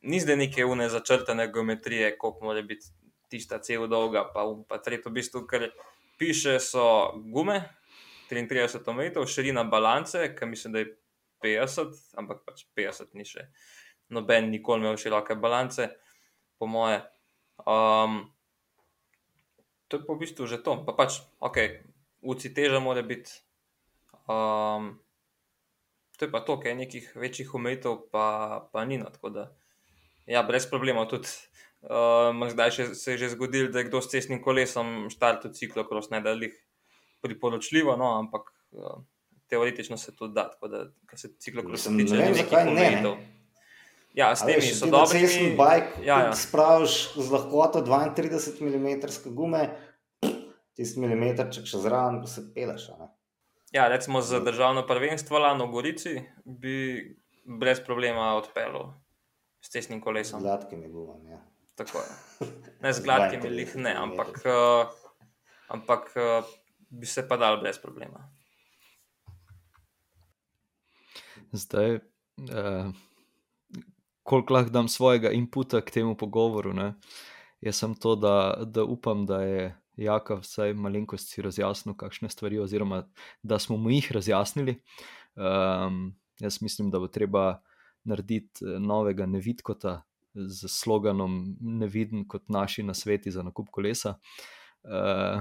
Ni 0.03 0.21
zdaj 0.21 0.37
neke 0.37 0.65
une 0.65 0.89
začrtane 0.89 1.49
geometrije, 1.53 2.19
koliko 2.19 2.47
mora 2.47 2.63
biti 2.63 2.87
tista 3.29 3.59
cel 3.59 3.89
dolga, 3.89 4.23
pa 4.35 4.47
um, 4.47 4.63
pa 4.69 4.79
tretje 4.79 5.11
v 5.11 5.17
bistvu, 5.19 5.45
ker 5.51 5.67
piše 6.19 6.61
so 6.63 6.87
gume, 7.35 7.59
33 8.31 8.95
metrov, 8.95 9.27
širina 9.27 9.65
balance, 9.65 10.35
ki 10.39 10.47
mislim, 10.47 10.73
da 10.73 10.79
je 10.79 10.95
50, 11.43 11.99
ampak 12.23 12.47
pač 12.47 12.69
50 12.77 13.19
ni 13.19 13.27
še. 13.27 13.49
Noben 14.15 14.51
nikoli 14.51 14.87
imel 14.87 14.97
široke 14.97 15.35
balance, 15.35 15.91
po 16.59 16.71
moje. 16.71 17.03
Um, 17.67 18.29
to 19.89 19.97
je 19.97 20.05
pa 20.05 20.13
v 20.15 20.23
bistvu 20.23 20.47
že 20.47 20.61
to. 20.61 20.79
Pa 20.85 20.93
pač, 20.93 21.21
ok, 21.41 21.85
uci 22.23 22.53
teža 22.55 22.81
mora 22.81 23.03
biti. 23.03 23.33
Um, 24.29 25.01
to 26.21 26.27
je 26.27 26.31
pa 26.33 26.41
to, 26.45 26.59
kaj 26.61 26.77
nekih 26.77 27.13
večjih 27.17 27.55
omejitev 27.55 28.11
pa, 28.13 28.69
pa 28.73 28.85
ni. 28.85 29.01
No, 29.01 29.09
tako 29.11 29.33
da, 29.33 29.45
ja, 30.29 30.45
brez 30.45 30.69
problema 30.69 31.09
tudi. 31.09 31.31
Um, 31.79 32.43
zdaj 32.51 32.75
še, 32.75 32.85
se 32.99 33.15
je 33.15 33.23
že 33.23 33.35
zgodilo, 33.39 33.71
da 33.71 33.81
je 33.81 33.89
kdo 33.89 34.03
s 34.03 34.11
cestnim 34.11 34.43
kolesom 34.43 35.07
štartil 35.15 35.55
ciklokros, 35.55 36.11
ne 36.11 36.19
da 36.21 36.35
je 36.35 36.43
lih 36.43 36.57
priporočljivo, 37.23 37.95
no, 37.97 38.19
ampak 38.19 38.51
uh, 38.75 38.99
teoretično 39.49 39.97
se 39.97 40.11
tudi 40.17 40.35
da. 40.35 40.51
Tako 40.51 40.69
da, 40.69 40.85
kar 41.07 41.19
se 41.23 41.31
ciklokrosa 41.39 41.95
tiče, 41.95 42.19
ne 42.19 42.25
vem, 42.27 42.39
zakaj 42.43 42.67
ne, 42.67 42.91
ne. 42.99 43.38
Ja, 44.19 44.33
s 44.35 44.43
A 44.43 44.47
temi 44.47 44.59
veš, 44.59 44.73
so 44.75 44.85
ti 44.85 44.91
na 44.91 44.99
dobri. 44.99 45.21
cestni 45.21 45.51
bike 45.53 46.03
Ja, 46.03 46.17
ja. 46.21 46.33
spraviš 46.35 46.95
z 47.15 47.29
lahkoto 47.31 47.81
32 47.81 48.19
mm 48.61 48.89
gume, 49.31 49.63
tisti 50.75 50.99
milimetrček 50.99 51.63
še 51.65 51.79
zraven, 51.79 52.19
pa 52.19 52.27
se 52.27 52.43
peleš. 52.51 52.89
a 52.91 52.99
ne. 52.99 53.09
Ja, 53.71 53.87
recimo 53.87 54.19
za 54.21 54.41
državno 54.41 54.83
prvenstvo 54.83 55.39
lano 55.39 55.67
v 55.67 55.71
Gorici 55.71 56.15
bi 56.45 56.77
brez 57.45 57.79
problema 57.81 58.35
odpeljal 58.35 58.91
s 59.61 59.71
cestnim 59.71 60.01
Z 60.01 60.03
kolesom. 60.03 60.43
gladkimi 60.43 60.89
gumami. 60.89 61.31
Ja. 61.31 61.41
Tako 61.77 61.99
je. 61.99 62.11
Ne 62.83 62.93
z 62.93 63.01
gladkimi, 63.01 63.43
32 63.45 63.51
lih 63.53 63.77
ne, 63.77 63.93
ampak, 63.93 64.35
uh, 64.41 64.87
ampak 65.69 66.11
uh, 66.13 66.43
bi 66.91 67.07
se 67.07 67.23
pa 67.23 67.37
dal 67.37 67.59
brez 67.59 67.79
problema. 67.79 68.27
Zdaj, 71.53 71.95
uh, 71.95 72.91
koliko 74.29 74.55
lahko 74.55 74.71
dam 74.71 74.89
svojega 74.89 75.31
inputa 75.33 75.81
k 75.81 75.91
temu 75.91 76.17
pogovoru. 76.17 76.75
Ne? 76.77 76.93
Jaz 77.65 77.81
sem 77.81 77.95
to, 77.97 78.13
da, 78.17 78.35
da 78.65 78.85
upam, 78.85 79.25
da 79.27 79.41
je 79.43 79.71
Jaka 79.97 80.37
vsaj 80.43 80.75
malenkost 80.79 81.33
si 81.33 81.43
razjasnil 81.43 81.97
kakšne 81.97 82.29
stvari, 82.31 82.61
oziroma 82.61 83.03
da 83.43 83.59
smo 83.59 83.77
mu 83.81 83.91
jih 83.91 84.13
razjasnili. 84.13 84.77
Um, 85.35 86.13
jaz 86.41 86.61
mislim, 86.63 86.91
da 86.91 87.01
bo 87.01 87.09
treba 87.09 87.63
narediti 88.05 88.65
eh, 88.65 88.77
novega 88.79 89.27
nevidkota 89.27 90.03
z 90.35 90.69
sloganom 90.69 91.57
Neviden 91.61 92.29
kot 92.29 92.49
naši 92.49 92.83
na 92.83 92.95
sveti 92.95 93.31
za 93.31 93.43
nakup 93.43 93.73
kolesa. 93.73 94.19
Uh, 94.85 95.41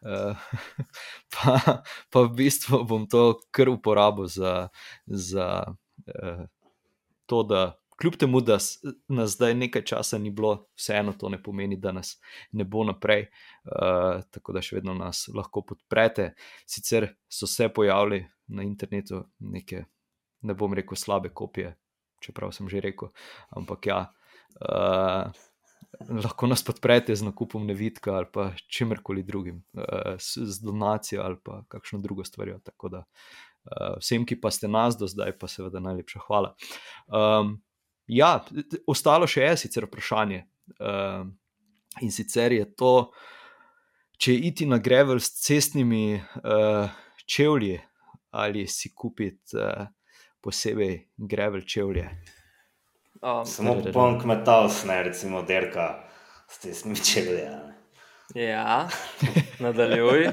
uh, 0.00 0.36
pa, 1.34 1.82
pa 2.10 2.22
v 2.22 2.30
bistvu 2.38 2.84
bom 2.86 3.04
to 3.10 3.40
kar 3.50 3.68
uporabil 3.68 4.30
za, 4.30 4.68
za 5.06 5.64
uh, 6.06 6.46
to, 7.28 7.42
da 7.44 7.62
kljub 8.00 8.16
temu, 8.16 8.40
da 8.40 8.58
nas 9.08 9.30
zdaj 9.30 9.54
nekaj 9.54 9.84
časa 9.84 10.18
ni 10.18 10.30
bilo, 10.30 10.68
vseeno 10.76 11.12
to 11.12 11.28
ne 11.28 11.42
pomeni, 11.42 11.76
da 11.76 11.92
nas 11.92 12.16
ne 12.52 12.64
bo 12.64 12.84
naprej. 12.84 13.26
Uh, 13.64 14.22
tako 14.30 14.54
da 14.54 14.62
še 14.62 14.78
vedno 14.78 14.94
nas 14.94 15.26
lahko 15.34 15.64
podprete. 15.66 16.32
Sicer 16.66 17.10
so 17.28 17.46
se 17.46 17.68
pojavili 17.68 18.22
na 18.54 18.62
internetu 18.62 19.24
neke, 19.38 19.84
ne 20.42 20.54
bom 20.54 20.74
rekel, 20.74 20.96
slabe 20.96 21.32
kopije, 21.34 21.74
čeprav 22.24 22.54
sem 22.54 22.70
že 22.70 22.80
rekel, 22.84 23.10
ampak 23.56 23.90
ja. 23.90 24.00
Uh, 24.58 25.28
lahko 26.08 26.46
nas 26.46 26.62
podprete 26.62 27.14
z 27.16 27.24
nakupom 27.24 27.64
nevidka 27.66 28.12
ali 28.14 28.26
pa 28.32 28.50
čemkoli 28.70 29.22
drugim, 29.22 29.62
s, 30.18 30.36
z 30.36 30.60
donacijo 30.62 31.22
ali 31.24 31.38
pa 31.44 31.62
kakšno 31.68 31.98
drugo 32.04 32.24
stvarjo. 32.24 32.58
Tako 32.64 32.88
da 32.92 32.98
uh, 32.98 33.47
vsem, 34.00 34.26
ki 34.26 34.38
pa 34.40 34.50
ste 34.54 34.68
nas 34.68 34.96
do 34.98 35.08
zdaj, 35.10 35.34
pa 35.38 35.48
seveda 35.50 35.82
najlepša 35.84 36.22
hvala. 36.26 36.54
Um, 37.08 37.56
ja, 38.08 38.38
ostalo 38.86 39.28
še 39.28 39.44
je 39.44 39.56
sicer 39.64 39.88
vprašanje. 39.88 40.44
Um, 40.78 41.36
in 42.04 42.12
sicer 42.12 42.52
je 42.52 42.64
to, 42.78 43.10
če 44.18 44.34
iti 44.50 44.66
na 44.68 44.80
grevel 44.82 45.20
s 45.22 45.32
cestnimi 45.42 46.18
uh, 46.18 46.90
čevlji 47.28 47.78
ali 48.38 48.66
si 48.68 48.90
kupiti 48.94 49.56
uh, 49.56 49.86
posebej 50.44 50.98
grevel 51.16 51.64
čevlje. 51.64 52.04
Um, 53.22 53.46
Samo 53.48 53.78
popoln 53.82 54.20
kmetalc, 54.20 54.84
ne 54.86 55.00
recimo 55.02 55.42
derka 55.42 55.88
s 56.48 56.60
testnimi 56.62 57.00
čevlji. 57.00 57.46
ja, 58.34 58.88
nadaljuj. 59.64 60.28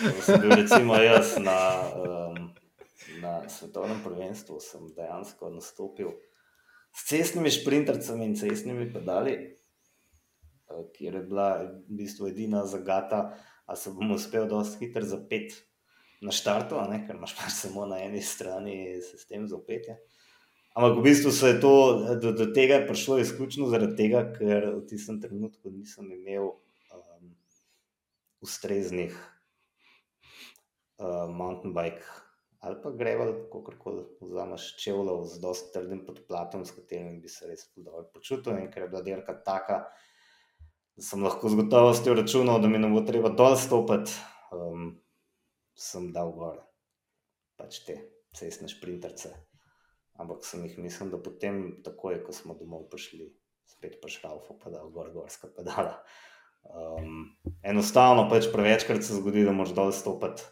Sem 0.00 0.40
bil 0.40 0.56
recimo 0.56 0.96
jaz 0.96 1.34
na, 1.38 1.58
um, 2.00 2.50
na 3.20 3.32
svetovnem 3.48 4.00
prvenstvu, 4.04 4.60
sem 4.64 4.88
dejansko 4.96 5.50
nastopil 5.52 6.14
s 6.96 7.04
cestnimi 7.10 7.50
šprintercami 7.52 8.24
in 8.24 8.36
cestnimi 8.36 8.88
pedali, 8.92 9.34
eh, 9.36 10.84
kjer 10.96 11.20
je 11.20 11.22
bila 11.22 11.48
v 11.62 11.98
bistvu 12.00 12.30
edina 12.32 12.64
zagata, 12.66 13.36
a 13.66 13.76
se 13.76 13.92
bom 13.94 14.10
uspel 14.10 14.48
dosti 14.50 14.86
hitro 14.86 15.04
zapet 15.06 15.54
na 16.20 16.32
štartu, 16.34 16.80
ne, 16.90 17.04
ker 17.06 17.20
imaš 17.20 17.36
pač 17.38 17.52
samo 17.54 17.84
na 17.86 18.00
eni 18.02 18.22
strani 18.24 18.98
sistem 19.04 19.46
za 19.48 19.60
opetje. 19.60 20.00
Ampak 20.74 20.98
v 20.98 21.04
bistvu 21.04 21.30
se 21.34 21.52
je 21.52 21.60
to, 21.60 21.74
do, 22.22 22.32
do 22.32 22.46
tega 22.54 22.80
je 22.80 22.86
prišlo 22.88 23.18
izključno 23.20 23.68
zaradi 23.70 23.96
tega, 24.00 24.24
ker 24.32 24.72
v 24.80 24.82
tistem 24.90 25.20
trenutku 25.22 25.70
nisem 25.70 26.10
imel 26.14 26.50
um, 26.50 27.30
ustreznih 28.42 29.14
uh, 31.00 31.26
mountain 31.28 31.74
bike 31.74 32.04
ali 32.60 32.76
pa 32.82 32.90
grevel, 32.90 33.32
kako 33.52 33.72
koli 33.78 34.04
vzameš 34.20 34.76
čevljev 34.76 35.24
z 35.24 35.40
dosti 35.40 35.72
trdim 35.72 36.04
podplatom, 36.06 36.64
s 36.64 36.74
katerim 36.76 37.20
bi 37.20 37.28
se 37.28 37.48
res 37.48 37.64
dobro 37.76 38.04
počutil. 38.14 38.58
In 38.58 38.68
ker 38.72 38.84
je 38.84 38.88
bila 38.92 39.00
dirka 39.02 39.34
taka, 39.44 39.78
da 40.96 41.04
sem 41.04 41.24
lahko 41.24 41.48
z 41.48 41.56
gotovostjo 41.62 42.14
računal, 42.14 42.60
da 42.60 42.68
mi 42.68 42.78
ne 42.78 42.90
bo 42.92 43.00
treba 43.00 43.32
dol 43.32 43.56
stopiti, 43.56 44.12
um, 44.52 44.90
sem 45.72 46.10
dal 46.12 46.34
gor 46.36 46.60
pač 47.56 47.80
te 47.86 47.96
cestne 48.36 48.68
šprinterce. 48.68 49.32
Ampak 50.20 50.44
sem 50.44 50.64
jih 50.68 50.76
mislil, 50.84 51.08
da 51.08 51.20
potem, 51.20 51.80
takoj, 51.84 52.20
ko 52.26 52.36
smo 52.36 52.52
domov 52.60 52.90
prišli, 52.92 53.30
spet 53.72 54.02
pa 54.02 54.12
šraufo, 54.12 54.58
pa 54.60 54.68
da 54.68 54.84
gor, 54.84 55.08
gorska 55.16 55.48
pedala. 55.56 56.02
Um, 56.60 57.30
enostavno 57.64 58.28
pač 58.28 58.52
prevečkrat 58.52 59.00
se 59.00 59.16
zgodi, 59.16 59.48
da 59.48 59.56
moraš 59.56 59.72
dol 59.72 59.96
stopiti. 59.96 60.44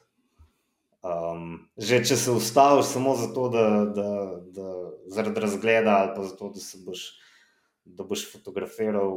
Um, 0.99 1.71
že 1.79 2.01
če 2.03 2.17
se 2.19 2.33
ustaviš 2.35 2.89
samo 2.91 3.15
zato, 3.15 3.47
da, 3.55 3.67
da, 3.95 4.09
da 4.51 4.71
zaradi 5.15 5.41
razgleda 5.45 5.95
ali 6.03 6.11
pa 6.17 6.25
zato, 6.27 6.51
da 6.55 6.61
se 6.61 6.81
boš, 6.83 7.05
da 7.85 8.05
boš 8.05 8.25
fotografiral 8.33 9.15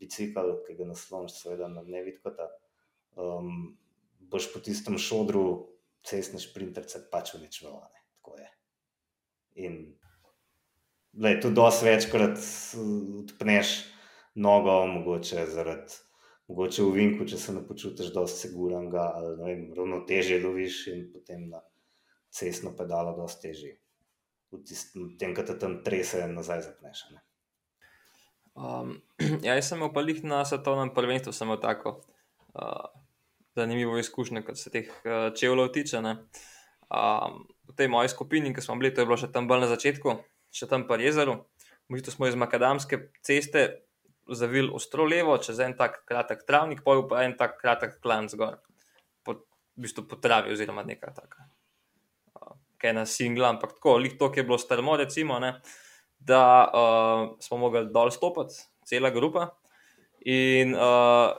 bicikl, 0.00 0.54
ki 0.64 0.78
ga 0.78 0.88
nasloniš, 0.88 1.36
seveda 1.42 1.68
na 1.68 1.84
nevidkota, 1.84 2.48
um, 3.20 3.76
boš 4.32 4.48
po 4.54 4.64
tistem 4.64 4.96
šodru 4.98 5.44
cestne 6.08 6.40
šprinterce 6.40 7.04
pač 7.12 7.34
v 7.36 7.44
nič 7.44 7.60
veljane. 7.66 8.04
Tako 8.16 8.38
je. 8.40 8.48
In 9.66 9.80
je 11.28 11.40
to 11.44 11.50
dosti 11.52 11.84
večkrat 11.84 12.40
odpneš 12.80 13.74
nogo, 14.40 14.86
mogoče 14.86 15.44
zaradi 15.52 16.00
mogoče 16.50 16.82
v 16.82 16.94
Vinku, 16.96 17.26
če 17.30 17.38
se 17.38 17.54
ne 17.54 17.62
počutiš 17.66 18.10
dosti 18.14 18.48
segurnega, 18.48 19.06
ali 19.14 19.34
vem, 19.38 19.60
ravno 19.76 20.02
teže 20.06 20.40
loviš 20.42 20.80
in 20.90 21.04
potem 21.12 21.46
na 21.52 21.62
cestno 22.34 22.72
pedalo 22.76 23.14
dosti 23.14 23.46
teže. 23.46 23.74
V 24.50 25.12
tem, 25.18 25.30
kar 25.34 25.46
te 25.46 25.54
tam 25.62 25.78
trese, 25.86 26.24
nazaj 26.26 26.64
zapneš. 26.66 27.04
Um, 28.58 28.96
ja, 29.46 29.54
jaz 29.54 29.70
sem 29.70 29.82
jih 29.84 30.24
na 30.26 30.42
svetovnem 30.44 30.90
prvenstvu, 30.94 31.32
samo 31.32 31.56
tako 31.56 32.00
uh, 32.58 32.90
zanimivo 33.54 33.98
izkušnjo, 33.98 34.42
kar 34.42 34.58
se 34.58 34.74
teh 34.74 34.90
uh, 34.90 35.30
čevljev 35.30 35.70
tiče. 35.70 36.02
Um, 36.02 37.46
v 37.70 37.76
tej 37.78 37.88
moji 37.88 38.10
skupini, 38.10 38.50
ki 38.54 38.64
smo 38.66 38.74
bili, 38.74 38.90
to 38.90 39.04
je 39.04 39.06
bilo 39.06 39.20
še 39.20 39.30
tam 39.30 39.46
bolj 39.46 39.68
na 39.68 39.70
začetku, 39.70 40.18
še 40.50 40.66
tam 40.66 40.88
pa 40.90 40.98
jezeru. 40.98 41.44
Mi 41.86 42.02
smo 42.02 42.26
iz 42.26 42.34
makadamske 42.34 42.98
ceste 43.22 43.86
zavil 44.34 44.70
ostro 44.74 45.04
levo, 45.04 45.36
čez 45.38 45.58
en 45.64 45.74
tak 45.78 46.02
kratek 46.08 46.44
travnik, 46.46 46.82
pojjo 46.84 47.06
pa 47.10 47.24
en 47.24 47.36
tak 47.38 47.58
kratek 47.60 47.98
klan 48.02 48.28
zgor, 48.30 48.58
po, 49.26 49.36
v 49.76 49.86
bistvu 49.86 50.06
po 50.08 50.18
travi 50.22 50.54
oziroma 50.54 50.84
nekaj 50.86 51.14
takega. 51.16 51.48
Kaj 52.80 52.94
na 52.96 53.04
singla, 53.04 53.50
ampak 53.52 53.76
tako, 53.76 53.98
lih 54.00 54.16
to, 54.18 54.30
ki 54.32 54.40
je 54.40 54.46
bilo 54.48 54.58
strmo, 54.58 54.96
recimo, 54.96 55.38
ne, 55.42 55.56
da 56.16 56.42
uh, 56.64 57.24
smo 57.44 57.58
mogli 57.60 57.84
dol 57.92 58.12
stopiti, 58.14 58.62
cela 58.88 59.10
grupa. 59.12 59.50
In 60.28 60.72
uh, 60.76 61.32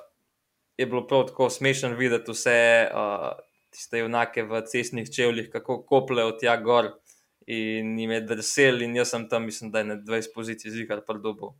je 0.77 0.85
bilo 0.85 1.05
prav 1.07 1.27
tako 1.29 1.49
smešno 1.49 1.95
videti 1.97 2.33
vse 2.33 2.57
uh, 2.89 3.31
tiste 3.73 4.01
junake 4.01 4.43
v 4.45 4.61
cestnih 4.69 5.09
čevljih, 5.09 5.49
kako 5.53 5.81
kopljejo 5.87 6.37
tja 6.41 6.57
gor. 6.61 6.91
In 7.47 7.97
jim 7.99 8.11
je 8.13 8.21
drsel, 8.21 8.83
in 8.85 8.95
jaz 8.95 9.15
sem 9.15 9.25
tam, 9.29 9.47
mislim, 9.49 9.71
da 9.73 9.81
je 9.81 9.89
na 9.95 9.95
20 9.97 10.35
pozicij 10.35 10.71
zihar 10.71 11.01
predobil 11.07 11.55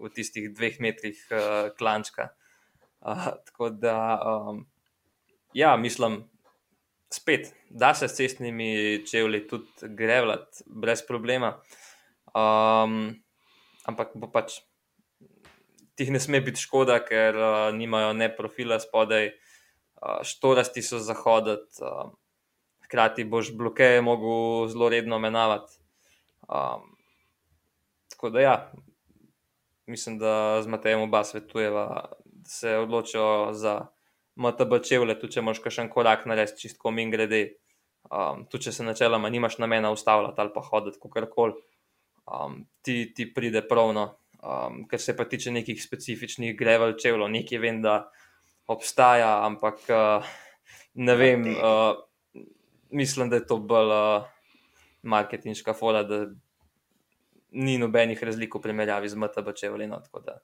v 0.00 0.10
tistih 0.14 0.48
dveh 0.54 0.80
metrih 0.80 1.18
uh, 1.30 1.70
klančka. 1.76 2.30
Uh, 3.00 3.32
tako 3.46 3.70
da, 3.70 4.20
um, 4.24 4.64
ja, 5.54 5.76
mislim, 5.76 6.22
spet, 7.12 7.54
da 7.70 7.94
se 7.94 8.08
s 8.08 8.16
cestnimi 8.16 9.02
čevlji 9.06 9.46
tudi 9.48 9.66
grevljati 9.82 10.64
brez 10.66 11.02
problema. 11.06 11.60
Um, 12.34 13.22
ampak 13.84 14.14
bo 14.14 14.30
pač. 14.30 14.60
Tih 15.98 16.08
ne 16.14 16.20
sme 16.22 16.40
biti 16.40 16.62
škoda, 16.62 17.00
ker 17.04 17.36
uh, 17.36 17.48
nimajo 17.76 18.14
ne 18.16 18.30
profila 18.32 18.78
spodaj, 18.80 19.26
uh, 20.00 20.22
štorasti 20.24 20.82
so 20.82 21.00
zahoditi, 21.02 21.82
uh, 21.84 22.12
hkrati 22.86 23.26
boš 23.28 23.52
blokeje 23.56 24.00
mogel 24.00 24.70
zelo 24.72 24.88
redno 24.88 25.18
menavati. 25.18 25.76
Um, 26.48 26.96
tako 28.08 28.30
da, 28.30 28.40
ja, 28.40 28.54
mislim, 29.90 30.18
da 30.18 30.62
z 30.62 30.70
Matejem 30.70 31.02
oba 31.02 31.24
svetujeva, 31.24 31.86
da 32.24 32.48
se 32.48 32.76
odločijo 32.78 33.50
za 33.52 33.80
MTB 34.36 34.78
čevlje, 34.86 35.18
tudi 35.20 35.36
če 35.36 35.44
moš 35.44 35.60
še 35.66 35.82
en 35.82 35.90
korak 35.92 36.24
narediti, 36.30 36.66
čistko 36.66 36.92
min 36.94 37.10
grede. 37.12 37.42
Um, 38.10 38.46
tudi 38.48 38.66
če 38.68 38.72
se 38.78 38.84
načeloma 38.86 39.28
nimaš 39.30 39.58
namena 39.60 39.90
ustavljati 39.92 40.40
ali 40.40 40.50
pa 40.54 40.62
hoditi, 40.64 40.98
kako 41.02 41.26
koli, 41.34 41.58
um, 42.24 42.62
ti, 42.82 43.12
ti 43.14 43.28
pride 43.34 43.60
pravno. 43.68 44.06
Um, 44.40 44.86
ker 44.88 45.02
se 45.02 45.12
pa 45.16 45.26
tiče 45.28 45.52
nekih 45.52 45.82
specifičnih 45.82 46.54
grevel 46.56 46.94
čevljev, 46.96 47.28
nekaj 47.28 47.60
vem, 47.60 47.82
da 47.84 48.06
obstaja, 48.72 49.44
ampak 49.44 49.82
uh, 49.92 50.30
ne 50.94 51.16
vem, 51.20 51.44
uh, 51.52 51.92
mislim, 52.90 53.28
da 53.28 53.36
je 53.36 53.46
to 53.46 53.58
bolj 53.60 53.92
uh, 53.92 54.30
marketinška 55.02 55.74
fola, 55.76 56.02
da 56.08 56.24
ni 57.52 57.78
nobenih 57.78 58.22
razlik 58.22 58.54
v 58.54 58.62
primerjavi 58.62 59.08
z 59.08 59.18
MTB 59.18 59.54
čevlji. 59.56 59.86
No, 59.90 60.00
tako 60.00 60.20
da 60.20 60.38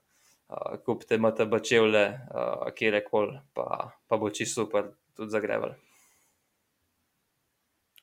uh, 0.47 0.77
kupite 0.85 1.17
MTB 1.17 1.59
čevlje, 1.63 2.05
uh, 2.07 2.67
kjer 2.75 3.01
koli, 3.09 3.39
pa, 3.53 3.91
pa 4.07 4.17
bo 4.17 4.29
čisto 4.29 4.65
super, 4.65 4.91
tudi 5.15 5.31
zagreval. 5.31 5.75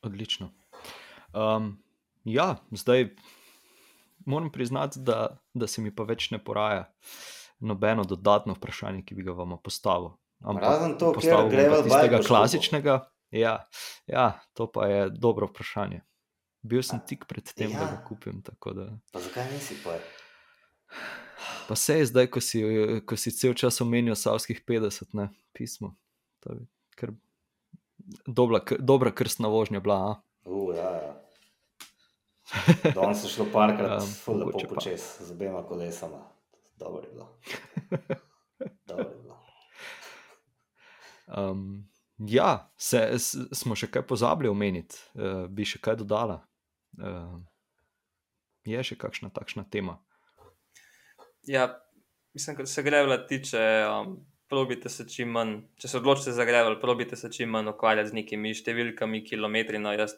Odlično. 0.05 0.51
Um, 1.33 1.77
ja, 2.25 2.57
zdaj 2.71 3.09
moram 4.27 4.53
priznati, 4.53 5.01
da, 5.01 5.37
da 5.55 5.67
se 5.67 5.83
mi 5.83 5.95
pa 5.95 6.05
več 6.05 6.31
ne 6.31 6.39
poraja 6.45 6.85
nobeno 7.61 8.05
dodatno 8.05 8.55
vprašanje, 8.55 9.03
ki 9.05 9.15
bi 9.15 9.25
ga 9.25 9.33
vam 9.33 9.57
postavil. 9.63 10.15
Razen 10.45 10.99
to, 10.99 11.13
kar 11.17 11.49
gremo 11.49 11.81
od 11.81 11.89
tega 11.89 12.21
klasičnega. 12.27 12.99
Ja, 13.35 13.65
ja, 14.07 14.41
to 14.55 14.69
pa 14.71 14.87
je 14.87 15.09
dobro 15.11 15.47
vprašanje. 15.47 16.05
Bil 16.65 16.81
sem 16.81 17.01
tik 17.05 17.27
pred 17.29 17.45
tem, 17.53 17.75
ja. 17.75 17.83
da 17.85 17.87
ga 17.93 18.05
kupim. 18.09 18.41
Da... 18.41 18.87
Zakaj 19.21 19.51
nisi 19.53 19.77
poje? 19.85 20.01
Pa 21.69 21.77
se 21.77 21.99
je 21.99 22.07
zdaj, 22.07 22.31
ko 22.33 22.41
si, 22.41 22.63
ko 23.05 23.17
si 23.21 23.33
cel 23.37 23.53
čas 23.55 23.81
omenil 23.85 24.17
Savskih 24.17 24.63
50, 24.65 25.13
ne 25.13 25.29
pismo. 25.53 25.93
Kar, 26.97 27.13
dobra, 28.27 28.63
dobra 28.79 29.13
krstna 29.13 29.49
vožnja 29.53 29.81
bila. 29.85 30.23
Uh, 30.45 30.73
ja, 30.77 30.91
ja. 30.91 31.13
Danes 32.97 33.25
je 33.25 33.29
šlo 33.29 33.47
parkrat, 33.53 34.03
um, 34.03 34.41
lepo 34.41 34.65
počes, 34.75 35.05
z 35.21 35.31
obema 35.37 35.63
kolesama. 35.69 36.25
Dobro 36.81 37.05
je 37.05 37.13
bilo. 37.13 37.29
Dobro 38.87 39.09
je 39.09 39.17
bilo. 39.23 39.35
Um, 41.27 41.89
ja, 42.19 42.71
se, 42.77 42.99
s, 43.19 43.37
smo 43.53 43.75
še 43.75 43.89
kaj 43.91 44.05
pozabili 44.07 44.51
omeniti, 44.53 44.99
uh, 45.17 45.47
bi 45.49 45.65
še 45.65 45.81
kaj 45.81 45.97
dodala 46.03 46.43
je 48.65 48.85
še 48.91 48.97
kakšna 49.01 49.31
takšna 49.35 49.67
tema? 49.71 49.99
Ja, 51.47 51.69
mislim, 52.35 52.57
da 52.57 52.67
se 52.67 52.83
grevla 52.83 53.19
tiče, 53.27 53.61
um, 53.91 54.17
probite 54.49 54.89
se 54.89 55.09
čim 55.09 55.35
manj, 55.37 55.59
če 55.77 55.89
se 55.89 55.99
odločite 56.01 56.33
za 56.33 56.45
grevla, 56.49 56.79
probite 56.81 57.17
se 57.17 57.31
čim 57.33 57.53
manj 57.53 57.73
ukvarjati 57.75 58.13
z 58.13 58.21
nekimi 58.21 58.55
številkami, 58.57 59.25
kilometri. 59.27 59.81
No, 59.83 59.93
jaz, 59.93 60.17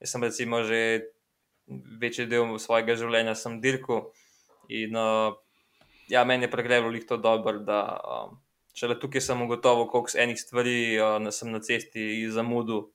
jaz 0.00 0.14
sem 0.14 0.24
recimo 0.24 0.62
že 0.64 0.80
večji 2.00 2.28
del 2.28 2.58
svojega 2.60 2.96
življenja 3.00 3.34
sem 3.38 3.56
dirkal 3.60 4.10
in 4.68 4.96
uh, 4.96 5.36
ja, 6.08 6.24
meni 6.28 6.44
je 6.44 6.52
pregrevalo 6.52 6.92
jih 6.96 7.06
to 7.08 7.16
dobro, 7.16 7.58
da 7.64 7.80
um, 8.04 8.36
šele 8.76 8.98
tukaj 9.00 9.22
sem 9.24 9.42
ugotovil, 9.44 9.88
koliko 9.92 10.18
enih 10.20 10.40
stvari 10.40 10.76
uh, 10.98 11.30
sem 11.32 11.52
na 11.52 11.60
cesti 11.64 12.24
zamudil. 12.32 12.88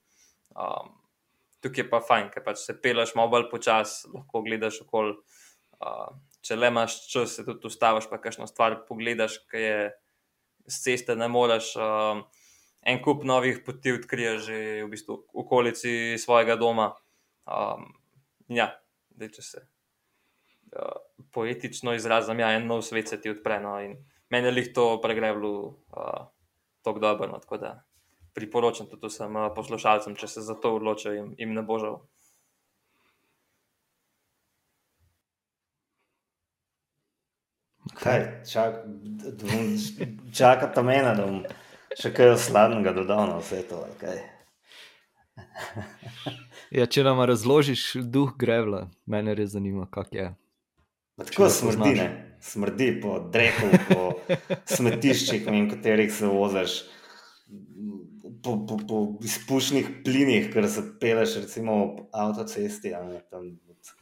Um, 0.53 0.98
tukaj 1.64 1.84
je 1.84 1.89
pa 1.91 1.99
fajn, 2.03 2.30
ker 2.34 2.43
pač 2.45 2.64
se 2.64 2.76
peleš 2.82 3.16
malo 3.18 3.34
bolj 3.36 3.49
počasi, 3.51 4.10
lahko 4.14 4.43
gledaš 4.45 4.82
okoli. 4.86 5.16
Uh, 5.80 6.10
če 6.43 6.57
le 6.57 6.70
imaš 6.72 6.97
čas, 7.12 7.38
se 7.38 7.45
tudi 7.47 7.68
ustaviš, 7.70 8.10
pa 8.12 8.20
kakšno 8.20 8.47
stvar 8.49 8.82
pogledaš, 8.88 9.39
ki 9.51 9.64
je 9.64 9.80
z 10.68 10.82
ceste, 10.84 11.16
ne 11.20 11.30
moreš. 11.32 11.74
Uh, 11.80 12.24
en 12.88 13.01
kup 13.03 13.26
novih 13.28 13.60
poti 13.66 13.91
odkriješ 13.97 14.45
že 14.45 14.60
v 14.86 14.89
bistvu 14.91 15.20
v 15.34 15.43
okolici 15.43 15.93
svojega 16.20 16.55
doma. 16.60 16.93
Um, 17.49 17.89
ja, 18.47 18.72
da 19.10 19.28
če 19.28 19.43
se 19.43 19.64
uh, 19.66 20.99
poetično 21.36 21.95
izrazim, 21.97 22.39
ja, 22.39 22.53
en 22.55 22.68
nov 22.70 22.86
svet 22.88 23.12
se 23.12 23.20
ti 23.20 23.32
odpre. 23.32 23.60
No, 23.64 23.76
meni 24.32 24.51
je 24.51 24.55
lih 24.55 24.72
to 24.76 24.91
pregrevalo 25.03 25.53
uh, 25.91 26.28
tako 26.86 27.03
dobro. 27.03 27.32
No, 27.32 27.39
tako 27.43 27.60
da 27.60 27.76
priporočam 28.34 28.88
tudi 28.88 29.07
vsem 29.07 29.38
eh, 29.38 29.49
poslušalcem, 29.55 30.15
če 30.15 30.27
se 30.27 30.41
za 30.45 30.55
to 30.55 30.75
odločijo, 30.77 31.13
jim, 31.13 31.36
jim 31.38 31.53
ne 31.53 31.63
bo 31.65 31.80
žal. 31.80 31.99
Kaj, 37.99 38.25
čak, 38.47 38.84
čaka 40.34 40.67
ta 40.71 40.82
mena, 40.86 41.15
da 41.17 41.25
bom 41.25 41.41
še 41.97 42.11
kaj 42.15 42.36
osladnega 42.36 42.93
dodal 42.95 43.27
na 43.32 43.39
vse 43.41 43.63
to. 43.67 43.82
ja, 46.77 46.86
če 46.86 47.03
nam 47.03 47.23
razložiš 47.27 47.95
duh 48.05 48.32
grevla, 48.39 48.88
mene 49.09 49.36
res 49.36 49.49
zanima, 49.55 49.89
kak 49.91 50.13
je. 50.15 50.30
Tako 51.19 51.49
smrdi, 51.51 51.91
ne? 51.97 52.07
smrdi 52.41 53.01
po 53.01 53.19
dreku, 53.34 53.67
po 53.89 54.01
smetiščih, 54.77 55.43
v 55.43 55.67
katerih 55.73 56.13
se 56.13 56.25
voziš 56.30 56.71
po, 58.43 58.55
po, 58.67 58.77
po 58.87 58.97
izpušnih 59.25 59.89
plinih, 60.05 60.49
ker 60.53 60.67
se 60.69 60.83
peleš, 60.99 61.35
recimo, 61.43 61.79
po 61.97 62.07
avtocesti, 62.13 62.93
ali 62.95 63.19
tam 63.29 63.47
od 63.69 63.93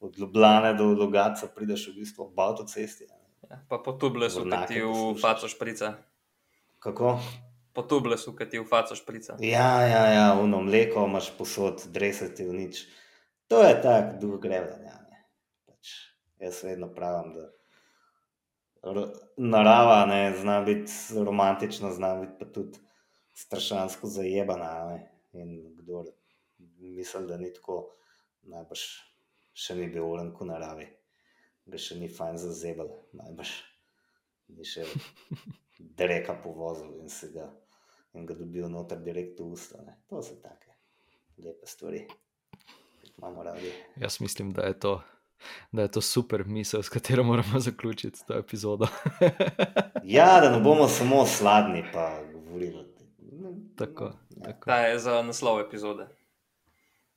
od 0.00 0.18
Ljubljana 0.18 0.72
do 0.72 0.84
Logaca 0.84 1.46
prideš 1.54 1.88
v 1.88 1.94
bistvu 2.00 2.32
po 2.36 2.42
avtocesti. 2.42 3.06
ne. 3.10 3.18
Ja, 3.50 3.64
pa 3.68 3.78
po 3.78 3.92
tublesu, 3.92 4.44
ki 4.44 4.56
ti 4.68 4.80
v 4.82 5.14
faco 5.20 5.48
šprica. 5.48 5.94
Kako? 6.78 7.18
Po 7.72 7.82
tublesu, 7.82 8.34
ki 8.36 8.48
ti 8.48 8.58
v 8.58 8.66
faco 8.68 8.94
šprica. 8.94 9.36
Ja, 9.40 9.82
ja, 9.82 10.04
ja, 10.12 10.26
uno 10.40 10.60
mleko 10.62 11.06
imaš 11.06 11.30
posod, 11.38 11.86
dresati 11.92 12.44
v 12.44 12.52
nič. 12.52 12.84
To 13.48 13.62
je 13.64 13.74
tak 13.82 14.18
duh 14.20 14.36
grevanja. 14.40 15.00
ne. 15.10 15.24
Pač, 15.66 15.94
jaz 16.38 16.62
vedno 16.64 16.92
pravim, 16.94 17.34
da 17.34 17.48
narava 19.36 20.06
ne, 20.06 20.34
zna 20.36 20.60
biti 20.62 20.92
romantična, 21.24 21.90
zna 21.92 22.14
biti 22.20 22.36
pa 22.38 22.44
tudi 22.44 22.78
strašansko 23.38 24.10
zajebana. 24.10 24.72
Ne. 24.90 24.98
In 25.38 25.76
kdo 25.76 26.04
misli, 26.58 27.26
da 27.28 27.36
ni 27.38 27.52
tako, 27.54 27.80
najbrž 28.48 28.84
še 29.52 29.76
ni 29.78 29.88
bil 29.92 30.06
uren 30.06 30.32
v 30.34 30.48
naravi, 30.48 30.86
ga 31.68 31.78
še 31.78 31.98
ni 32.00 32.08
fajn 32.08 32.38
zazebal, 32.40 32.90
najbrž 33.18 33.52
ni 34.56 34.64
še 34.66 34.86
dreka 36.00 36.38
povozil 36.42 36.96
in 37.02 37.12
se 37.12 37.30
ga 37.34 37.46
in 38.16 38.26
ga 38.26 38.34
dobil 38.34 38.68
noter 38.72 38.98
direkt 39.04 39.40
v 39.40 39.52
usta. 39.52 39.82
Ne. 39.84 39.98
To 40.08 40.22
so 40.24 40.40
take 40.42 40.74
lepe 41.38 41.66
stvari, 41.66 42.00
ki 42.08 43.04
jih 43.04 43.14
imamo 43.18 43.44
radi. 43.46 43.70
Jaz 44.00 44.20
mislim, 44.20 44.50
da 44.56 44.66
je 44.66 44.78
to, 44.80 44.94
da 45.72 45.82
je 45.82 45.90
to 45.98 46.00
super 46.00 46.44
misel, 46.44 46.82
s 46.82 46.88
katero 46.88 47.22
moramo 47.24 47.60
zaključiti 47.60 48.26
to 48.26 48.38
epizodo. 48.38 48.88
Ja, 50.04 50.40
da 50.40 50.50
ne 50.50 50.60
bomo 50.64 50.88
samo 50.88 51.26
sladni, 51.26 51.84
pa 51.92 52.22
govorili. 52.32 52.87
Tako, 53.78 54.04
ja. 54.04 54.12
tako. 54.44 54.66
Ta 54.66 54.76
je 54.76 54.98
za 54.98 55.22
naslov 55.22 55.60
epizode. 55.60 56.06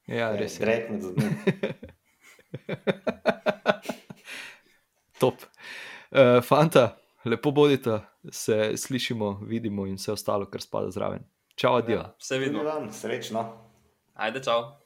Ja, 0.07 0.35
res 0.35 0.59
je. 0.59 0.65
Drek 0.65 0.89
med 0.89 1.01
zobmi. 1.01 1.23
Top. 5.21 5.35
Uh, 6.11 6.43
fanta, 6.43 6.97
lepo 7.25 7.51
bodite, 7.51 7.99
se 8.31 8.77
slišimo, 8.77 9.39
vidimo 9.47 9.87
in 9.87 9.95
vse 9.95 10.11
ostalo, 10.11 10.49
kar 10.49 10.61
spada 10.61 10.91
zraven. 10.91 11.23
Čau, 11.55 11.75
adijo. 11.77 11.97
Ja, 11.97 12.15
vse 12.19 12.37
vidimo. 12.37 12.63
vam, 12.63 12.93
srečno. 12.93 13.57
Ajde, 14.13 14.43
čau. 14.43 14.80